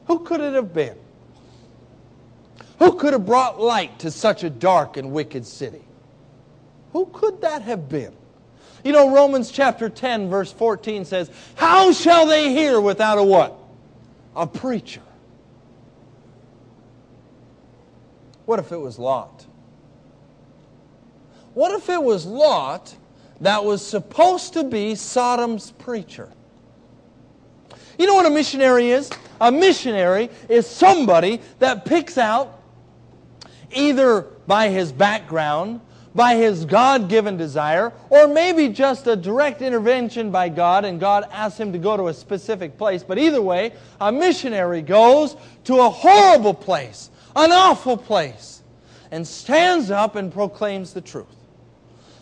Who 0.06 0.19
could 0.19 0.41
it 0.41 0.54
have 0.54 0.73
been? 0.73 0.97
Who 2.80 2.93
could 2.93 3.13
have 3.13 3.26
brought 3.26 3.60
light 3.60 3.99
to 3.99 4.12
such 4.12 4.43
a 4.43 4.49
dark 4.49 4.97
and 4.97 5.12
wicked 5.12 5.45
city? 5.45 5.84
Who 6.91 7.08
could 7.08 7.41
that 7.41 7.63
have 7.63 7.89
been? 7.89 8.13
You 8.84 8.91
know, 8.91 9.13
Romans 9.13 9.50
chapter 9.50 9.89
10, 9.89 10.30
verse 10.30 10.52
14 10.52 11.06
says, 11.06 11.30
How 11.56 11.93
shall 11.93 12.26
they 12.26 12.52
hear 12.52 12.82
without 12.82 13.17
a 13.17 13.24
what? 13.24 13.58
A 14.36 14.46
preacher. 14.46 15.02
What 18.46 18.60
if 18.60 18.72
it 18.72 18.78
was 18.78 19.00
Lot? 19.00 19.46
What 21.54 21.72
if 21.72 21.88
it 21.88 22.02
was 22.02 22.26
Lot 22.26 22.93
that 23.39 23.63
was 23.63 23.86
supposed 23.86 24.54
to 24.54 24.63
be 24.63 24.96
Sodom's 24.96 25.72
preacher? 25.72 26.30
You 27.98 28.08
know 28.08 28.15
what 28.15 28.26
a 28.26 28.32
missionary 28.32 28.89
is? 28.89 29.10
A 29.39 29.52
missionary 29.52 30.30
is 30.50 30.67
somebody 30.67 31.41
that 31.60 31.86
picks 31.86 32.17
out, 32.17 32.62
either 33.72 34.24
by 34.46 34.69
his 34.69 34.91
background, 34.91 35.80
by 36.15 36.36
his 36.36 36.65
God 36.65 37.10
given 37.10 37.38
desire, 37.38 37.91
or 38.10 38.28
maybe 38.28 38.69
just 38.69 39.08
a 39.08 39.15
direct 39.15 39.62
intervention 39.62 40.30
by 40.30 40.49
God 40.49 40.86
and 40.86 40.99
God 40.99 41.28
asks 41.32 41.60
him 41.60 41.73
to 41.73 41.80
go 41.80 41.97
to 41.97 42.08
a 42.08 42.13
specific 42.13 42.78
place. 42.78 43.04
But 43.04 43.17
either 43.17 43.41
way, 43.41 43.73
a 43.99 44.12
missionary 44.12 44.82
goes 44.82 45.36
to 45.65 45.80
a 45.80 45.89
horrible 45.89 46.54
place, 46.54 47.10
an 47.36 47.52
awful 47.52 47.97
place, 47.97 48.62
and 49.12 49.28
stands 49.28 49.89
up 49.89 50.15
and 50.15 50.32
proclaims 50.32 50.93
the 50.93 51.02
truth. 51.02 51.26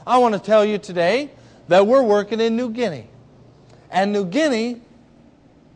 I 0.08 0.17
want 0.17 0.34
to 0.36 0.39
tell 0.39 0.63
you 0.65 0.77
today 0.77 1.32
that 1.67 1.86
we're 1.86 2.04
working 2.04 2.39
in 2.39 2.56
New 2.56 2.69
Guinea. 2.69 3.08
And 3.89 4.13
New 4.13 4.25
Guinea 4.25 4.82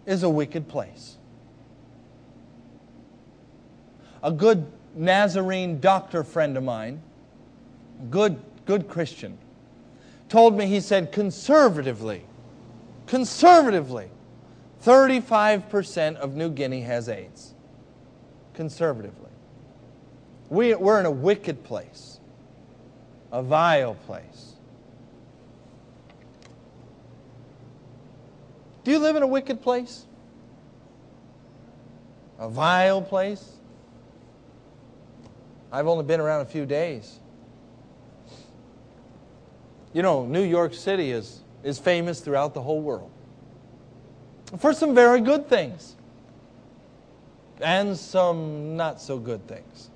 is 0.06 0.24
a 0.24 0.30
wicked 0.30 0.68
place. 0.68 1.18
A 4.24 4.32
good 4.32 4.66
Nazarene 4.96 5.80
doctor 5.80 6.24
friend 6.24 6.58
of 6.58 6.64
mine, 6.64 7.02
good, 8.10 8.40
good 8.66 8.88
Christian, 8.88 9.38
told 10.30 10.58
me, 10.58 10.68
he 10.68 10.80
said, 10.80 11.12
conservatively, 11.12 12.24
conservatively, 13.08 14.10
35% 14.84 16.16
of 16.18 16.36
New 16.36 16.50
Guinea 16.50 16.82
has 16.82 17.10
AIDS. 17.10 17.54
Conservatively. 18.54 19.32
We, 20.50 20.76
we're 20.76 21.00
in 21.00 21.06
a 21.06 21.12
wicked 21.12 21.64
place, 21.64 22.20
a 23.32 23.42
vile 23.42 23.96
place. 23.96 24.54
Do 28.84 28.92
you 28.92 29.00
live 29.00 29.16
in 29.16 29.24
a 29.24 29.28
wicked 29.28 29.62
place? 29.62 30.06
A 32.38 32.48
vile 32.48 33.02
place? 33.02 33.54
I've 35.72 35.88
only 35.88 36.04
been 36.04 36.20
around 36.20 36.42
a 36.42 36.46
few 36.46 36.68
days. 36.68 37.20
You 39.96 40.02
know, 40.02 40.26
New 40.26 40.44
York 40.44 40.74
City 40.74 41.12
is, 41.12 41.40
is 41.64 41.80
famous 41.80 42.20
throughout 42.20 42.54
the 42.54 42.62
whole 42.62 42.82
world 42.82 43.10
for 44.60 44.74
some 44.74 44.94
very 44.94 45.22
good 45.22 45.48
things 45.48 45.96
and 47.62 47.98
some 47.98 48.76
not 48.76 49.00
so 49.00 49.18
good 49.18 49.48
things. 49.48 49.90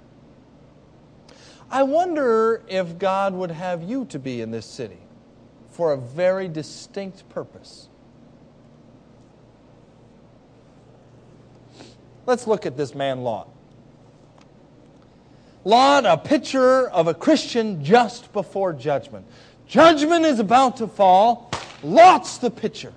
I 1.69 1.83
wonder 1.83 2.63
if 2.69 2.97
God 2.97 3.33
would 3.33 3.51
have 3.51 3.83
you 3.83 4.05
to 4.05 4.19
be 4.19 4.39
in 4.39 4.51
this 4.51 4.65
city 4.65 5.01
for 5.71 5.91
a 5.91 5.97
very 5.97 6.47
distinct 6.47 7.27
purpose. 7.27 7.89
Let's 12.25 12.47
look 12.47 12.65
at 12.65 12.77
this 12.77 12.95
man, 12.95 13.19
Lot. 13.19 13.49
Lot, 15.65 16.05
a 16.05 16.17
picture 16.17 16.89
of 16.89 17.07
a 17.07 17.13
Christian 17.13 17.83
just 17.83 18.31
before 18.31 18.71
judgment. 18.71 19.27
Judgment 19.69 20.25
is 20.25 20.39
about 20.39 20.77
to 20.77 20.88
fall. 20.88 21.51
Lot's 21.84 22.39
the 22.39 22.49
picture. 22.49 22.91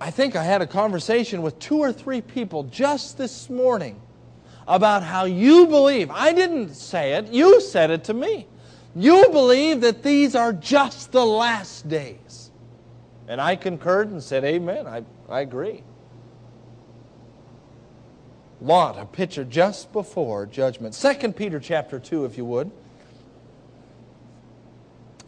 I 0.00 0.10
think 0.10 0.34
I 0.34 0.42
had 0.42 0.60
a 0.60 0.66
conversation 0.66 1.40
with 1.40 1.58
two 1.60 1.78
or 1.78 1.92
three 1.92 2.20
people 2.20 2.64
just 2.64 3.16
this 3.16 3.48
morning 3.48 4.00
about 4.66 5.04
how 5.04 5.24
you 5.24 5.68
believe. 5.68 6.10
I 6.10 6.32
didn't 6.32 6.74
say 6.74 7.12
it, 7.14 7.28
you 7.28 7.60
said 7.60 7.90
it 7.92 8.04
to 8.04 8.14
me. 8.14 8.48
You 8.96 9.28
believe 9.30 9.82
that 9.82 10.02
these 10.02 10.34
are 10.34 10.52
just 10.52 11.12
the 11.12 11.24
last 11.24 11.88
days. 11.88 12.50
And 13.28 13.40
I 13.40 13.54
concurred 13.54 14.10
and 14.10 14.20
said, 14.20 14.42
Amen. 14.42 14.88
I, 14.88 15.04
I 15.28 15.42
agree. 15.42 15.84
Lot, 18.60 18.98
a 18.98 19.06
picture 19.06 19.44
just 19.44 19.92
before 19.92 20.44
judgment. 20.44 20.94
2 20.94 21.32
Peter 21.32 21.60
chapter 21.60 22.00
2, 22.00 22.24
if 22.24 22.36
you 22.36 22.44
would. 22.44 22.72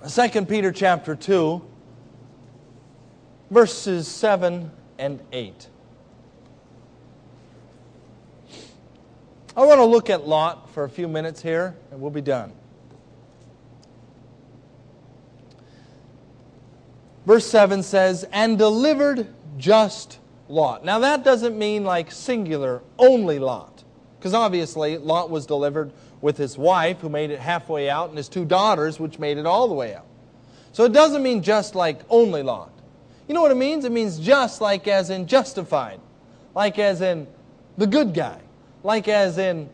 2 0.08 0.46
Peter 0.46 0.72
chapter 0.72 1.14
2, 1.14 1.62
verses 3.50 4.08
7 4.08 4.68
and 4.98 5.22
8. 5.32 5.68
I 9.56 9.64
want 9.64 9.78
to 9.78 9.84
look 9.84 10.10
at 10.10 10.26
Lot 10.26 10.70
for 10.70 10.82
a 10.82 10.88
few 10.88 11.06
minutes 11.06 11.40
here, 11.40 11.76
and 11.92 12.00
we'll 12.00 12.10
be 12.10 12.20
done. 12.20 12.52
Verse 17.24 17.46
7 17.46 17.84
says, 17.84 18.24
And 18.32 18.58
delivered 18.58 19.28
just 19.56 20.18
Lot. 20.48 20.84
Now, 20.84 20.98
that 20.98 21.22
doesn't 21.22 21.56
mean 21.56 21.84
like 21.84 22.10
singular, 22.10 22.82
only 22.98 23.38
Lot. 23.38 23.84
Because 24.18 24.34
obviously, 24.34 24.98
Lot 24.98 25.30
was 25.30 25.46
delivered 25.46 25.92
with 26.22 26.38
his 26.38 26.56
wife, 26.56 27.00
who 27.00 27.10
made 27.10 27.30
it 27.30 27.40
halfway 27.40 27.90
out, 27.90 28.08
and 28.08 28.16
his 28.16 28.28
two 28.28 28.46
daughters, 28.46 28.98
which 28.98 29.18
made 29.18 29.36
it 29.36 29.44
all 29.44 29.68
the 29.68 29.74
way 29.74 29.94
out. 29.94 30.06
So 30.72 30.84
it 30.84 30.92
doesn't 30.92 31.22
mean 31.22 31.42
just 31.42 31.74
like 31.74 32.00
only 32.08 32.42
Lot. 32.42 32.72
You 33.28 33.34
know 33.34 33.42
what 33.42 33.50
it 33.50 33.56
means? 33.56 33.84
It 33.84 33.92
means 33.92 34.18
just 34.18 34.60
like 34.60 34.88
as 34.88 35.10
in 35.10 35.26
justified, 35.26 36.00
like 36.54 36.78
as 36.78 37.02
in 37.02 37.26
the 37.76 37.86
good 37.86 38.14
guy, 38.14 38.40
like 38.82 39.08
as 39.08 39.36
in 39.36 39.68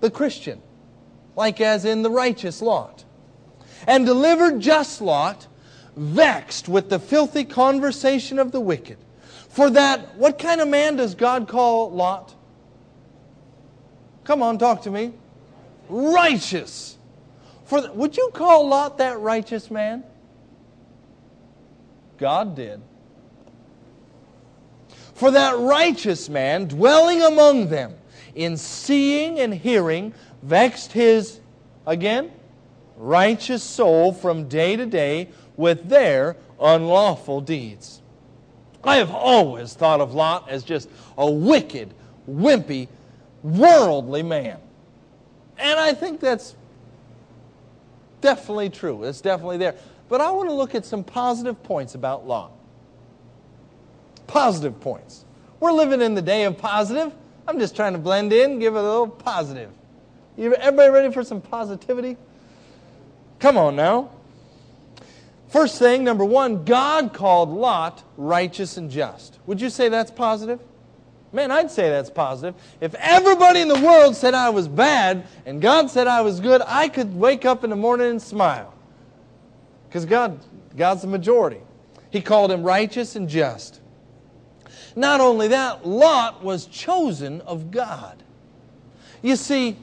the 0.00 0.10
Christian, 0.10 0.60
like 1.36 1.60
as 1.60 1.84
in 1.84 2.02
the 2.02 2.10
righteous 2.10 2.60
Lot. 2.60 3.04
And 3.86 4.04
delivered 4.04 4.60
just 4.60 5.00
Lot 5.00 5.46
vexed 5.96 6.68
with 6.68 6.90
the 6.90 6.98
filthy 6.98 7.44
conversation 7.44 8.38
of 8.38 8.52
the 8.52 8.60
wicked. 8.60 8.98
For 9.48 9.70
that, 9.70 10.16
what 10.16 10.38
kind 10.38 10.60
of 10.60 10.68
man 10.68 10.96
does 10.96 11.14
God 11.14 11.48
call 11.48 11.90
Lot? 11.90 12.34
Come 14.24 14.42
on, 14.42 14.58
talk 14.58 14.82
to 14.82 14.90
me. 14.90 15.12
Righteous. 15.88 16.96
For 17.64 17.80
the, 17.80 17.92
would 17.92 18.16
you 18.16 18.30
call 18.32 18.68
Lot 18.68 18.98
that 18.98 19.18
righteous 19.20 19.70
man? 19.70 20.04
God 22.18 22.56
did. 22.56 22.80
For 25.14 25.30
that 25.30 25.58
righteous 25.58 26.28
man 26.28 26.66
dwelling 26.66 27.22
among 27.22 27.68
them 27.68 27.94
in 28.34 28.56
seeing 28.56 29.40
and 29.40 29.52
hearing 29.52 30.14
vexed 30.42 30.92
his, 30.92 31.40
again, 31.86 32.30
righteous 32.96 33.62
soul 33.62 34.12
from 34.12 34.48
day 34.48 34.76
to 34.76 34.86
day 34.86 35.28
with 35.56 35.88
their 35.88 36.36
unlawful 36.60 37.40
deeds. 37.40 38.00
I 38.84 38.96
have 38.96 39.10
always 39.10 39.74
thought 39.74 40.00
of 40.00 40.14
Lot 40.14 40.48
as 40.48 40.62
just 40.62 40.88
a 41.16 41.30
wicked, 41.30 41.92
wimpy, 42.28 42.88
worldly 43.42 44.22
man. 44.22 44.58
And 45.58 45.78
I 45.78 45.92
think 45.92 46.20
that's 46.20 46.54
definitely 48.20 48.70
true. 48.70 49.04
It's 49.04 49.20
definitely 49.20 49.58
there. 49.58 49.74
But 50.08 50.20
I 50.20 50.30
want 50.30 50.48
to 50.48 50.54
look 50.54 50.74
at 50.74 50.86
some 50.86 51.04
positive 51.04 51.62
points 51.62 51.94
about 51.94 52.26
Lot. 52.26 52.52
Positive 54.26 54.78
points. 54.80 55.24
We're 55.60 55.72
living 55.72 56.00
in 56.00 56.14
the 56.14 56.22
day 56.22 56.44
of 56.44 56.56
positive. 56.56 57.12
I'm 57.46 57.58
just 57.58 57.74
trying 57.74 57.94
to 57.94 57.98
blend 57.98 58.32
in, 58.32 58.58
give 58.58 58.74
a 58.76 58.82
little 58.82 59.08
positive. 59.08 59.70
Everybody 60.38 60.90
ready 60.90 61.12
for 61.12 61.24
some 61.24 61.40
positivity? 61.40 62.16
Come 63.38 63.56
on 63.56 63.74
now. 63.74 64.10
First 65.48 65.78
thing, 65.78 66.04
number 66.04 66.24
one, 66.24 66.64
God 66.64 67.14
called 67.14 67.48
Lot 67.48 68.04
righteous 68.16 68.76
and 68.76 68.90
just. 68.90 69.38
Would 69.46 69.60
you 69.60 69.70
say 69.70 69.88
that's 69.88 70.10
positive? 70.10 70.60
Man, 71.32 71.50
I'd 71.50 71.70
say 71.70 71.90
that's 71.90 72.10
positive. 72.10 72.54
If 72.80 72.94
everybody 72.94 73.60
in 73.60 73.68
the 73.68 73.80
world 73.80 74.16
said 74.16 74.34
I 74.34 74.48
was 74.50 74.66
bad 74.66 75.26
and 75.44 75.60
God 75.60 75.90
said 75.90 76.06
I 76.06 76.22
was 76.22 76.40
good, 76.40 76.62
I 76.66 76.88
could 76.88 77.14
wake 77.14 77.44
up 77.44 77.64
in 77.64 77.70
the 77.70 77.76
morning 77.76 78.10
and 78.10 78.22
smile. 78.22 78.72
Because 79.88 80.06
God, 80.06 80.38
God's 80.76 81.02
the 81.02 81.08
majority. 81.08 81.60
He 82.10 82.20
called 82.20 82.50
him 82.50 82.62
righteous 82.62 83.16
and 83.16 83.28
just. 83.28 83.80
Not 84.96 85.20
only 85.20 85.48
that, 85.48 85.86
Lot 85.86 86.42
was 86.42 86.66
chosen 86.66 87.40
of 87.42 87.70
God. 87.70 88.22
You 89.22 89.36
see, 89.36 89.76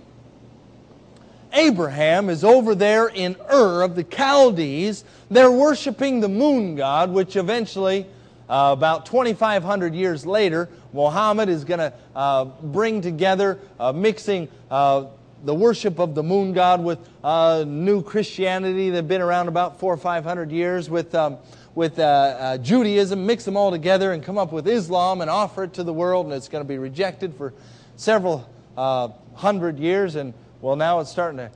Abraham 1.53 2.29
is 2.29 2.43
over 2.43 2.75
there 2.75 3.07
in 3.07 3.35
Ur 3.51 3.81
of 3.83 3.95
the 3.95 4.03
Chaldees. 4.03 5.03
They're 5.29 5.51
worshiping 5.51 6.19
the 6.19 6.29
moon 6.29 6.75
god, 6.75 7.11
which 7.11 7.35
eventually, 7.35 8.07
uh, 8.49 8.71
about 8.73 9.05
2,500 9.05 9.95
years 9.95 10.25
later, 10.25 10.69
Muhammad 10.95 11.49
is 11.49 11.65
going 11.65 11.79
to 11.79 11.93
uh, 12.15 12.45
bring 12.45 13.01
together, 13.01 13.59
uh, 13.79 13.91
mixing 13.91 14.47
uh, 14.71 15.05
the 15.43 15.53
worship 15.53 15.99
of 15.99 16.15
the 16.15 16.23
moon 16.23 16.53
god 16.53 16.83
with 16.83 16.97
uh, 17.23 17.65
new 17.67 18.01
Christianity 18.01 18.89
that 18.89 18.95
had 18.95 19.07
been 19.07 19.21
around 19.21 19.47
about 19.49 19.79
four 19.79 19.93
or 19.93 19.97
500 19.97 20.51
years 20.51 20.89
with. 20.89 21.13
Um, 21.13 21.37
with 21.75 21.99
uh, 21.99 22.57
Judaism, 22.59 23.25
mix 23.25 23.43
them 23.43 23.57
all 23.57 23.69
together 23.69 24.13
and 24.13 24.23
come 24.23 24.37
up 24.37 24.53
with 24.53 24.65
Islam 24.65 25.19
and 25.19 25.29
offer 25.29 25.65
it 25.65 25.73
to 25.73 25.83
the 25.83 25.91
world, 25.91 26.25
and 26.25 26.33
it's 26.33 26.47
going 26.47 26.63
to 26.63 26.67
be 26.67 26.77
rejected 26.77 27.35
for 27.35 27.53
several 27.97 28.49
hundred 28.77 29.77
years. 29.77 30.15
And 30.15 30.33
well, 30.61 30.77
now 30.77 31.01
it's 31.01 31.11
starting 31.11 31.37
to 31.39 31.51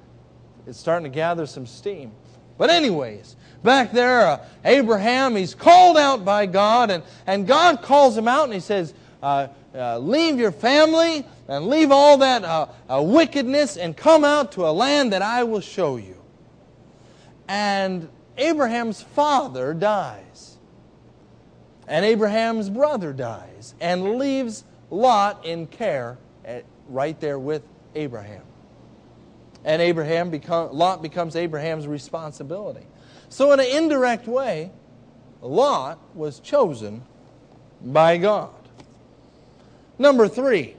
it's 0.68 0.78
starting 0.78 1.10
to 1.10 1.16
gather 1.16 1.46
some 1.46 1.66
steam. 1.66 2.12
But 2.60 2.70
anyways, 2.70 3.38
back 3.64 3.94
there, 3.94 4.28
uh, 4.28 4.46
Abraham, 4.66 5.36
he's 5.38 5.56
called 5.56 5.98
out 5.98 6.26
by 6.26 6.46
God, 6.46 6.92
and, 6.92 7.04
and 7.26 7.48
God 7.48 7.82
calls 7.82 8.18
him 8.18 8.28
out 8.28 8.44
and 8.44 8.54
he 8.54 8.60
says, 8.60 8.94
uh, 9.22 9.48
uh, 9.76 9.98
leave 10.00 10.40
your 10.40 10.52
family 10.52 11.26
and 11.48 11.68
leave 11.68 11.92
all 11.92 12.18
that 12.18 12.44
uh, 12.44 12.68
uh, 12.90 13.02
wickedness 13.02 13.78
and 13.78 13.96
come 13.96 14.24
out 14.24 14.52
to 14.54 14.66
a 14.66 14.72
land 14.72 15.14
that 15.14 15.22
I 15.22 15.44
will 15.44 15.62
show 15.62 15.98
you. 15.98 16.18
And 17.48 18.08
Abraham's 18.38 19.02
father 19.02 19.74
dies. 19.74 20.58
And 21.88 22.06
Abraham's 22.06 22.70
brother 22.70 23.14
dies 23.14 23.74
and 23.82 24.18
leaves 24.18 24.64
Lot 24.92 25.46
in 25.46 25.68
care 25.68 26.18
at, 26.46 26.66
right 26.88 27.20
there 27.20 27.40
with 27.40 27.64
Abraham 27.96 28.44
and 29.66 29.82
Abraham 29.82 30.30
become, 30.30 30.74
Lot 30.74 31.02
becomes 31.02 31.36
Abraham's 31.36 31.88
responsibility. 31.88 32.86
So, 33.30 33.52
in 33.52 33.60
an 33.60 33.68
indirect 33.68 34.28
way, 34.28 34.72
Lot 35.42 36.00
was 36.16 36.40
chosen 36.40 37.04
by 37.82 38.18
God. 38.18 38.52
Number 40.00 40.30
three, 40.30 40.76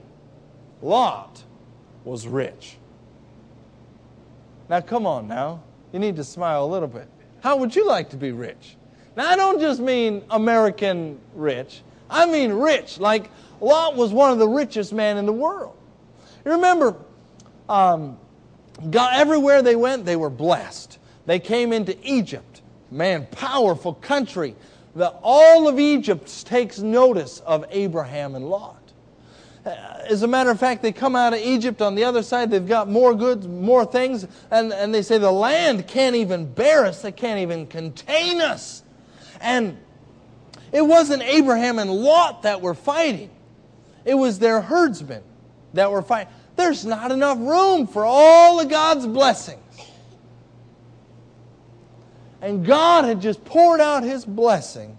Lot 0.81 1.43
was 2.03 2.27
rich. 2.27 2.77
Now, 4.67 4.81
come 4.81 5.05
on 5.05 5.27
now. 5.27 5.61
You 5.93 5.99
need 5.99 6.15
to 6.15 6.23
smile 6.23 6.65
a 6.65 6.67
little 6.67 6.87
bit. 6.87 7.07
How 7.41 7.57
would 7.57 7.75
you 7.75 7.85
like 7.85 8.09
to 8.09 8.17
be 8.17 8.31
rich? 8.31 8.75
Now, 9.15 9.29
I 9.29 9.35
don't 9.35 9.59
just 9.59 9.79
mean 9.79 10.23
American 10.29 11.19
rich, 11.35 11.81
I 12.09 12.25
mean 12.25 12.51
rich. 12.53 12.99
Like 12.99 13.29
Lot 13.59 13.95
was 13.95 14.11
one 14.11 14.31
of 14.31 14.39
the 14.39 14.47
richest 14.47 14.91
men 14.91 15.17
in 15.17 15.25
the 15.25 15.33
world. 15.33 15.77
You 16.43 16.53
remember, 16.53 16.95
um, 17.69 18.17
God, 18.89 19.13
everywhere 19.15 19.61
they 19.61 19.75
went, 19.75 20.05
they 20.05 20.15
were 20.15 20.29
blessed. 20.29 20.97
They 21.25 21.39
came 21.39 21.71
into 21.71 21.95
Egypt. 22.03 22.61
Man, 22.89 23.27
powerful 23.31 23.93
country. 23.93 24.55
The, 24.95 25.09
all 25.21 25.67
of 25.67 25.79
Egypt 25.79 26.45
takes 26.45 26.79
notice 26.79 27.39
of 27.41 27.65
Abraham 27.69 28.35
and 28.35 28.49
Lot. 28.49 28.80
As 29.63 30.23
a 30.23 30.27
matter 30.27 30.49
of 30.49 30.59
fact, 30.59 30.81
they 30.81 30.91
come 30.91 31.15
out 31.15 31.33
of 31.33 31.39
Egypt 31.39 31.81
on 31.81 31.93
the 31.93 32.03
other 32.03 32.23
side, 32.23 32.49
they've 32.49 32.67
got 32.67 32.89
more 32.89 33.13
goods, 33.13 33.47
more 33.47 33.85
things, 33.85 34.25
and, 34.49 34.73
and 34.73 34.93
they 34.93 35.03
say 35.03 35.17
the 35.17 35.31
land 35.31 35.87
can't 35.87 36.15
even 36.15 36.51
bear 36.51 36.85
us, 36.85 37.01
they 37.01 37.11
can't 37.11 37.39
even 37.39 37.67
contain 37.67 38.41
us. 38.41 38.83
And 39.39 39.77
it 40.71 40.81
wasn't 40.81 41.21
Abraham 41.23 41.77
and 41.77 41.91
Lot 41.91 42.43
that 42.43 42.61
were 42.61 42.73
fighting, 42.73 43.29
it 44.03 44.15
was 44.15 44.39
their 44.39 44.61
herdsmen 44.61 45.23
that 45.73 45.91
were 45.91 46.01
fighting. 46.01 46.33
There's 46.55 46.85
not 46.85 47.11
enough 47.11 47.37
room 47.37 47.87
for 47.87 48.03
all 48.03 48.59
of 48.59 48.67
God's 48.69 49.05
blessings. 49.05 49.59
And 52.41 52.65
God 52.65 53.05
had 53.05 53.21
just 53.21 53.45
poured 53.45 53.79
out 53.79 54.03
his 54.03 54.25
blessing 54.25 54.97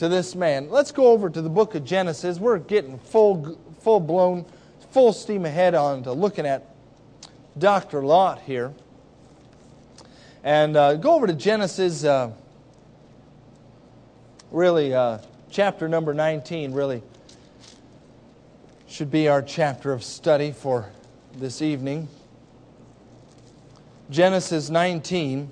to 0.00 0.08
this 0.08 0.34
man. 0.34 0.70
Let's 0.70 0.92
go 0.92 1.08
over 1.08 1.28
to 1.28 1.42
the 1.42 1.50
book 1.50 1.74
of 1.74 1.84
Genesis. 1.84 2.40
We're 2.40 2.56
getting 2.56 2.98
full, 2.98 3.58
full 3.80 4.00
blown, 4.00 4.46
full 4.92 5.12
steam 5.12 5.44
ahead 5.44 5.74
on 5.74 6.04
to 6.04 6.12
looking 6.12 6.46
at 6.46 6.74
Dr. 7.58 8.02
Lot 8.02 8.40
here. 8.40 8.72
And 10.42 10.74
uh, 10.74 10.94
go 10.94 11.12
over 11.12 11.26
to 11.26 11.34
Genesis, 11.34 12.02
uh, 12.02 12.32
really, 14.50 14.94
uh, 14.94 15.18
chapter 15.50 15.86
number 15.86 16.14
19, 16.14 16.72
really 16.72 17.02
should 18.88 19.10
be 19.10 19.28
our 19.28 19.42
chapter 19.42 19.92
of 19.92 20.02
study 20.02 20.50
for 20.50 20.88
this 21.34 21.60
evening. 21.60 22.08
Genesis 24.08 24.70
19. 24.70 25.50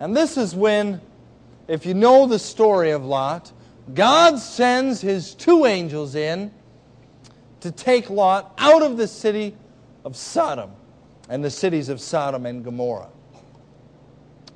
And 0.00 0.14
this 0.14 0.36
is 0.36 0.54
when, 0.54 1.00
if 1.66 1.86
you 1.86 1.94
know 1.94 2.26
the 2.26 2.38
story 2.38 2.90
of 2.90 3.06
Lot, 3.06 3.52
God 3.94 4.38
sends 4.38 5.00
his 5.00 5.34
two 5.34 5.64
angels 5.66 6.14
in 6.14 6.52
to 7.60 7.70
take 7.70 8.10
Lot 8.10 8.54
out 8.58 8.82
of 8.82 8.96
the 8.96 9.06
city 9.06 9.56
of 10.04 10.16
Sodom 10.16 10.70
and 11.28 11.44
the 11.44 11.50
cities 11.50 11.88
of 11.88 12.00
Sodom 12.00 12.46
and 12.46 12.64
Gomorrah. 12.64 13.10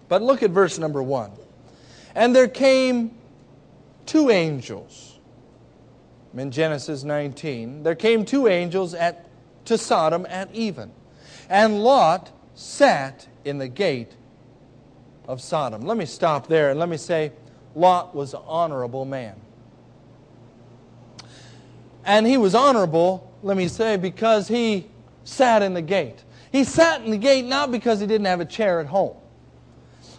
But 0.08 0.22
look 0.22 0.42
at 0.42 0.50
verse 0.50 0.78
number 0.78 1.02
one. 1.02 1.32
And 2.14 2.34
there 2.34 2.48
came 2.48 3.16
two 4.06 4.30
angels 4.30 5.18
in 6.36 6.50
Genesis 6.50 7.04
19, 7.04 7.84
there 7.84 7.94
came 7.94 8.24
two 8.24 8.48
angels 8.48 8.92
at, 8.92 9.28
to 9.66 9.78
Sodom 9.78 10.26
at 10.28 10.52
even, 10.52 10.90
and 11.48 11.82
Lot 11.82 12.32
sat 12.54 13.28
in 13.44 13.58
the 13.58 13.68
gate 13.68 14.12
of 15.28 15.40
Sodom. 15.40 15.82
Let 15.82 15.96
me 15.96 16.06
stop 16.06 16.48
there 16.48 16.70
and 16.70 16.80
let 16.80 16.88
me 16.88 16.96
say, 16.96 17.32
Lot 17.74 18.14
was 18.14 18.34
an 18.34 18.40
honorable 18.46 19.04
man. 19.04 19.34
And 22.04 22.26
he 22.26 22.36
was 22.36 22.54
honorable, 22.54 23.32
let 23.42 23.56
me 23.56 23.68
say, 23.68 23.96
because 23.96 24.48
he 24.48 24.86
sat 25.24 25.62
in 25.62 25.74
the 25.74 25.82
gate. 25.82 26.22
He 26.52 26.64
sat 26.64 27.02
in 27.02 27.10
the 27.10 27.18
gate 27.18 27.46
not 27.46 27.72
because 27.72 28.00
he 28.00 28.06
didn't 28.06 28.26
have 28.26 28.40
a 28.40 28.44
chair 28.44 28.80
at 28.80 28.86
home. 28.86 29.16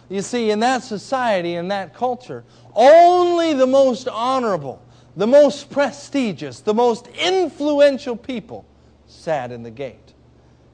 You 0.08 0.22
see, 0.22 0.50
in 0.50 0.60
that 0.60 0.82
society, 0.82 1.54
in 1.54 1.68
that 1.68 1.94
culture, 1.94 2.44
only 2.74 3.54
the 3.54 3.66
most 3.66 4.08
honorable, 4.08 4.82
the 5.16 5.26
most 5.26 5.70
prestigious, 5.70 6.60
the 6.60 6.74
most 6.74 7.08
influential 7.08 8.16
people 8.16 8.64
sat 9.06 9.50
in 9.50 9.62
the 9.62 9.70
gate. 9.70 10.12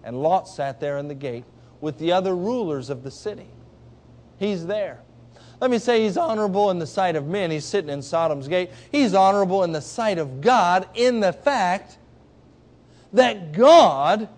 And 0.04 0.20
Lot 0.20 0.48
sat 0.48 0.80
there 0.80 0.98
in 0.98 1.08
the 1.08 1.14
gate 1.14 1.44
with 1.80 1.98
the 1.98 2.12
other 2.12 2.34
rulers 2.34 2.90
of 2.90 3.02
the 3.04 3.10
city. 3.10 3.46
He's 4.38 4.66
there. 4.66 5.00
Let 5.62 5.70
me 5.70 5.78
say 5.78 6.02
he's 6.02 6.18
honorable 6.18 6.70
in 6.70 6.78
the 6.78 6.86
sight 6.86 7.16
of 7.16 7.26
men. 7.26 7.50
He's 7.50 7.64
sitting 7.64 7.88
in 7.88 8.02
Sodom's 8.02 8.48
gate. 8.48 8.68
He's 8.90 9.14
honorable 9.14 9.62
in 9.62 9.72
the 9.72 9.80
sight 9.80 10.18
of 10.18 10.40
God 10.40 10.88
in 10.94 11.20
the 11.20 11.32
fact 11.32 11.96
that 13.14 13.52
God 13.52 14.28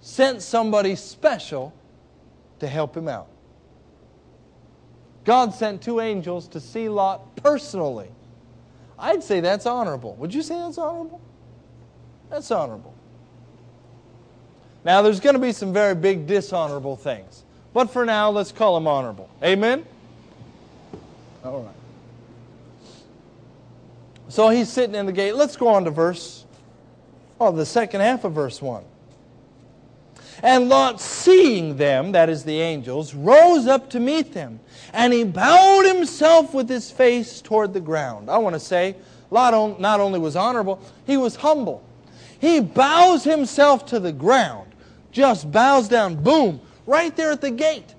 sent 0.00 0.42
somebody 0.42 0.94
special 0.94 1.72
to 2.60 2.68
help 2.68 2.96
him 2.96 3.08
out. 3.08 3.26
God 5.24 5.52
sent 5.54 5.82
two 5.82 5.98
angels 6.00 6.46
to 6.48 6.60
see 6.60 6.88
Lot 6.88 7.34
personally 7.36 8.10
I'd 8.98 9.22
say 9.22 9.40
that's 9.40 9.66
honorable. 9.66 10.14
Would 10.16 10.32
you 10.32 10.42
say 10.42 10.54
that's 10.54 10.78
honorable? 10.78 11.20
That's 12.30 12.50
honorable. 12.50 12.94
Now, 14.84 15.02
there's 15.02 15.20
going 15.20 15.34
to 15.34 15.40
be 15.40 15.52
some 15.52 15.72
very 15.72 15.94
big 15.94 16.26
dishonorable 16.26 16.96
things. 16.96 17.44
But 17.74 17.90
for 17.90 18.06
now, 18.06 18.30
let's 18.30 18.52
call 18.52 18.74
them 18.74 18.86
honorable. 18.86 19.28
Amen? 19.42 19.84
All 21.46 21.62
right. 21.62 21.74
So 24.28 24.48
he's 24.48 24.68
sitting 24.68 24.94
in 24.94 25.06
the 25.06 25.12
gate. 25.12 25.34
Let's 25.34 25.56
go 25.56 25.68
on 25.68 25.84
to 25.84 25.90
verse 25.90 26.46
Oh, 27.38 27.52
the 27.52 27.66
second 27.66 28.00
half 28.00 28.24
of 28.24 28.32
verse 28.32 28.62
1. 28.62 28.82
And 30.42 30.68
Lot, 30.68 31.00
seeing 31.00 31.76
them, 31.76 32.12
that 32.12 32.28
is 32.28 32.44
the 32.44 32.60
angels, 32.60 33.14
rose 33.14 33.66
up 33.66 33.90
to 33.90 34.00
meet 34.00 34.32
them. 34.32 34.60
And 34.92 35.12
he 35.12 35.24
bowed 35.24 35.84
himself 35.84 36.54
with 36.54 36.68
his 36.68 36.90
face 36.90 37.40
toward 37.40 37.72
the 37.72 37.80
ground. 37.80 38.30
I 38.30 38.38
want 38.38 38.54
to 38.54 38.60
say, 38.60 38.96
Lot 39.30 39.80
not 39.80 40.00
only 40.00 40.18
was 40.18 40.36
honorable, 40.36 40.80
he 41.06 41.16
was 41.16 41.36
humble. 41.36 41.82
He 42.38 42.60
bows 42.60 43.24
himself 43.24 43.86
to 43.86 44.00
the 44.00 44.12
ground, 44.12 44.70
just 45.10 45.50
bows 45.50 45.88
down, 45.88 46.22
boom, 46.22 46.60
right 46.86 47.14
there 47.16 47.32
at 47.32 47.40
the 47.40 47.50
gate. 47.50 47.94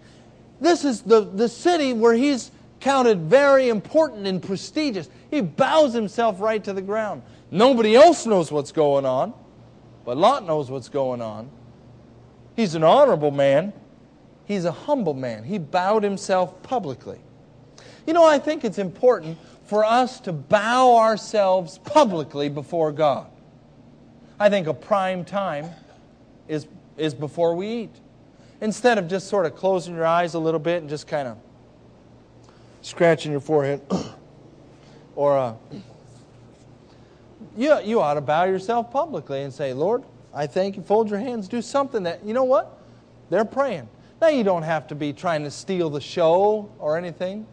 This 0.61 0.85
is 0.85 1.01
the, 1.01 1.21
the 1.21 1.49
city 1.49 1.93
where 1.93 2.13
he's 2.13 2.51
counted 2.79 3.21
very 3.21 3.69
important 3.69 4.27
and 4.27 4.41
prestigious. 4.41 5.09
He 5.31 5.41
bows 5.41 5.93
himself 5.93 6.39
right 6.39 6.63
to 6.63 6.73
the 6.73 6.81
ground. 6.81 7.23
Nobody 7.51 7.95
else 7.95 8.25
knows 8.25 8.51
what's 8.51 8.71
going 8.71 9.05
on, 9.05 9.33
but 10.05 10.17
Lot 10.17 10.45
knows 10.45 10.69
what's 10.69 10.89
going 10.89 11.21
on. 11.21 11.49
He's 12.55 12.75
an 12.75 12.83
honorable 12.83 13.31
man. 13.31 13.73
He's 14.45 14.65
a 14.65 14.71
humble 14.71 15.13
man. 15.13 15.43
He 15.43 15.57
bowed 15.57 16.03
himself 16.03 16.61
publicly. 16.63 17.19
You 18.05 18.13
know, 18.13 18.25
I 18.25 18.39
think 18.39 18.63
it's 18.63 18.79
important 18.79 19.37
for 19.65 19.83
us 19.83 20.19
to 20.21 20.31
bow 20.31 20.97
ourselves 20.97 21.77
publicly 21.79 22.47
before 22.47 22.91
God. 22.91 23.27
I 24.39 24.49
think 24.49 24.67
a 24.67 24.73
prime 24.73 25.25
time 25.25 25.69
is, 26.47 26.67
is 26.95 27.13
before 27.13 27.55
we 27.55 27.67
eat. 27.67 27.95
Instead 28.61 28.97
of 28.97 29.07
just 29.07 29.27
sort 29.27 29.45
of 29.45 29.55
closing 29.55 29.93
your 29.93 30.05
eyes 30.05 30.33
a 30.33 30.39
little 30.39 30.59
bit 30.59 30.81
and 30.81 30.89
just 30.89 31.07
kind 31.07 31.27
of 31.27 31.37
scratching 32.87 33.31
your 33.31 33.41
forehead, 33.41 33.81
or 35.15 35.37
uh, 35.37 35.53
you, 37.57 37.77
you 37.81 37.99
ought 37.99 38.13
to 38.13 38.21
bow 38.21 38.45
yourself 38.45 38.91
publicly 38.91 39.41
and 39.41 39.53
say, 39.53 39.73
Lord, 39.73 40.03
I 40.33 40.47
thank 40.47 40.77
you. 40.77 40.83
Fold 40.83 41.09
your 41.09 41.19
hands. 41.19 41.47
Do 41.47 41.61
something 41.61 42.03
that, 42.03 42.23
you 42.23 42.33
know 42.33 42.45
what? 42.45 42.79
They're 43.29 43.45
praying. 43.45 43.89
Now, 44.21 44.29
you 44.29 44.43
don't 44.43 44.63
have 44.63 44.87
to 44.87 44.95
be 44.95 45.11
trying 45.11 45.43
to 45.43 45.51
steal 45.51 45.89
the 45.89 45.99
show 45.99 46.71
or 46.79 46.97
anything, 46.97 47.45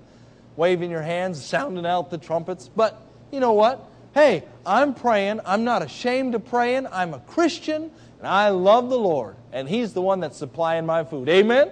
waving 0.56 0.90
your 0.90 1.02
hands, 1.02 1.44
sounding 1.44 1.84
out 1.84 2.10
the 2.10 2.18
trumpets. 2.18 2.70
But 2.74 3.02
you 3.32 3.40
know 3.40 3.52
what? 3.52 3.84
Hey, 4.14 4.44
I'm 4.64 4.94
praying. 4.94 5.40
I'm 5.44 5.64
not 5.64 5.82
ashamed 5.82 6.36
of 6.36 6.46
praying. 6.46 6.86
I'm 6.92 7.12
a 7.12 7.18
Christian, 7.18 7.90
and 8.20 8.28
I 8.28 8.50
love 8.50 8.88
the 8.88 8.98
Lord, 8.98 9.34
and 9.52 9.68
He's 9.68 9.92
the 9.92 10.02
one 10.02 10.20
that's 10.20 10.36
supplying 10.36 10.86
my 10.86 11.02
food. 11.02 11.28
Amen? 11.28 11.70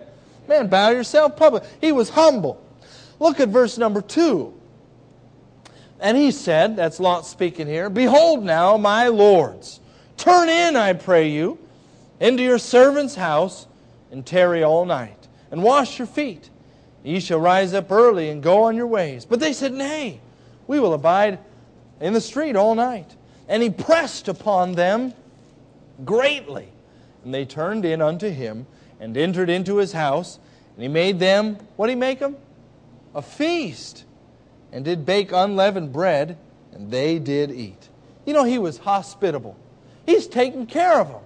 Man, 0.49 0.67
bow 0.67 0.91
yourself 0.91 1.37
public. 1.37 1.63
He 1.81 1.93
was 1.93 2.11
humble. 2.11 2.61
Look 3.19 3.41
at 3.41 3.49
verse 3.49 3.79
number 3.79 4.03
two. 4.03 4.55
And 6.01 6.17
he 6.17 6.33
said, 6.33 6.77
that's 6.77 6.99
Lot 6.99 7.27
speaking 7.27 7.67
here, 7.67 7.89
Behold 7.89 8.43
now, 8.43 8.77
my 8.77 9.09
lords, 9.09 9.81
turn 10.17 10.49
in, 10.49 10.75
I 10.75 10.95
pray 10.95 11.29
you, 11.29 11.59
into 12.19 12.43
your 12.43 12.59
servant's 12.59 13.15
house, 13.15 13.67
and 14.11 14.27
tarry 14.27 14.65
all 14.65 14.85
night, 14.85 15.29
and 15.51 15.63
wash 15.63 15.99
your 15.99 16.07
feet. 16.07 16.51
Ye 17.05 17.21
shall 17.21 17.41
rise 17.41 17.75
up 17.75 17.91
early 17.91 18.31
and 18.31 18.43
go 18.43 18.65
on 18.65 18.77
your 18.77 18.87
ways. 18.87 19.25
But 19.25 19.41
they 19.41 19.53
said, 19.53 19.73
Nay, 19.73 20.21
we 20.67 20.79
will 20.79 20.95
abide 20.95 21.39
in 22.01 22.13
the 22.13 22.21
street 22.21 22.57
all 22.57 22.75
night. 22.75 23.17
And 23.49 23.63
he 23.63 23.71
pressed 23.71 24.29
upon 24.29 24.73
them 24.73 25.15
greatly. 26.05 26.69
And 27.25 27.35
they 27.35 27.45
turned 27.45 27.85
in 27.85 28.01
unto 28.01 28.29
him 28.29 28.67
and 29.01 29.17
entered 29.17 29.51
into 29.51 29.77
his 29.77 29.93
house. 29.93 30.39
And 30.75 30.83
he 30.83 30.89
made 30.89 31.19
them, 31.19 31.57
what 31.77 31.89
did 31.89 31.95
he 31.95 32.01
make 32.01 32.19
them? 32.19 32.37
A 33.15 33.23
feast. 33.23 34.05
And 34.73 34.85
did 34.85 35.05
bake 35.05 35.33
unleavened 35.33 35.93
bread, 35.93 36.39
and 36.73 36.91
they 36.91 37.19
did 37.19 37.51
eat. 37.51 37.89
You 38.25 38.33
know, 38.33 38.45
he 38.45 38.59
was 38.59 38.79
hospitable. 38.79 39.57
He's 40.07 40.27
taking 40.27 40.67
care 40.67 40.99
of 40.99 41.09
them. 41.09 41.21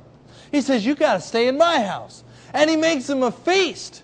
He 0.51 0.61
says, 0.61 0.85
You 0.85 0.95
got 0.95 1.15
to 1.15 1.21
stay 1.21 1.49
in 1.49 1.57
my 1.57 1.81
house. 1.81 2.25
And 2.53 2.69
he 2.69 2.77
makes 2.77 3.07
them 3.07 3.23
a 3.23 3.31
feast. 3.31 4.03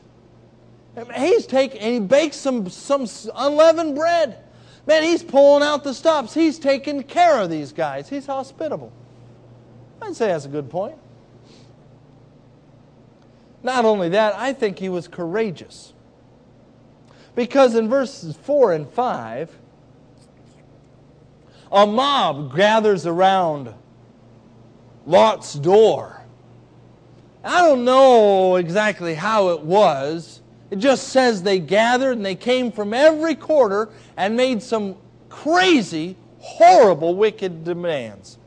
He's 1.16 1.46
taking, 1.46 1.80
and 1.80 1.94
he 1.94 2.00
bakes 2.00 2.36
some, 2.36 2.68
some 2.68 3.06
unleavened 3.34 3.94
bread. 3.94 4.38
Man, 4.86 5.02
he's 5.02 5.22
pulling 5.22 5.62
out 5.62 5.84
the 5.84 5.94
stops. 5.94 6.34
He's 6.34 6.58
taking 6.58 7.02
care 7.02 7.40
of 7.40 7.50
these 7.50 7.72
guys. 7.72 8.08
He's 8.08 8.26
hospitable. 8.26 8.92
I'd 10.02 10.16
say 10.16 10.28
that's 10.28 10.44
a 10.44 10.48
good 10.48 10.68
point. 10.68 10.96
Not 13.62 13.84
only 13.84 14.08
that, 14.10 14.34
I 14.34 14.52
think 14.52 14.78
he 14.78 14.88
was 14.88 15.06
courageous. 15.06 15.92
Because 17.34 17.74
in 17.74 17.88
verses 17.88 18.36
4 18.36 18.72
and 18.72 18.88
5, 18.88 19.58
a 21.70 21.86
mob 21.86 22.54
gathers 22.54 23.06
around 23.06 23.72
Lot's 25.06 25.54
door. 25.54 26.22
I 27.44 27.62
don't 27.62 27.84
know 27.84 28.56
exactly 28.56 29.14
how 29.14 29.50
it 29.50 29.62
was. 29.62 30.40
It 30.70 30.76
just 30.76 31.08
says 31.08 31.42
they 31.42 31.58
gathered 31.58 32.16
and 32.16 32.24
they 32.24 32.34
came 32.34 32.70
from 32.70 32.94
every 32.94 33.34
quarter 33.34 33.88
and 34.16 34.36
made 34.36 34.62
some 34.62 34.96
crazy, 35.28 36.16
horrible, 36.38 37.14
wicked 37.14 37.64
demands. 37.64 38.38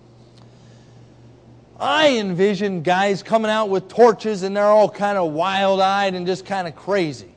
I 1.80 2.18
envision 2.18 2.84
guys 2.84 3.22
coming 3.22 3.52
out 3.52 3.70
with 3.70 3.90
torches 3.90 4.44
and 4.44 4.56
they're 4.56 4.66
all 4.66 4.90
kind 4.90 5.18
of 5.18 5.34
wild 5.34 5.82
eyed 5.82 6.16
and 6.16 6.26
just 6.26 6.46
kind 6.46 6.68
of 6.68 6.76
crazy. 6.76 7.35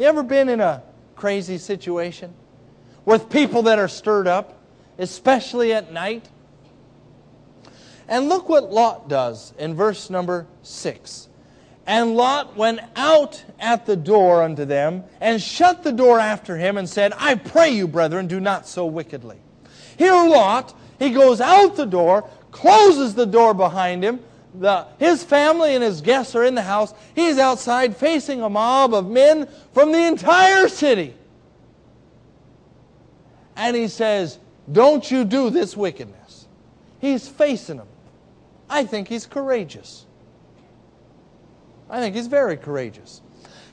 You 0.00 0.06
ever 0.06 0.22
been 0.22 0.48
in 0.48 0.60
a 0.60 0.82
crazy 1.14 1.58
situation 1.58 2.32
with 3.04 3.28
people 3.28 3.64
that 3.64 3.78
are 3.78 3.86
stirred 3.86 4.26
up, 4.26 4.58
especially 4.96 5.74
at 5.74 5.92
night? 5.92 6.26
And 8.08 8.30
look 8.30 8.48
what 8.48 8.72
Lot 8.72 9.10
does 9.10 9.52
in 9.58 9.74
verse 9.74 10.08
number 10.08 10.46
6. 10.62 11.28
And 11.86 12.14
Lot 12.14 12.56
went 12.56 12.80
out 12.96 13.44
at 13.58 13.84
the 13.84 13.94
door 13.94 14.42
unto 14.42 14.64
them, 14.64 15.04
and 15.20 15.38
shut 15.38 15.82
the 15.82 15.92
door 15.92 16.18
after 16.18 16.56
him, 16.56 16.78
and 16.78 16.88
said, 16.88 17.12
I 17.18 17.34
pray 17.34 17.68
you, 17.68 17.86
brethren, 17.86 18.26
do 18.26 18.40
not 18.40 18.66
so 18.66 18.86
wickedly. 18.86 19.36
Here 19.98 20.14
Lot, 20.14 20.74
he 20.98 21.10
goes 21.10 21.42
out 21.42 21.76
the 21.76 21.84
door, 21.84 22.26
closes 22.52 23.14
the 23.16 23.26
door 23.26 23.52
behind 23.52 24.02
him. 24.02 24.20
The, 24.54 24.86
his 24.98 25.22
family 25.22 25.74
and 25.74 25.84
his 25.84 26.00
guests 26.00 26.34
are 26.34 26.44
in 26.44 26.54
the 26.54 26.62
house. 26.62 26.92
He's 27.14 27.38
outside 27.38 27.96
facing 27.96 28.42
a 28.42 28.48
mob 28.48 28.94
of 28.94 29.08
men 29.08 29.48
from 29.72 29.92
the 29.92 30.06
entire 30.06 30.68
city. 30.68 31.14
And 33.56 33.76
he 33.76 33.88
says, 33.88 34.38
Don't 34.70 35.08
you 35.10 35.24
do 35.24 35.50
this 35.50 35.76
wickedness. 35.76 36.46
He's 37.00 37.28
facing 37.28 37.76
them. 37.76 37.86
I 38.68 38.84
think 38.84 39.08
he's 39.08 39.26
courageous. 39.26 40.06
I 41.88 42.00
think 42.00 42.14
he's 42.14 42.28
very 42.28 42.56
courageous. 42.56 43.20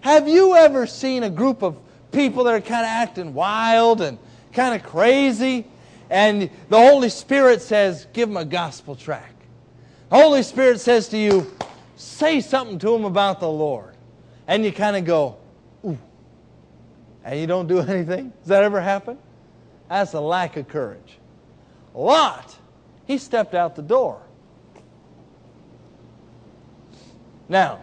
Have 0.01 0.27
you 0.27 0.55
ever 0.55 0.87
seen 0.87 1.23
a 1.23 1.29
group 1.29 1.61
of 1.61 1.77
people 2.11 2.45
that 2.45 2.53
are 2.53 2.61
kind 2.61 2.81
of 2.81 2.89
acting 2.89 3.33
wild 3.33 4.01
and 4.01 4.17
kind 4.53 4.75
of 4.75 4.83
crazy? 4.83 5.67
And 6.09 6.49
the 6.69 6.77
Holy 6.77 7.09
Spirit 7.09 7.61
says, 7.61 8.07
give 8.13 8.29
them 8.29 8.37
a 8.37 8.45
gospel 8.45 8.95
track. 8.95 9.36
Holy 10.11 10.43
Spirit 10.43 10.79
says 10.79 11.09
to 11.09 11.17
you, 11.17 11.51
say 11.95 12.39
something 12.39 12.79
to 12.79 12.91
them 12.91 13.05
about 13.05 13.39
the 13.39 13.49
Lord. 13.49 13.95
And 14.47 14.63
you 14.63 14.71
kind 14.71 14.95
of 14.95 15.03
go, 15.03 15.37
ooh. 15.85 15.97
And 17.23 17.39
you 17.39 17.47
don't 17.47 17.67
do 17.67 17.79
anything? 17.87 18.31
Does 18.39 18.47
that 18.47 18.63
ever 18.63 18.79
happen? 18.79 19.17
That's 19.89 20.13
a 20.13 20.21
lack 20.21 20.57
of 20.57 20.67
courage. 20.67 21.17
Lot, 21.93 22.55
he 23.05 23.17
stepped 23.17 23.55
out 23.55 23.75
the 23.75 23.81
door. 23.81 24.21
Now, 27.49 27.79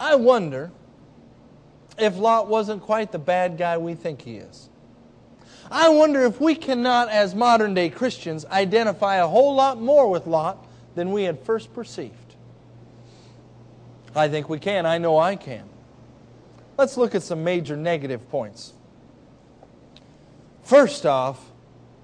I 0.00 0.14
wonder 0.14 0.70
if 1.98 2.16
Lot 2.16 2.48
wasn't 2.48 2.82
quite 2.82 3.12
the 3.12 3.18
bad 3.18 3.58
guy 3.58 3.76
we 3.78 3.94
think 3.94 4.22
he 4.22 4.36
is. 4.36 4.68
I 5.70 5.90
wonder 5.90 6.22
if 6.22 6.40
we 6.40 6.54
cannot, 6.54 7.10
as 7.10 7.34
modern 7.34 7.74
day 7.74 7.90
Christians, 7.90 8.46
identify 8.46 9.16
a 9.16 9.26
whole 9.26 9.54
lot 9.54 9.80
more 9.80 10.10
with 10.10 10.26
Lot 10.26 10.66
than 10.94 11.12
we 11.12 11.24
had 11.24 11.40
first 11.40 11.72
perceived. 11.74 12.14
I 14.14 14.28
think 14.28 14.48
we 14.48 14.58
can. 14.58 14.86
I 14.86 14.98
know 14.98 15.18
I 15.18 15.36
can. 15.36 15.68
Let's 16.76 16.96
look 16.96 17.14
at 17.14 17.22
some 17.22 17.44
major 17.44 17.76
negative 17.76 18.28
points. 18.30 18.72
First 20.62 21.04
off, 21.04 21.50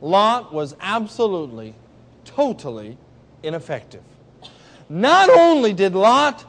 Lot 0.00 0.52
was 0.52 0.76
absolutely, 0.80 1.74
totally 2.24 2.98
ineffective. 3.42 4.02
Not 4.88 5.30
only 5.30 5.72
did 5.72 5.94
Lot 5.94 6.44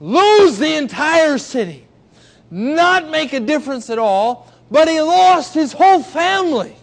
lose 0.00 0.58
the 0.58 0.74
entire 0.74 1.38
city, 1.38 1.86
not 2.50 3.10
make 3.10 3.32
a 3.32 3.40
difference 3.40 3.90
at 3.90 3.98
all, 3.98 4.50
but 4.70 4.88
he 4.88 5.00
lost 5.00 5.54
his 5.54 5.72
whole 5.72 6.02
family. 6.02 6.76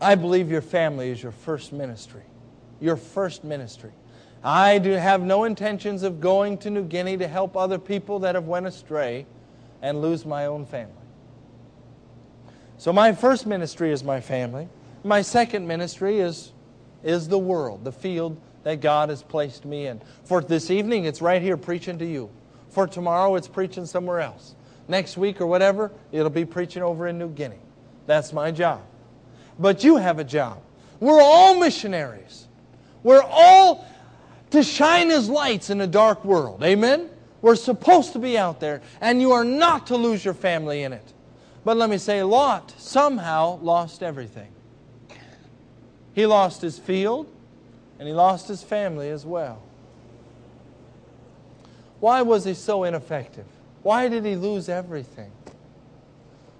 I 0.00 0.14
believe 0.14 0.50
your 0.50 0.62
family 0.62 1.10
is 1.10 1.22
your 1.22 1.32
first 1.32 1.72
ministry. 1.72 2.22
Your 2.80 2.96
first 2.96 3.44
ministry. 3.44 3.90
I 4.42 4.78
do 4.78 4.92
have 4.92 5.20
no 5.22 5.44
intentions 5.44 6.02
of 6.02 6.20
going 6.20 6.56
to 6.58 6.70
New 6.70 6.84
Guinea 6.84 7.18
to 7.18 7.28
help 7.28 7.56
other 7.56 7.78
people 7.78 8.20
that 8.20 8.34
have 8.34 8.46
went 8.46 8.66
astray 8.66 9.26
and 9.82 10.00
lose 10.00 10.24
my 10.24 10.46
own 10.46 10.64
family. 10.64 10.94
So 12.78 12.94
my 12.94 13.12
first 13.12 13.46
ministry 13.46 13.92
is 13.92 14.02
my 14.02 14.22
family. 14.22 14.68
My 15.04 15.20
second 15.20 15.66
ministry 15.66 16.18
is, 16.18 16.52
is 17.02 17.28
the 17.28 17.38
world, 17.38 17.84
the 17.84 17.92
field 17.92 18.40
that 18.62 18.80
God 18.80 19.08
has 19.08 19.22
placed 19.22 19.64
me 19.64 19.86
in. 19.86 20.00
For 20.24 20.40
this 20.42 20.70
evening, 20.70 21.04
it's 21.04 21.22
right 21.22 21.40
here 21.40 21.56
preaching 21.56 21.98
to 21.98 22.06
you. 22.06 22.30
For 22.68 22.86
tomorrow, 22.86 23.34
it's 23.36 23.48
preaching 23.48 23.86
somewhere 23.86 24.20
else. 24.20 24.54
Next 24.88 25.16
week 25.16 25.40
or 25.40 25.46
whatever, 25.46 25.90
it'll 26.12 26.30
be 26.30 26.44
preaching 26.44 26.82
over 26.82 27.06
in 27.06 27.18
New 27.18 27.30
Guinea. 27.30 27.60
That's 28.06 28.32
my 28.32 28.50
job. 28.50 28.82
But 29.58 29.84
you 29.84 29.96
have 29.96 30.18
a 30.18 30.24
job. 30.24 30.60
We're 30.98 31.20
all 31.20 31.58
missionaries. 31.58 32.46
We're 33.02 33.22
all 33.22 33.86
to 34.50 34.62
shine 34.62 35.10
as 35.10 35.28
lights 35.28 35.70
in 35.70 35.80
a 35.80 35.86
dark 35.86 36.24
world. 36.24 36.62
Amen? 36.62 37.08
We're 37.40 37.56
supposed 37.56 38.12
to 38.12 38.18
be 38.18 38.36
out 38.36 38.60
there, 38.60 38.82
and 39.00 39.20
you 39.20 39.32
are 39.32 39.44
not 39.44 39.86
to 39.88 39.96
lose 39.96 40.24
your 40.24 40.34
family 40.34 40.82
in 40.82 40.92
it. 40.92 41.12
But 41.64 41.76
let 41.76 41.88
me 41.88 41.98
say, 41.98 42.22
Lot 42.22 42.74
somehow 42.78 43.58
lost 43.62 44.02
everything. 44.02 44.48
He 46.12 46.26
lost 46.26 46.60
his 46.60 46.78
field, 46.78 47.28
and 48.00 48.08
he 48.08 48.14
lost 48.14 48.48
his 48.48 48.62
family 48.62 49.10
as 49.10 49.26
well. 49.26 49.62
Why 52.00 52.22
was 52.22 52.46
he 52.46 52.54
so 52.54 52.84
ineffective? 52.84 53.44
Why 53.82 54.08
did 54.08 54.24
he 54.24 54.36
lose 54.36 54.70
everything? 54.70 55.30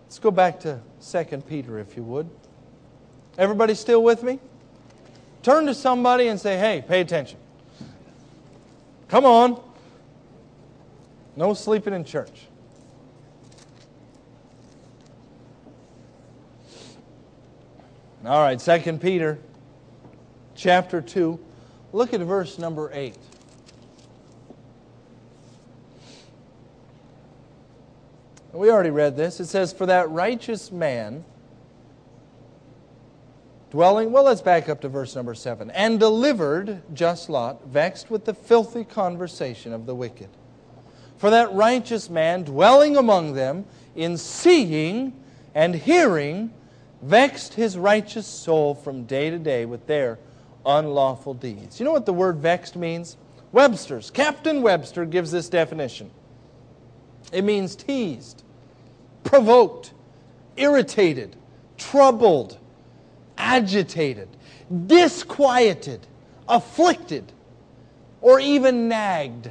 Let's 0.04 0.18
go 0.18 0.30
back 0.30 0.60
to 0.60 0.80
2 1.10 1.24
Peter, 1.48 1.78
if 1.78 1.96
you 1.96 2.02
would. 2.02 2.28
Everybody 3.38 3.74
still 3.74 4.02
with 4.02 4.22
me? 4.22 4.38
Turn 5.42 5.64
to 5.64 5.72
somebody 5.72 6.28
and 6.28 6.38
say, 6.38 6.58
hey, 6.58 6.84
pay 6.86 7.00
attention. 7.00 7.38
Come 9.08 9.24
on. 9.24 9.62
No 11.36 11.54
sleeping 11.54 11.94
in 11.94 12.04
church. 12.04 12.48
All 18.26 18.42
right, 18.42 18.58
2 18.58 18.98
Peter 18.98 19.38
chapter 20.60 21.00
2. 21.00 21.40
Look 21.92 22.12
at 22.12 22.20
verse 22.20 22.58
number 22.58 22.90
8. 22.92 23.16
We 28.52 28.70
already 28.70 28.90
read 28.90 29.16
this. 29.16 29.40
It 29.40 29.46
says, 29.46 29.72
For 29.72 29.86
that 29.86 30.10
righteous 30.10 30.70
man 30.70 31.24
dwelling, 33.70 34.12
well, 34.12 34.24
let's 34.24 34.42
back 34.42 34.68
up 34.68 34.82
to 34.82 34.88
verse 34.88 35.16
number 35.16 35.34
7. 35.34 35.70
And 35.70 35.98
delivered 35.98 36.82
just 36.92 37.30
Lot, 37.30 37.66
vexed 37.66 38.10
with 38.10 38.26
the 38.26 38.34
filthy 38.34 38.84
conversation 38.84 39.72
of 39.72 39.86
the 39.86 39.94
wicked. 39.94 40.28
For 41.16 41.30
that 41.30 41.52
righteous 41.52 42.10
man 42.10 42.42
dwelling 42.42 42.96
among 42.96 43.34
them, 43.34 43.64
in 43.94 44.18
seeing 44.18 45.14
and 45.54 45.74
hearing, 45.74 46.52
vexed 47.00 47.54
his 47.54 47.78
righteous 47.78 48.26
soul 48.26 48.74
from 48.74 49.04
day 49.04 49.30
to 49.30 49.38
day 49.38 49.64
with 49.64 49.86
their 49.86 50.18
unlawful 50.64 51.34
deeds. 51.34 51.78
You 51.78 51.86
know 51.86 51.92
what 51.92 52.06
the 52.06 52.12
word 52.12 52.36
vexed 52.36 52.76
means? 52.76 53.16
Webster's, 53.52 54.10
Captain 54.10 54.62
Webster 54.62 55.04
gives 55.04 55.30
this 55.30 55.48
definition. 55.48 56.10
It 57.32 57.42
means 57.42 57.74
teased, 57.76 58.42
provoked, 59.24 59.92
irritated, 60.56 61.36
troubled, 61.76 62.58
agitated, 63.36 64.28
disquieted, 64.86 66.06
afflicted, 66.48 67.32
or 68.20 68.38
even 68.38 68.88
nagged. 68.88 69.50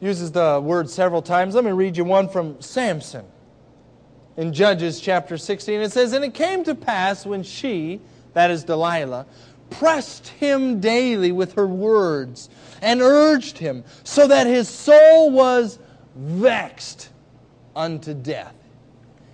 Uses 0.00 0.32
the 0.32 0.60
word 0.62 0.88
several 0.88 1.20
times. 1.20 1.54
Let 1.54 1.64
me 1.64 1.72
read 1.72 1.96
you 1.96 2.04
one 2.04 2.28
from 2.28 2.60
Samson 2.62 3.26
in 4.40 4.54
Judges 4.54 5.02
chapter 5.02 5.36
16. 5.36 5.82
It 5.82 5.92
says, 5.92 6.14
And 6.14 6.24
it 6.24 6.32
came 6.32 6.64
to 6.64 6.74
pass 6.74 7.26
when 7.26 7.42
she, 7.42 8.00
that 8.32 8.50
is 8.50 8.64
Delilah, 8.64 9.26
pressed 9.68 10.28
him 10.28 10.80
daily 10.80 11.30
with 11.30 11.52
her 11.52 11.66
words 11.66 12.48
and 12.80 13.02
urged 13.02 13.58
him, 13.58 13.84
so 14.02 14.26
that 14.26 14.46
his 14.46 14.66
soul 14.66 15.30
was 15.30 15.78
vexed 16.16 17.10
unto 17.76 18.14
death. 18.14 18.54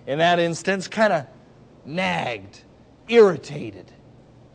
In 0.09 0.19
that 0.19 0.41
instance, 0.41 0.89
kind 0.89 1.13
of 1.13 1.27
nagged, 1.85 2.63
irritated, 3.07 3.93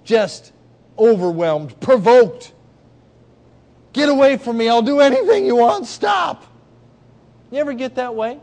just 0.04 0.52
overwhelmed, 0.99 1.80
provoked. 1.80 2.52
Get 3.93 4.10
away 4.10 4.36
from 4.36 4.58
me. 4.58 4.68
I'll 4.68 4.82
do 4.82 4.99
anything 4.99 5.45
you 5.45 5.56
want. 5.56 5.86
Stop. 5.86 6.43
You 7.52 7.60
ever 7.60 7.72
get 7.72 7.95
that 7.95 8.16
way? 8.16 8.41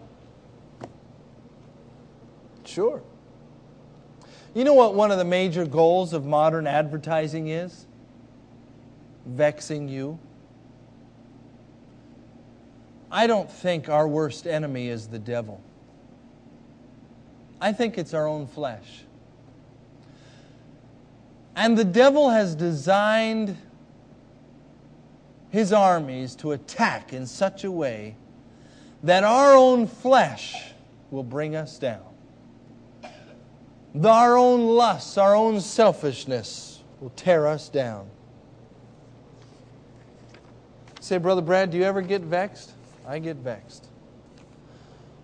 Sure. 2.69 3.03
You 4.55 4.63
know 4.63 4.75
what 4.75 4.95
one 4.95 5.11
of 5.11 5.17
the 5.17 5.25
major 5.25 5.65
goals 5.65 6.13
of 6.13 6.27
modern 6.27 6.67
advertising 6.67 7.49
is? 7.49 7.87
Vexing 9.25 9.89
you. 9.89 10.19
I 13.11 13.27
don't 13.27 13.51
think 13.51 13.89
our 13.89 14.07
worst 14.07 14.47
enemy 14.47 14.89
is 14.89 15.09
the 15.09 15.19
devil. 15.19 15.63
I 17.59 17.73
think 17.73 17.97
it's 17.97 18.13
our 18.13 18.27
own 18.27 18.47
flesh. 18.47 19.05
And 21.57 21.77
the 21.77 21.85
devil 21.85 22.29
has 22.29 22.55
designed 22.55 23.57
his 25.49 25.73
armies 25.73 26.35
to 26.37 26.53
attack 26.53 27.15
in 27.15 27.27
such 27.27 27.65
a 27.65 27.71
way 27.71 28.15
that 29.03 29.25
our 29.25 29.57
own 29.57 29.87
flesh 29.87 30.73
will 31.11 31.25
bring 31.25 31.57
us 31.57 31.79
down 31.79 32.08
our 34.07 34.37
own 34.37 34.67
lusts, 34.67 35.17
our 35.19 35.35
own 35.35 35.61
selfishness 35.61 36.83
will 37.01 37.11
tear 37.11 37.47
us 37.47 37.69
down. 37.69 38.09
Say, 41.01 41.19
Brother 41.19 41.41
Brad, 41.41 41.71
do 41.71 41.79
you 41.79 41.85
ever 41.85 42.03
get 42.03 42.23
vexed? 42.23 42.73
I 43.07 43.19
get 43.19 43.37
vexed. 43.37 43.87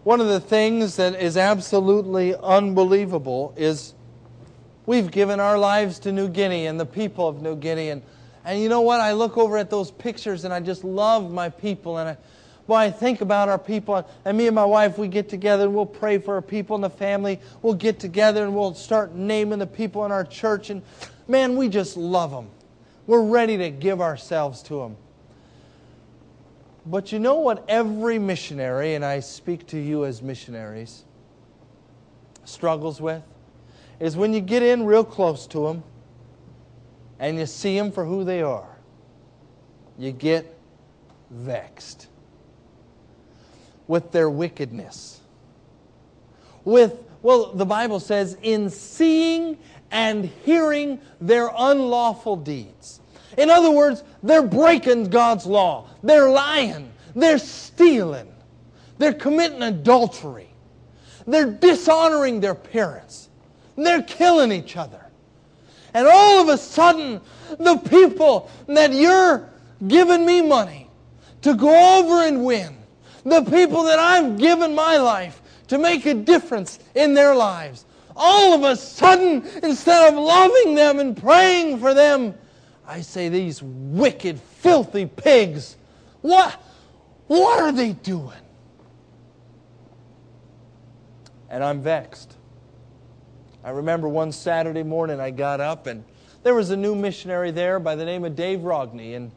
One 0.04 0.20
of 0.20 0.28
the 0.28 0.40
things 0.40 0.96
that 0.96 1.14
is 1.20 1.36
absolutely 1.36 2.34
unbelievable 2.34 3.54
is 3.56 3.94
we've 4.86 5.10
given 5.10 5.40
our 5.40 5.58
lives 5.58 5.98
to 6.00 6.12
New 6.12 6.28
Guinea 6.28 6.66
and 6.66 6.78
the 6.78 6.86
people 6.86 7.28
of 7.28 7.42
New 7.42 7.56
Guinea. 7.56 7.90
And, 7.90 8.02
and 8.44 8.60
you 8.60 8.68
know 8.68 8.82
what? 8.82 9.00
I 9.00 9.12
look 9.12 9.36
over 9.36 9.58
at 9.58 9.70
those 9.70 9.90
pictures 9.90 10.44
and 10.44 10.54
I 10.54 10.60
just 10.60 10.84
love 10.84 11.30
my 11.30 11.48
people. 11.48 11.98
And 11.98 12.10
I, 12.10 12.16
Boy, 12.66 12.76
I 12.76 12.90
think 12.90 13.20
about 13.20 13.50
our 13.50 13.58
people, 13.58 14.08
and 14.24 14.38
me 14.38 14.46
and 14.46 14.54
my 14.54 14.64
wife, 14.64 14.96
we 14.96 15.08
get 15.08 15.28
together 15.28 15.64
and 15.64 15.74
we'll 15.74 15.84
pray 15.84 16.16
for 16.16 16.34
our 16.36 16.42
people 16.42 16.74
and 16.74 16.84
the 16.84 16.90
family. 16.90 17.38
We'll 17.60 17.74
get 17.74 18.00
together 18.00 18.44
and 18.44 18.54
we'll 18.54 18.74
start 18.74 19.14
naming 19.14 19.58
the 19.58 19.66
people 19.66 20.04
in 20.06 20.12
our 20.12 20.24
church. 20.24 20.70
And 20.70 20.82
man, 21.28 21.56
we 21.56 21.68
just 21.68 21.96
love 21.96 22.30
them. 22.30 22.48
We're 23.06 23.22
ready 23.22 23.58
to 23.58 23.70
give 23.70 24.00
ourselves 24.00 24.62
to 24.64 24.80
them. 24.80 24.96
But 26.86 27.12
you 27.12 27.18
know 27.18 27.36
what 27.36 27.64
every 27.68 28.18
missionary, 28.18 28.94
and 28.94 29.04
I 29.04 29.20
speak 29.20 29.66
to 29.68 29.78
you 29.78 30.06
as 30.06 30.22
missionaries, 30.22 31.04
struggles 32.44 33.00
with? 33.00 33.22
Is 34.00 34.16
when 34.16 34.32
you 34.32 34.40
get 34.40 34.62
in 34.62 34.84
real 34.84 35.04
close 35.04 35.46
to 35.48 35.66
them 35.66 35.82
and 37.18 37.38
you 37.38 37.46
see 37.46 37.78
them 37.78 37.92
for 37.92 38.04
who 38.04 38.24
they 38.24 38.42
are, 38.42 38.76
you 39.98 40.12
get 40.12 40.58
vexed 41.30 42.08
with 43.87 44.12
their 44.12 44.30
wickedness. 44.30 45.20
With, 46.64 46.99
well, 47.22 47.53
the 47.53 47.66
Bible 47.66 48.01
says, 48.01 48.37
in 48.43 48.70
seeing 48.70 49.59
and 49.91 50.24
hearing 50.45 51.01
their 51.20 51.51
unlawful 51.57 52.37
deeds. 52.37 53.01
In 53.37 53.51
other 53.51 53.70
words, 53.70 54.03
they're 54.22 54.43
breaking 54.43 55.05
God's 55.11 55.47
law. 55.47 55.89
They're 56.03 56.30
lying. 56.30 56.93
They're 57.14 57.39
stealing. 57.39 58.32
They're 58.99 59.14
committing 59.14 59.62
adultery. 59.62 60.49
They're 61.26 61.51
dishonoring 61.51 62.41
their 62.41 62.55
parents. 62.55 63.28
They're 63.76 64.03
killing 64.03 64.53
each 64.53 64.76
other. 64.76 65.01
And 65.95 66.09
all 66.09 66.43
of 66.43 66.49
a 66.49 66.59
sudden, 66.59 67.20
the 67.59 67.76
people 67.76 68.51
that 68.66 68.93
you're 68.93 69.49
giving 69.87 70.26
me 70.26 70.43
money 70.43 70.89
to 71.43 71.55
go 71.55 71.99
over 71.99 72.26
and 72.26 72.45
win, 72.45 72.76
the 73.24 73.42
people 73.42 73.84
that 73.84 73.98
I've 73.98 74.38
given 74.38 74.74
my 74.74 74.96
life 74.98 75.40
to 75.68 75.78
make 75.78 76.06
a 76.06 76.14
difference 76.14 76.78
in 76.94 77.14
their 77.14 77.34
lives. 77.34 77.84
All 78.16 78.54
of 78.54 78.62
a 78.62 78.76
sudden, 78.76 79.44
instead 79.62 80.12
of 80.12 80.18
loving 80.18 80.74
them 80.74 81.00
and 81.00 81.16
praying 81.16 81.78
for 81.78 81.94
them, 81.94 82.34
I 82.86 83.00
say, 83.00 83.28
these 83.28 83.62
wicked, 83.62 84.38
filthy 84.40 85.06
pigs, 85.06 85.76
what, 86.20 86.62
what 87.26 87.60
are 87.60 87.72
they 87.72 87.92
doing? 87.92 88.32
And 91.48 91.64
I'm 91.64 91.80
vexed. 91.80 92.36
I 93.64 93.70
remember 93.70 94.08
one 94.08 94.32
Saturday 94.32 94.82
morning 94.82 95.20
I 95.20 95.30
got 95.30 95.60
up 95.60 95.86
and 95.86 96.04
there 96.42 96.54
was 96.54 96.70
a 96.70 96.76
new 96.76 96.94
missionary 96.94 97.50
there 97.50 97.80
by 97.80 97.94
the 97.94 98.04
name 98.04 98.24
of 98.24 98.36
Dave 98.36 98.60
Rogney. 98.60 99.16
And 99.16 99.32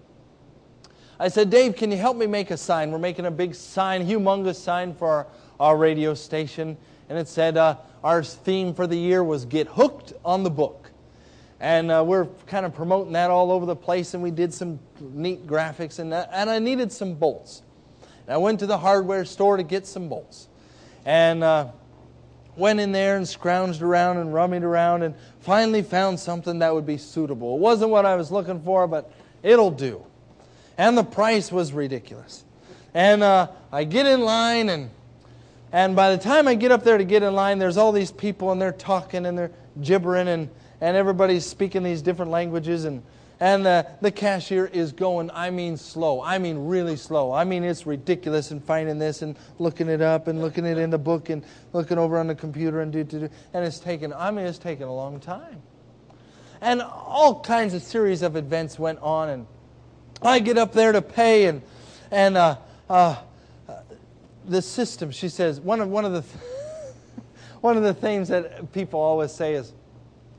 I 1.20 1.30
said, 1.30 1.49
Dave, 1.49 1.76
can 1.76 1.91
you 1.91 1.97
help 1.97 2.15
me 2.15 2.28
make 2.28 2.51
a 2.51 2.57
sign? 2.57 2.91
We're 2.91 2.99
making 2.99 3.26
a 3.26 3.32
big 3.32 3.55
sign, 3.55 4.07
humongous 4.07 4.55
sign 4.55 4.93
for 4.93 5.09
our, 5.09 5.28
our 5.59 5.78
radio 5.78 6.13
station. 6.13 6.78
And 7.09 7.18
it 7.18 7.28
said, 7.28 7.57
uh, 7.57 7.78
our 8.03 8.24
theme 8.24 8.74
for 8.74 8.86
the 8.86 8.97
year 8.97 9.24
was 9.24 9.45
Get 9.45 9.68
Hooked 9.68 10.13
on 10.24 10.43
the 10.43 10.51
Book. 10.51 10.91
And 11.59 11.89
uh, 11.89 12.03
we're 12.05 12.26
kind 12.45 12.68
of 12.68 12.76
promoting 12.76 13.13
that 13.13 13.32
all 13.32 13.51
over 13.51 13.65
the 13.65 13.76
place, 13.76 14.13
and 14.13 14.22
we 14.22 14.30
did 14.30 14.53
some 14.53 14.80
neat 14.99 15.47
graphics, 15.47 15.97
and, 15.97 16.13
uh, 16.13 16.28
and 16.32 16.51
I 16.51 16.59
needed 16.59 16.91
some 16.91 17.15
bolts. 17.15 17.63
And 18.28 18.34
I 18.36 18.38
went 18.38 18.59
to 18.59 18.68
the 18.68 18.78
hardware 18.78 19.26
store 19.26 19.57
to 19.57 19.63
get 19.63 19.88
some 19.88 20.07
bolts. 20.07 20.49
And 21.03 21.43
uh, 21.43 21.70
went 22.57 22.80
in 22.80 22.91
there 22.91 23.18
and 23.18 23.26
scrounged 23.26 23.82
around 23.82 24.18
and 24.18 24.32
rummied 24.32 24.63
around 24.63 25.03
and 25.03 25.15
finally 25.39 25.82
found 25.82 26.20
something 26.20 26.59
that 26.59 26.74
would 26.74 26.86
be 26.86 26.97
suitable. 26.97 27.55
It 27.55 27.59
wasn't 27.59 27.91
what 27.91 28.05
I 28.05 28.15
was 28.15 28.32
looking 28.32 28.61
for, 28.61 28.88
but 28.88 29.11
it'll 29.41 29.72
do. 29.72 30.03
And 30.78 30.97
the 30.97 31.03
price 31.03 31.51
was 31.51 31.73
ridiculous. 31.73 32.43
And 32.93 33.23
uh, 33.23 33.49
I 33.71 33.84
get 33.84 34.05
in 34.05 34.21
line, 34.21 34.69
and, 34.69 34.89
and 35.71 35.95
by 35.95 36.15
the 36.15 36.21
time 36.21 36.47
I 36.47 36.55
get 36.55 36.71
up 36.71 36.84
there 36.84 36.97
to 36.97 37.03
get 37.03 37.23
in 37.23 37.34
line, 37.34 37.59
there's 37.59 37.78
all 37.78 37.91
these 37.91 38.11
people, 38.11 38.51
and 38.51 38.61
they're 38.61 38.71
talking 38.71 39.25
and 39.25 39.38
they're 39.38 39.51
gibbering, 39.82 40.28
and, 40.28 40.49
and 40.82 40.97
everybody's 40.97 41.45
speaking 41.45 41.84
these 41.84 42.01
different 42.01 42.32
languages. 42.32 42.86
And 42.86 43.03
and 43.39 43.67
uh, 43.67 43.84
the 44.01 44.11
cashier 44.11 44.65
is 44.65 44.91
going, 44.91 45.30
I 45.32 45.51
mean, 45.51 45.78
slow. 45.78 46.21
I 46.23 46.39
mean, 46.39 46.65
really 46.65 46.95
slow. 46.95 47.32
I 47.32 47.43
mean, 47.43 47.63
it's 47.63 47.86
ridiculous 47.86 48.49
and 48.49 48.63
finding 48.63 48.97
this 48.97 49.21
and 49.21 49.38
looking 49.59 49.89
it 49.89 50.01
up 50.01 50.28
and 50.28 50.41
looking 50.41 50.65
it 50.65 50.80
in 50.80 50.89
the 50.89 50.97
book 50.97 51.30
and 51.30 51.43
looking 51.71 51.99
over 51.99 52.17
on 52.17 52.25
the 52.25 52.36
computer 52.36 52.82
and 52.82 52.91
do, 52.91 53.03
do, 53.03 53.19
do. 53.19 53.30
And 53.53 53.63
it's 53.63 53.80
taken, 53.80 54.11
I 54.11 54.32
mean, 54.32 54.45
it's 54.47 54.57
taken 54.57 54.88
a 54.88 54.93
long 54.93 55.19
time. 55.19 55.61
And 56.61 56.82
all 56.82 57.39
kinds 57.41 57.75
of 57.75 57.84
series 57.84 58.23
of 58.23 58.36
events 58.36 58.80
went 58.80 58.97
on. 59.03 59.30
And 59.30 59.47
I 60.22 60.39
get 60.39 60.57
up 60.57 60.74
there 60.74 60.91
to 60.91 61.01
pay 61.01 61.45
and, 61.45 61.61
and 62.11 62.38
uh, 62.38 62.57
uh, 62.89 63.15
the 64.47 64.61
system, 64.61 65.11
she 65.11 65.30
says, 65.30 65.59
one 65.59 65.80
of, 65.80 65.89
one 65.89 66.05
of 66.05 66.13
the, 66.13 66.22
one 67.61 67.78
of 67.78 67.84
the 67.84 67.93
things 67.93 68.30
that 68.30 68.72
people 68.74 68.99
always 68.99 69.32
say 69.32 69.53
is, 69.53 69.74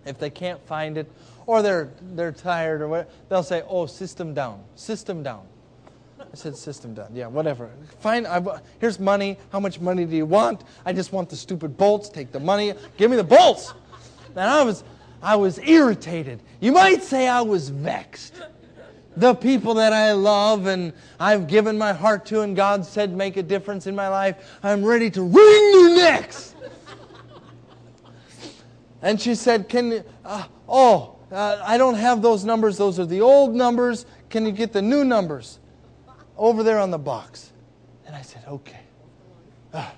if 0.07 0.19
they 0.19 0.31
can't 0.31 0.61
find 0.67 0.97
it, 0.97 1.11
or 1.47 1.63
they're, 1.63 1.91
they're 2.15 2.33
tired 2.33 2.83
or 2.83 2.89
whatever, 2.89 3.11
they'll 3.29 3.43
say, 3.43 3.63
oh, 3.69 3.87
system 3.87 4.35
down, 4.35 4.63
system 4.75 5.23
down. 5.23 5.47
I 6.21 6.25
said, 6.35 6.57
system 6.57 6.95
down. 6.95 7.09
Yeah, 7.15 7.27
whatever. 7.29 7.71
Fine. 8.01 8.27
I, 8.27 8.43
here's 8.81 8.99
money. 9.01 9.39
How 9.51 9.61
much 9.61 9.81
money 9.81 10.05
do 10.05 10.15
you 10.15 10.27
want? 10.27 10.63
I 10.85 10.93
just 10.93 11.13
want 11.13 11.31
the 11.31 11.37
stupid 11.37 11.77
bolts. 11.77 12.09
Take 12.09 12.33
the 12.33 12.41
money. 12.41 12.75
Give 12.97 13.11
me 13.11 13.17
the 13.17 13.25
bolts. 13.25 13.73
And 14.31 14.41
I 14.41 14.63
was, 14.63 14.85
I 15.23 15.37
was 15.37 15.59
irritated. 15.59 16.41
You 16.61 16.73
might 16.73 17.03
say 17.03 17.29
I 17.29 17.41
was 17.41 17.71
vexed. 17.71 18.35
The 19.17 19.35
people 19.35 19.75
that 19.75 19.93
I 19.93 20.13
love 20.13 20.67
and 20.67 20.93
I've 21.19 21.49
given 21.49 21.77
my 21.77 21.93
heart 21.93 22.27
to, 22.27 22.43
and 22.43 22.55
God 22.55 22.85
said 22.85 23.17
make 23.17 23.37
a 23.37 23.43
difference 23.43 23.87
in 23.87 23.97
my 23.97 24.09
life, 24.09 24.59
I'm 24.63 24.85
ready 24.85 25.11
to 25.11 25.23
wring 25.23 25.73
their 25.73 25.97
necks. 25.97 26.55
And 29.03 29.21
she 29.21 29.35
said, 29.35 29.69
Can, 29.69 30.05
uh, 30.25 30.45
oh, 30.69 31.17
uh, 31.31 31.63
I 31.65 31.79
don't 31.79 31.95
have 31.95 32.23
those 32.23 32.45
numbers. 32.45 32.77
Those 32.77 32.99
are 32.99 33.07
the 33.07 33.21
old 33.21 33.55
numbers. 33.55 34.07
Can 34.31 34.45
you 34.45 34.53
get 34.53 34.73
the 34.73 34.83
new 34.83 35.05
numbers? 35.05 35.59
Over 36.37 36.63
there 36.63 36.79
on 36.79 36.91
the 36.91 36.99
box. 36.99 37.53
And 38.07 38.15
I 38.15 38.23
said, 38.23 38.45
Okay. 38.49 38.81
Uh, 39.73 39.91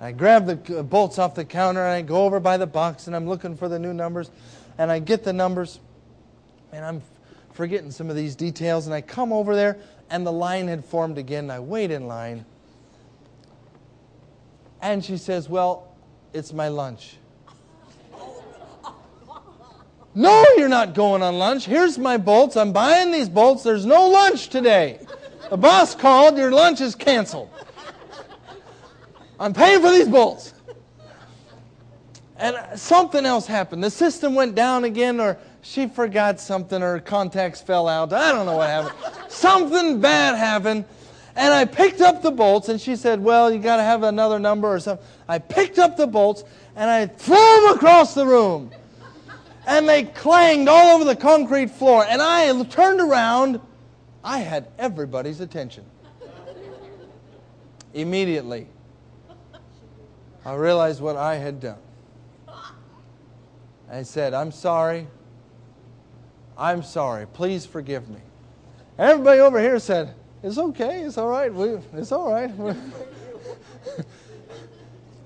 I 0.00 0.12
grab 0.12 0.46
the 0.46 0.82
bolts 0.82 1.18
off 1.18 1.34
the 1.34 1.44
counter 1.44 1.84
and 1.84 1.92
I 1.92 2.00
go 2.00 2.24
over 2.24 2.40
by 2.40 2.56
the 2.56 2.66
box 2.66 3.06
and 3.06 3.14
I'm 3.14 3.28
looking 3.28 3.54
for 3.56 3.68
the 3.68 3.78
new 3.78 3.92
numbers. 3.92 4.30
And 4.78 4.90
I 4.90 4.98
get 4.98 5.24
the 5.24 5.32
numbers 5.32 5.78
and 6.72 6.84
I'm 6.84 7.02
forgetting 7.52 7.90
some 7.90 8.10
of 8.10 8.16
these 8.16 8.34
details. 8.34 8.86
And 8.86 8.94
I 8.94 9.00
come 9.00 9.32
over 9.32 9.54
there 9.54 9.78
and 10.10 10.26
the 10.26 10.32
line 10.32 10.68
had 10.68 10.84
formed 10.84 11.18
again. 11.18 11.50
I 11.50 11.60
wait 11.60 11.90
in 11.90 12.06
line. 12.06 12.44
And 14.82 15.04
she 15.04 15.16
says, 15.16 15.48
Well, 15.48 15.94
it's 16.32 16.52
my 16.52 16.68
lunch. 16.68 17.16
No, 20.12 20.44
you're 20.56 20.68
not 20.68 20.94
going 20.94 21.22
on 21.22 21.38
lunch. 21.38 21.66
Here's 21.66 21.96
my 21.96 22.16
bolts. 22.16 22.56
I'm 22.56 22.72
buying 22.72 23.12
these 23.12 23.28
bolts. 23.28 23.62
There's 23.62 23.86
no 23.86 24.08
lunch 24.08 24.48
today. 24.48 24.98
The 25.50 25.56
boss 25.56 25.94
called. 25.94 26.36
Your 26.36 26.50
lunch 26.50 26.80
is 26.80 26.96
canceled. 26.96 27.48
I'm 29.38 29.54
paying 29.54 29.80
for 29.80 29.92
these 29.92 30.08
bolts. 30.08 30.52
And 32.36 32.56
something 32.74 33.24
else 33.24 33.46
happened. 33.46 33.84
The 33.84 33.90
system 33.90 34.34
went 34.34 34.56
down 34.56 34.84
again, 34.84 35.20
or 35.20 35.38
she 35.62 35.86
forgot 35.86 36.40
something, 36.40 36.82
or 36.82 37.00
contacts 37.00 37.60
fell 37.60 37.88
out. 37.88 38.12
I 38.12 38.32
don't 38.32 38.46
know 38.46 38.56
what 38.56 38.68
happened. 38.68 38.94
something 39.28 40.00
bad 40.00 40.36
happened. 40.36 40.84
And 41.36 41.54
I 41.54 41.64
picked 41.64 42.00
up 42.00 42.22
the 42.22 42.30
bolts, 42.30 42.68
and 42.68 42.80
she 42.80 42.96
said, 42.96 43.20
Well, 43.20 43.52
you 43.52 43.60
got 43.60 43.76
to 43.76 43.82
have 43.82 44.02
another 44.02 44.38
number 44.38 44.68
or 44.68 44.80
something. 44.80 45.06
I 45.28 45.38
picked 45.38 45.78
up 45.78 45.96
the 45.96 46.06
bolts, 46.06 46.44
and 46.76 46.90
I 46.90 47.06
threw 47.06 47.36
them 47.36 47.76
across 47.76 48.14
the 48.14 48.26
room 48.26 48.70
and 49.66 49.88
they 49.88 50.02
clanged 50.02 50.68
all 50.68 50.96
over 50.96 51.04
the 51.04 51.16
concrete 51.16 51.70
floor. 51.70 52.04
And 52.08 52.20
I 52.20 52.62
turned 52.64 53.00
around. 53.00 53.60
I 54.24 54.38
had 54.38 54.68
everybody's 54.78 55.40
attention. 55.40 55.84
Immediately, 57.94 58.66
I 60.44 60.54
realized 60.54 61.00
what 61.00 61.16
I 61.16 61.36
had 61.36 61.60
done. 61.60 61.78
I 63.90 64.02
said, 64.02 64.34
I'm 64.34 64.52
sorry. 64.52 65.06
I'm 66.60 66.82
sorry. 66.82 67.26
Please 67.26 67.64
forgive 67.64 68.10
me. 68.10 68.20
Everybody 68.98 69.40
over 69.40 69.58
here 69.58 69.78
said, 69.78 70.14
It's 70.42 70.58
okay. 70.58 71.00
It's 71.00 71.16
all 71.16 71.30
right. 71.30 71.52
We, 71.52 71.78
it's 71.94 72.12
all 72.12 72.30
right. 72.30 72.50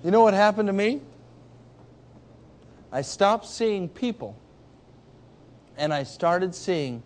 you 0.05 0.13
know 0.13 0.21
what 0.21 0.33
happened 0.33 0.69
to 0.69 0.73
me? 0.73 1.01
I 2.93 3.03
stopped 3.03 3.47
seeing 3.47 3.89
people 3.89 4.37
and 5.77 5.93
I 5.93 6.05
started 6.05 6.55
seeing 6.55 7.03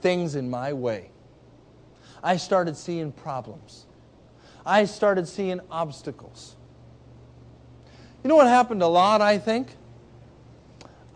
things 0.00 0.36
in 0.36 0.48
my 0.48 0.72
way. 0.72 1.10
I 2.22 2.36
started 2.36 2.76
seeing 2.76 3.10
problems. 3.10 3.86
I 4.64 4.84
started 4.84 5.26
seeing 5.26 5.60
obstacles. 5.72 6.54
You 8.22 8.28
know 8.28 8.36
what 8.36 8.46
happened 8.46 8.82
a 8.82 8.86
lot, 8.86 9.20
I 9.20 9.38
think? 9.38 9.74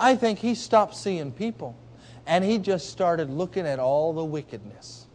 I 0.01 0.17
think 0.17 0.41
he 0.41 0.57
stopped 0.57 0.97
seeing 0.97 1.31
people 1.31 1.77
and 2.29 2.45
he 2.45 2.59
just 2.59 2.91
started 2.91 3.31
looking 3.31 3.67
at 3.67 3.81
all 3.81 4.13
the 4.13 4.25
wickedness. 4.25 5.07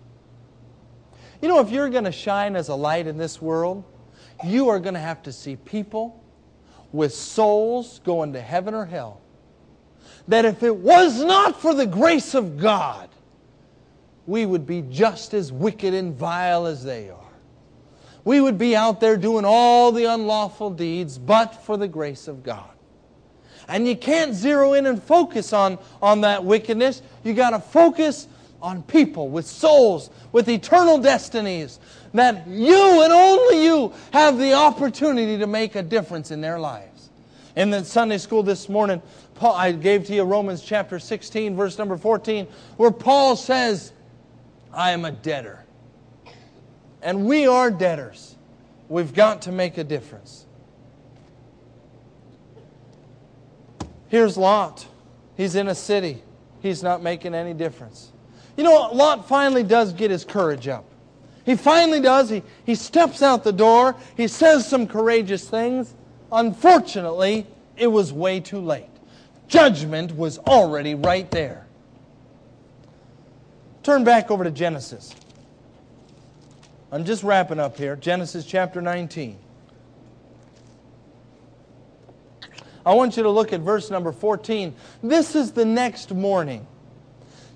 You 1.42 1.48
know, 1.48 1.60
if 1.60 1.70
you're 1.70 1.90
going 1.90 2.06
to 2.06 2.12
shine 2.12 2.56
as 2.56 2.70
a 2.70 2.76
light 2.76 3.06
in 3.06 3.18
this 3.18 3.40
world, 3.42 3.84
you 4.44 4.68
are 4.70 4.80
going 4.80 4.96
to 4.96 5.00
have 5.00 5.22
to 5.24 5.32
see 5.32 5.56
people 5.56 6.22
with 6.92 7.14
souls 7.14 8.02
going 8.04 8.34
to 8.34 8.42
heaven 8.42 8.74
or 8.74 8.86
hell. 8.86 9.22
That 10.28 10.44
if 10.44 10.64
it 10.64 10.76
was 10.76 11.24
not 11.24 11.62
for 11.62 11.76
the 11.76 11.86
grace 11.86 12.34
of 12.34 12.58
God, 12.58 13.10
we 14.26 14.46
would 14.46 14.66
be 14.66 14.82
just 14.82 15.34
as 15.34 15.52
wicked 15.52 15.94
and 15.94 16.16
vile 16.16 16.66
as 16.66 16.84
they 16.84 17.10
are. 17.10 17.20
We 18.26 18.42
would 18.42 18.58
be 18.58 18.76
out 18.76 19.00
there 19.00 19.18
doing 19.18 19.46
all 19.46 19.92
the 19.92 20.06
unlawful 20.06 20.72
deeds, 20.72 21.20
but 21.20 21.64
for 21.64 21.78
the 21.78 21.88
grace 21.88 22.28
of 22.28 22.42
God. 22.42 22.74
And 23.68 23.88
you 23.88 23.96
can't 23.96 24.34
zero 24.34 24.74
in 24.74 24.86
and 24.86 25.02
focus 25.02 25.54
on, 25.54 25.78
on 26.02 26.22
that 26.22 26.44
wickedness. 26.44 27.02
You 27.24 27.34
got 27.34 27.52
to 27.52 27.60
focus 27.60 28.28
on 28.62 28.82
people 28.84 29.30
with 29.30 29.46
souls, 29.46 30.10
with 30.32 30.48
eternal 30.48 30.98
destinies, 30.98 31.80
that 32.14 32.48
you 32.48 33.04
and 33.04 33.12
only 33.12 33.64
you 33.64 33.94
have 34.12 34.38
the 34.38 34.54
opportunity 34.54 35.38
to 35.38 35.48
make 35.48 35.76
a 35.76 35.84
difference 35.84 36.32
in 36.32 36.40
their 36.40 36.60
lives. 36.60 37.10
In 37.56 37.70
the 37.70 37.84
Sunday 37.84 38.18
school 38.18 38.42
this 38.42 38.70
morning, 38.70 39.02
Paul, 39.36 39.54
I 39.54 39.74
gave 39.74 40.06
to 40.08 40.16
you 40.16 40.24
Romans 40.24 40.64
chapter 40.64 40.98
16, 40.98 41.56
verse 41.56 41.78
number 41.78 41.98
14, 41.98 42.48
where 42.78 42.92
Paul 42.92 43.36
says, 43.36 43.92
I 44.72 44.92
am 44.92 45.06
a 45.06 45.12
debtor. 45.12 45.64
And 47.02 47.26
we 47.26 47.46
are 47.48 47.70
debtors. 47.70 48.36
We've 48.88 49.14
got 49.14 49.44
to 49.44 49.52
make 49.52 49.78
a 49.78 49.84
difference. 49.84 50.46
Here's 54.14 54.38
Lot. 54.38 54.86
He's 55.38 55.56
in 55.56 55.70
a 55.70 55.74
city. 55.74 56.22
He's 56.62 56.84
not 56.84 57.02
making 57.02 57.34
any 57.34 57.52
difference. 57.52 58.12
You 58.56 58.64
know, 58.64 58.92
Lot 58.94 59.28
finally 59.28 59.64
does 59.64 59.92
get 59.92 60.12
his 60.12 60.24
courage 60.24 60.68
up. 60.68 60.86
He 61.48 61.56
finally 61.56 62.00
does. 62.00 62.30
He, 62.30 62.44
he 62.64 62.76
steps 62.76 63.24
out 63.24 63.44
the 63.44 63.52
door. 63.52 63.96
He 64.16 64.28
says 64.28 64.70
some 64.70 64.86
courageous 64.86 65.50
things. 65.50 65.96
Unfortunately, 66.32 67.48
it 67.76 67.88
was 67.88 68.14
way 68.14 68.40
too 68.40 68.60
late. 68.60 68.86
Judgment 69.48 70.16
was 70.16 70.38
already 70.38 70.94
right 70.94 71.32
there. 71.32 71.66
Turn 73.82 74.04
back 74.04 74.30
over 74.30 74.44
to 74.44 74.52
Genesis. 74.52 75.16
I'm 76.92 77.04
just 77.04 77.24
wrapping 77.24 77.60
up 77.60 77.78
here. 77.78 77.96
Genesis 77.96 78.46
chapter 78.46 78.80
19. 78.80 79.40
I 82.86 82.94
want 82.94 83.18
you 83.18 83.24
to 83.24 83.30
look 83.30 83.54
at 83.54 83.62
verse 83.62 83.90
number 83.90 84.12
14. 84.12 84.74
This 85.02 85.36
is 85.36 85.52
the 85.52 85.66
next 85.66 86.14
morning. 86.14 86.68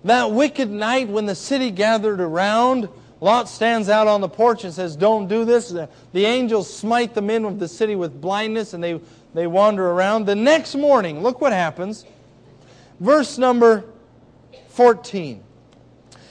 That 0.04 0.32
wicked 0.32 0.70
night 0.70 1.10
when 1.10 1.26
the 1.26 1.36
city 1.36 1.72
gathered 1.72 2.22
around, 2.22 2.88
Lot 3.20 3.50
stands 3.50 3.90
out 3.90 4.08
on 4.08 4.22
the 4.22 4.30
porch 4.30 4.64
and 4.64 4.74
says, 4.74 4.96
Don't 4.96 5.28
do 5.28 5.44
this. 5.44 5.70
The 6.14 6.26
angels 6.26 6.72
smite 6.74 7.14
the 7.14 7.22
men 7.22 7.46
of 7.46 7.60
the 7.60 7.68
city 7.68 7.96
with 7.96 8.22
blindness 8.22 8.74
and 8.74 8.84
they, 8.84 9.02
they 9.34 9.48
wander 9.48 9.90
around. 9.90 10.26
The 10.26 10.36
next 10.36 10.76
morning, 10.76 11.24
look 11.24 11.42
what 11.42 11.52
happens. 11.52 12.06
Verse 13.00 13.38
number 13.38 13.84
14. 14.70 15.44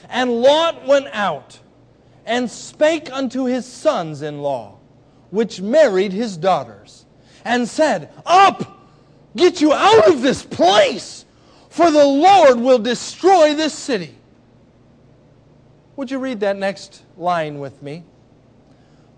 And 0.09 0.31
Lot 0.41 0.87
went 0.87 1.07
out 1.11 1.59
and 2.25 2.49
spake 2.49 3.11
unto 3.11 3.45
his 3.45 3.65
sons 3.65 4.21
in 4.21 4.39
law, 4.39 4.77
which 5.29 5.61
married 5.61 6.13
his 6.13 6.37
daughters, 6.37 7.05
and 7.43 7.67
said, 7.67 8.11
Up, 8.25 8.76
get 9.37 9.61
you 9.61 9.73
out 9.73 10.07
of 10.07 10.21
this 10.21 10.43
place, 10.43 11.25
for 11.69 11.91
the 11.91 12.05
Lord 12.05 12.59
will 12.59 12.79
destroy 12.79 13.53
this 13.53 13.73
city. 13.73 14.15
Would 15.95 16.11
you 16.11 16.19
read 16.19 16.41
that 16.41 16.57
next 16.57 17.03
line 17.17 17.59
with 17.59 17.81
me? 17.81 18.03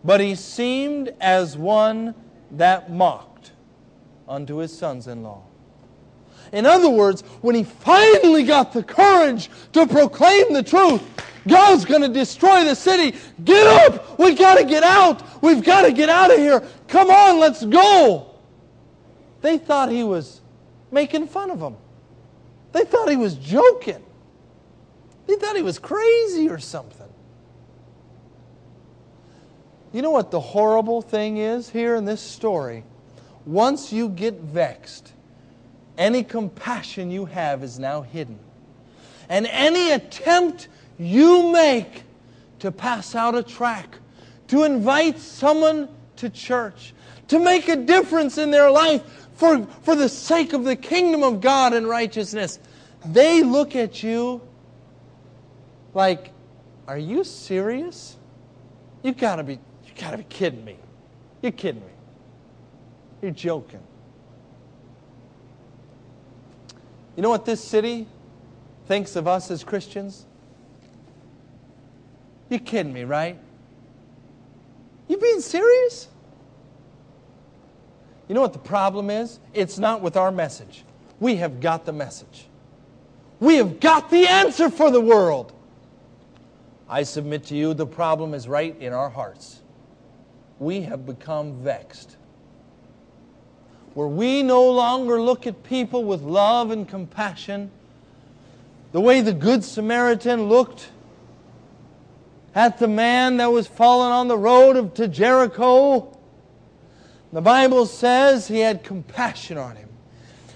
But 0.03 0.21
he 0.21 0.35
seemed 0.35 1.13
as 1.19 1.57
one 1.57 2.15
that 2.51 2.91
mocked 2.91 3.51
unto 4.27 4.57
his 4.57 4.75
sons 4.75 5.07
in 5.07 5.23
law. 5.23 5.43
In 6.51 6.65
other 6.65 6.89
words, 6.89 7.21
when 7.41 7.55
he 7.55 7.63
finally 7.63 8.43
got 8.43 8.73
the 8.73 8.83
courage 8.83 9.49
to 9.73 9.85
proclaim 9.85 10.53
the 10.53 10.63
truth, 10.63 11.03
God's 11.47 11.85
going 11.85 12.01
to 12.01 12.07
destroy 12.09 12.63
the 12.63 12.75
city. 12.75 13.17
Get 13.43 13.67
up! 13.67 14.19
We've 14.19 14.37
got 14.37 14.57
to 14.57 14.63
get 14.63 14.83
out! 14.83 15.41
We've 15.43 15.63
got 15.63 15.83
to 15.83 15.91
get 15.91 16.09
out 16.09 16.31
of 16.31 16.37
here! 16.37 16.63
Come 16.87 17.09
on, 17.09 17.39
let's 17.39 17.65
go! 17.65 18.28
They 19.41 19.57
thought 19.57 19.89
he 19.89 20.03
was 20.03 20.41
making 20.91 21.27
fun 21.27 21.51
of 21.51 21.59
them. 21.59 21.77
They 22.71 22.83
thought 22.83 23.09
he 23.09 23.15
was 23.15 23.35
joking. 23.35 24.03
They 25.27 25.35
thought 25.35 25.55
he 25.55 25.61
was 25.61 25.79
crazy 25.79 26.49
or 26.49 26.59
something. 26.59 27.07
You 29.91 30.01
know 30.01 30.11
what 30.11 30.31
the 30.31 30.39
horrible 30.39 31.01
thing 31.01 31.37
is 31.37 31.69
here 31.69 31.95
in 31.95 32.05
this 32.05 32.21
story? 32.21 32.83
Once 33.45 33.91
you 33.91 34.09
get 34.09 34.35
vexed, 34.35 35.13
any 35.97 36.23
compassion 36.23 37.09
you 37.09 37.25
have 37.25 37.63
is 37.63 37.79
now 37.79 38.01
hidden. 38.01 38.39
And 39.29 39.47
any 39.47 39.91
attempt 39.91 40.67
you 40.97 41.51
make 41.51 42.03
to 42.59 42.71
pass 42.71 43.15
out 43.15 43.35
a 43.35 43.43
track, 43.43 43.97
to 44.47 44.63
invite 44.63 45.19
someone 45.19 45.89
to 46.17 46.29
church, 46.29 46.93
to 47.27 47.39
make 47.39 47.67
a 47.67 47.75
difference 47.75 48.37
in 48.37 48.51
their 48.51 48.69
life 48.69 49.27
for, 49.39 49.65
for 49.83 49.95
the 49.95 50.09
sake 50.09 50.51
of 50.51 50.65
the 50.65 50.75
kingdom 50.75 51.23
of 51.23 51.39
God 51.39 51.71
and 51.71 51.87
righteousness. 51.87 52.59
They 53.05 53.41
look 53.41 53.73
at 53.73 54.03
you 54.03 54.41
like, 55.93 56.31
are 56.89 56.97
you 56.97 57.23
serious? 57.23 58.17
You 59.01 59.13
gotta 59.13 59.43
be, 59.43 59.53
you 59.53 59.91
gotta 59.97 60.17
be 60.17 60.25
kidding 60.25 60.65
me. 60.65 60.75
You're 61.41 61.53
kidding 61.53 61.79
me. 61.79 61.87
You're 63.21 63.31
joking. 63.31 63.79
You 67.15 67.23
know 67.23 67.29
what 67.29 67.45
this 67.45 67.63
city 67.63 68.07
thinks 68.87 69.15
of 69.15 69.25
us 69.25 69.49
as 69.51 69.63
Christians? 69.63 70.25
You're 72.49 72.59
kidding 72.59 72.91
me, 72.91 73.05
right? 73.05 73.39
You 75.07 75.17
being 75.17 75.39
serious? 75.39 76.09
You 78.29 78.35
know 78.35 78.41
what 78.41 78.53
the 78.53 78.59
problem 78.59 79.09
is? 79.09 79.39
It's 79.55 79.79
not 79.79 80.01
with 80.01 80.15
our 80.15 80.31
message. 80.31 80.85
We 81.19 81.37
have 81.37 81.59
got 81.59 81.85
the 81.85 81.91
message. 81.91 82.45
We 83.39 83.55
have 83.55 83.79
got 83.79 84.11
the 84.11 84.27
answer 84.27 84.69
for 84.69 84.91
the 84.91 85.01
world. 85.01 85.51
I 86.87 87.03
submit 87.03 87.45
to 87.45 87.55
you 87.55 87.73
the 87.73 87.87
problem 87.87 88.33
is 88.35 88.47
right 88.47 88.79
in 88.79 88.93
our 88.93 89.09
hearts. 89.09 89.61
We 90.59 90.81
have 90.81 91.05
become 91.07 91.63
vexed. 91.63 92.17
Where 93.95 94.07
we 94.07 94.43
no 94.43 94.69
longer 94.71 95.19
look 95.19 95.47
at 95.47 95.63
people 95.63 96.03
with 96.03 96.21
love 96.21 96.69
and 96.69 96.87
compassion, 96.87 97.71
the 98.91 99.01
way 99.01 99.21
the 99.21 99.33
Good 99.33 99.63
Samaritan 99.63 100.43
looked 100.43 100.89
at 102.53 102.77
the 102.77 102.87
man 102.87 103.37
that 103.37 103.51
was 103.51 103.65
fallen 103.65 104.11
on 104.11 104.27
the 104.27 104.37
road 104.37 104.75
of, 104.75 104.93
to 104.95 105.07
Jericho. 105.07 106.15
The 107.31 107.41
Bible 107.41 107.85
says 107.85 108.47
he 108.47 108.59
had 108.59 108.83
compassion 108.83 109.57
on 109.57 109.75
him. 109.75 109.89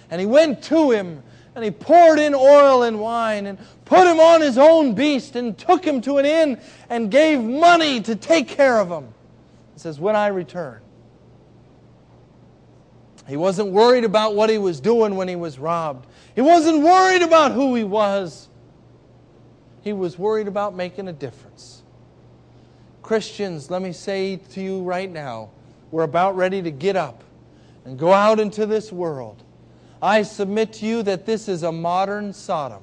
And 0.09 0.19
he 0.19 0.27
went 0.27 0.63
to 0.63 0.91
him 0.91 1.23
and 1.55 1.63
he 1.63 1.71
poured 1.71 2.19
in 2.19 2.33
oil 2.33 2.83
and 2.83 2.99
wine 2.99 3.45
and 3.45 3.59
put 3.85 4.07
him 4.07 4.19
on 4.19 4.41
his 4.41 4.57
own 4.57 4.95
beast 4.95 5.35
and 5.35 5.57
took 5.57 5.85
him 5.85 6.01
to 6.01 6.17
an 6.17 6.25
inn 6.25 6.59
and 6.89 7.11
gave 7.11 7.41
money 7.41 8.01
to 8.01 8.15
take 8.15 8.47
care 8.47 8.79
of 8.79 8.89
him. 8.89 9.07
He 9.73 9.79
says, 9.79 9.99
When 9.99 10.15
I 10.15 10.27
return. 10.27 10.79
He 13.27 13.37
wasn't 13.37 13.69
worried 13.69 14.03
about 14.03 14.35
what 14.35 14.49
he 14.49 14.57
was 14.57 14.79
doing 14.79 15.15
when 15.15 15.27
he 15.27 15.35
was 15.35 15.57
robbed. 15.57 16.07
He 16.35 16.41
wasn't 16.41 16.83
worried 16.83 17.21
about 17.21 17.53
who 17.53 17.73
he 17.75 17.83
was. 17.83 18.49
He 19.81 19.93
was 19.93 20.17
worried 20.17 20.47
about 20.47 20.75
making 20.75 21.07
a 21.07 21.13
difference. 21.13 21.83
Christians, 23.01 23.69
let 23.69 23.81
me 23.81 23.93
say 23.93 24.37
to 24.37 24.61
you 24.61 24.81
right 24.81 25.09
now, 25.09 25.51
we're 25.93 26.01
about 26.01 26.35
ready 26.35 26.59
to 26.59 26.71
get 26.71 26.95
up 26.95 27.23
and 27.85 27.99
go 27.99 28.11
out 28.11 28.39
into 28.39 28.65
this 28.65 28.91
world. 28.91 29.43
I 30.01 30.23
submit 30.23 30.73
to 30.73 30.87
you 30.87 31.03
that 31.03 31.27
this 31.27 31.47
is 31.47 31.61
a 31.61 31.71
modern 31.71 32.33
Sodom. 32.33 32.81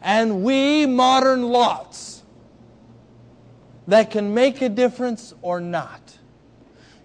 And 0.00 0.42
we, 0.42 0.86
modern 0.86 1.42
Lots, 1.42 2.22
that 3.88 4.10
can 4.10 4.32
make 4.32 4.62
a 4.62 4.70
difference 4.70 5.34
or 5.42 5.60
not. 5.60 6.00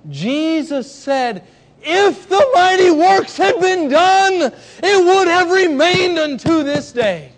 Jesus 0.09 0.89
said, 0.89 1.45
if 1.81 2.29
the 2.29 2.49
mighty 2.53 2.91
works 2.91 3.35
had 3.35 3.59
been 3.59 3.89
done, 3.89 4.53
it 4.81 5.05
would 5.05 5.27
have 5.27 5.51
remained 5.51 6.17
unto 6.17 6.63
this 6.63 6.93
day. 6.93 7.33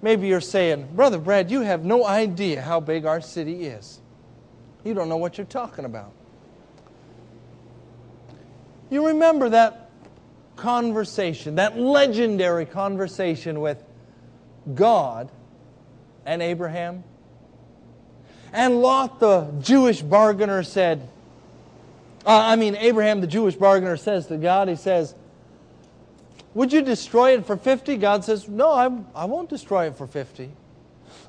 Maybe 0.00 0.28
you're 0.28 0.40
saying, 0.40 0.88
Brother 0.94 1.18
Brad, 1.18 1.50
you 1.50 1.60
have 1.60 1.84
no 1.84 2.06
idea 2.06 2.62
how 2.62 2.80
big 2.80 3.04
our 3.04 3.20
city 3.20 3.66
is. 3.66 3.99
You 4.84 4.94
don't 4.94 5.08
know 5.08 5.16
what 5.16 5.38
you're 5.38 5.46
talking 5.46 5.84
about. 5.84 6.12
You 8.90 9.08
remember 9.08 9.50
that 9.50 9.90
conversation, 10.56 11.56
that 11.56 11.78
legendary 11.78 12.66
conversation 12.66 13.60
with 13.60 13.82
God 14.74 15.30
and 16.26 16.42
Abraham? 16.42 17.04
And 18.52 18.82
Lot, 18.82 19.20
the 19.20 19.52
Jewish 19.60 20.02
bargainer, 20.02 20.62
said, 20.62 21.08
uh, 22.26 22.36
I 22.36 22.56
mean, 22.56 22.74
Abraham, 22.76 23.20
the 23.20 23.26
Jewish 23.26 23.54
bargainer, 23.54 23.96
says 23.96 24.26
to 24.26 24.36
God, 24.36 24.68
he 24.68 24.76
says, 24.76 25.14
would 26.54 26.72
you 26.72 26.82
destroy 26.82 27.34
it 27.34 27.46
for 27.46 27.56
50? 27.56 27.96
God 27.96 28.24
says, 28.24 28.48
No, 28.48 28.72
I, 28.72 28.90
I 29.14 29.24
won't 29.26 29.48
destroy 29.48 29.86
it 29.86 29.96
for 29.96 30.06
50. 30.06 30.50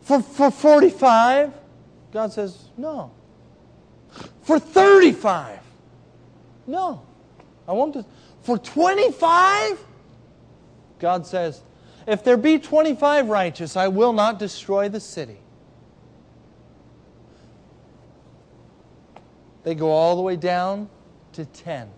For, 0.02 0.22
for 0.22 0.49
45? 0.49 1.54
God 2.12 2.34
says, 2.34 2.58
No. 2.76 3.12
For 4.41 4.59
35? 4.59 5.59
No, 6.68 7.01
I 7.68 7.74
won't. 7.74 8.05
For 8.41 8.57
25? 8.57 9.80
God 10.99 11.26
says, 11.26 11.62
If 12.07 12.24
there 12.24 12.38
be 12.38 12.59
25 12.59 13.30
righteous, 13.30 13.76
I 13.76 13.88
will 13.88 14.14
not 14.14 14.39
destroy 14.39 14.89
the 14.89 14.99
city. 14.99 15.38
They 19.64 19.76
go 19.76 19.91
all 19.91 20.16
the 20.16 20.22
way 20.22 20.36
down 20.36 20.89
to 21.34 21.45
10. 21.45 21.89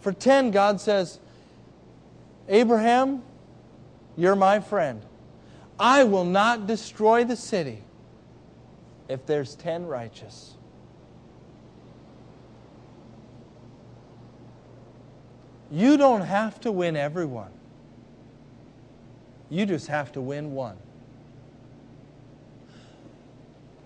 For 0.00 0.12
10, 0.12 0.50
God 0.50 0.80
says, 0.80 1.20
Abraham, 2.48 3.22
you're 4.16 4.36
my 4.36 4.60
friend. 4.60 5.02
I 5.78 6.04
will 6.04 6.24
not 6.24 6.66
destroy 6.66 7.24
the 7.24 7.36
city 7.36 7.82
if 9.10 9.26
there's 9.26 9.56
10 9.56 9.86
righteous. 9.86 10.54
You 15.70 15.96
don't 15.96 16.22
have 16.22 16.60
to 16.60 16.70
win 16.70 16.96
everyone. 16.96 17.50
You 19.48 19.66
just 19.66 19.88
have 19.88 20.12
to 20.12 20.20
win 20.20 20.52
one. 20.52 20.76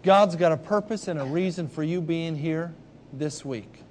God's 0.03 0.37
got 0.37 0.53
a 0.53 0.59
purpose 0.59 1.09
and 1.09 1.19
a 1.19 1.25
reason 1.25 1.69
for 1.69 1.83
you 1.83 2.03
being 2.03 2.37
here 2.37 2.75
this 3.11 3.45
week. 3.45 3.83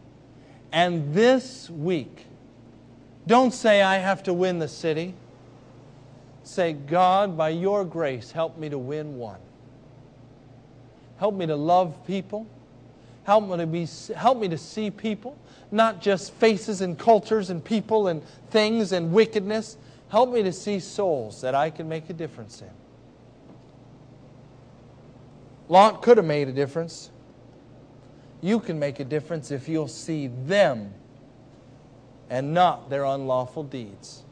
And 0.71 1.15
this 1.15 1.67
week, 1.67 2.27
don't 3.25 3.53
say, 3.53 3.81
I 3.81 3.97
have 3.97 4.21
to 4.23 4.33
win 4.33 4.59
the 4.59 4.67
city. 4.67 5.15
Say, 6.43 6.73
God, 6.73 7.35
by 7.35 7.49
your 7.49 7.85
grace, 7.85 8.31
help 8.31 8.57
me 8.57 8.69
to 8.69 8.77
win 8.77 9.17
one. 9.17 9.39
Help 11.23 11.35
me 11.35 11.45
to 11.45 11.55
love 11.55 12.05
people. 12.05 12.45
Help 13.23 13.47
me 13.47 13.55
to, 13.55 13.65
be, 13.65 13.87
help 14.13 14.37
me 14.39 14.49
to 14.49 14.57
see 14.57 14.91
people, 14.91 15.37
not 15.71 16.01
just 16.01 16.33
faces 16.33 16.81
and 16.81 16.99
cultures 16.99 17.49
and 17.49 17.63
people 17.63 18.09
and 18.09 18.21
things 18.49 18.91
and 18.91 19.13
wickedness. 19.13 19.77
Help 20.09 20.33
me 20.33 20.43
to 20.43 20.51
see 20.51 20.81
souls 20.81 21.39
that 21.39 21.55
I 21.55 21.69
can 21.69 21.87
make 21.87 22.09
a 22.09 22.13
difference 22.13 22.61
in. 22.61 22.69
Lot 25.69 26.01
could 26.01 26.17
have 26.17 26.25
made 26.25 26.49
a 26.49 26.51
difference. 26.51 27.09
You 28.41 28.59
can 28.59 28.77
make 28.77 28.99
a 28.99 29.05
difference 29.05 29.49
if 29.49 29.69
you'll 29.69 29.87
see 29.87 30.27
them 30.27 30.93
and 32.29 32.53
not 32.53 32.89
their 32.89 33.05
unlawful 33.05 33.63
deeds. 33.63 34.23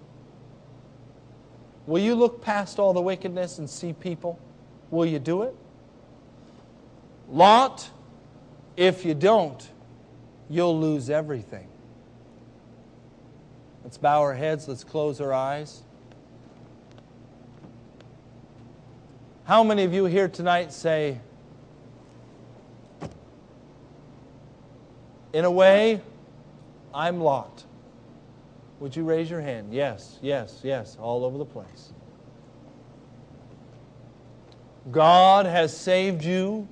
Will 1.87 2.01
you 2.01 2.15
look 2.15 2.41
past 2.41 2.79
all 2.79 2.91
the 2.91 3.01
wickedness 3.01 3.59
and 3.59 3.69
see 3.69 3.93
people? 3.93 4.37
Will 4.89 5.05
you 5.05 5.19
do 5.19 5.43
it? 5.43 5.55
Lot, 7.31 7.89
if 8.75 9.05
you 9.05 9.13
don't, 9.13 9.67
you'll 10.49 10.77
lose 10.79 11.09
everything. 11.09 11.67
Let's 13.83 13.97
bow 13.97 14.21
our 14.21 14.33
heads, 14.33 14.67
let's 14.67 14.83
close 14.83 15.21
our 15.21 15.31
eyes. 15.31 15.81
How 19.45 19.63
many 19.63 19.83
of 19.83 19.93
you 19.93 20.05
here 20.05 20.27
tonight 20.27 20.73
say, 20.73 21.19
in 25.33 25.45
a 25.45 25.51
way, 25.51 26.01
I'm 26.93 27.21
Lot? 27.21 27.63
Would 28.81 28.95
you 28.95 29.03
raise 29.03 29.29
your 29.29 29.41
hand? 29.41 29.73
Yes, 29.73 30.19
yes, 30.21 30.59
yes, 30.63 30.97
all 30.99 31.23
over 31.23 31.37
the 31.37 31.45
place. 31.45 31.93
God 34.91 35.45
has 35.45 35.75
saved 35.75 36.23
you. 36.23 36.67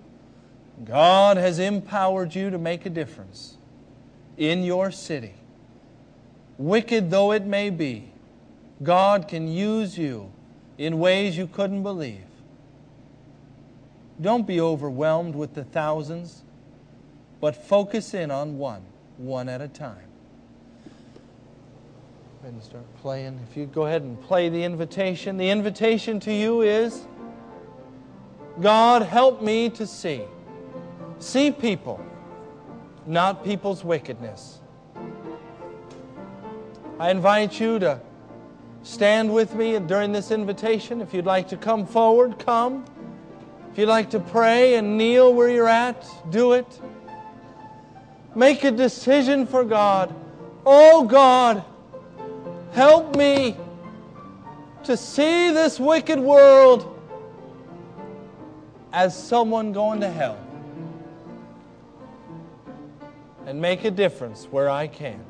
God 0.83 1.37
has 1.37 1.59
empowered 1.59 2.35
you 2.35 2.49
to 2.49 2.57
make 2.57 2.85
a 2.85 2.89
difference 2.89 3.57
in 4.37 4.63
your 4.63 4.91
city. 4.91 5.33
Wicked 6.57 7.11
though 7.11 7.31
it 7.31 7.45
may 7.45 7.69
be, 7.69 8.11
God 8.81 9.27
can 9.27 9.47
use 9.47 9.97
you 9.97 10.31
in 10.77 10.99
ways 10.99 11.37
you 11.37 11.47
couldn't 11.47 11.83
believe. 11.83 12.23
Don't 14.21 14.47
be 14.47 14.59
overwhelmed 14.59 15.35
with 15.35 15.53
the 15.53 15.63
thousands, 15.63 16.43
but 17.39 17.55
focus 17.55 18.13
in 18.13 18.31
on 18.31 18.57
one, 18.57 18.83
one 19.17 19.47
at 19.47 19.61
a 19.61 19.67
time 19.67 20.09
and 22.49 22.63
start 22.63 22.83
playing. 23.01 23.39
If 23.49 23.57
you 23.57 23.65
go 23.67 23.85
ahead 23.85 24.01
and 24.01 24.19
play 24.23 24.49
the 24.49 24.63
invitation, 24.63 25.37
the 25.37 25.49
invitation 25.49 26.19
to 26.21 26.33
you 26.33 26.61
is 26.61 27.05
God, 28.59 29.03
help 29.03 29.41
me 29.41 29.69
to 29.71 29.85
see. 29.85 30.23
See 31.19 31.51
people, 31.51 32.03
not 33.05 33.43
people's 33.43 33.83
wickedness. 33.83 34.59
I 36.99 37.11
invite 37.11 37.59
you 37.59 37.79
to 37.79 38.01
stand 38.83 39.33
with 39.33 39.53
me 39.55 39.77
during 39.79 40.11
this 40.11 40.31
invitation. 40.31 41.01
If 41.01 41.13
you'd 41.13 41.25
like 41.25 41.47
to 41.49 41.57
come 41.57 41.85
forward, 41.85 42.39
come. 42.39 42.85
If 43.71 43.77
you'd 43.77 43.87
like 43.87 44.09
to 44.11 44.19
pray 44.19 44.75
and 44.75 44.97
kneel 44.97 45.33
where 45.33 45.49
you're 45.49 45.67
at, 45.67 46.05
do 46.29 46.53
it. 46.53 46.79
Make 48.35 48.63
a 48.63 48.71
decision 48.71 49.45
for 49.45 49.63
God. 49.63 50.13
Oh 50.65 51.03
God, 51.03 51.63
Help 52.73 53.15
me 53.15 53.57
to 54.83 54.95
see 54.95 55.51
this 55.51 55.79
wicked 55.79 56.19
world 56.19 56.95
as 58.93 59.17
someone 59.21 59.71
going 59.71 59.99
to 60.01 60.09
hell 60.09 60.39
and 63.49 63.59
make 63.59 63.83
a 63.83 63.89
difference 63.89 64.45
where 64.51 64.69
I 64.69 64.85
can. 64.85 65.25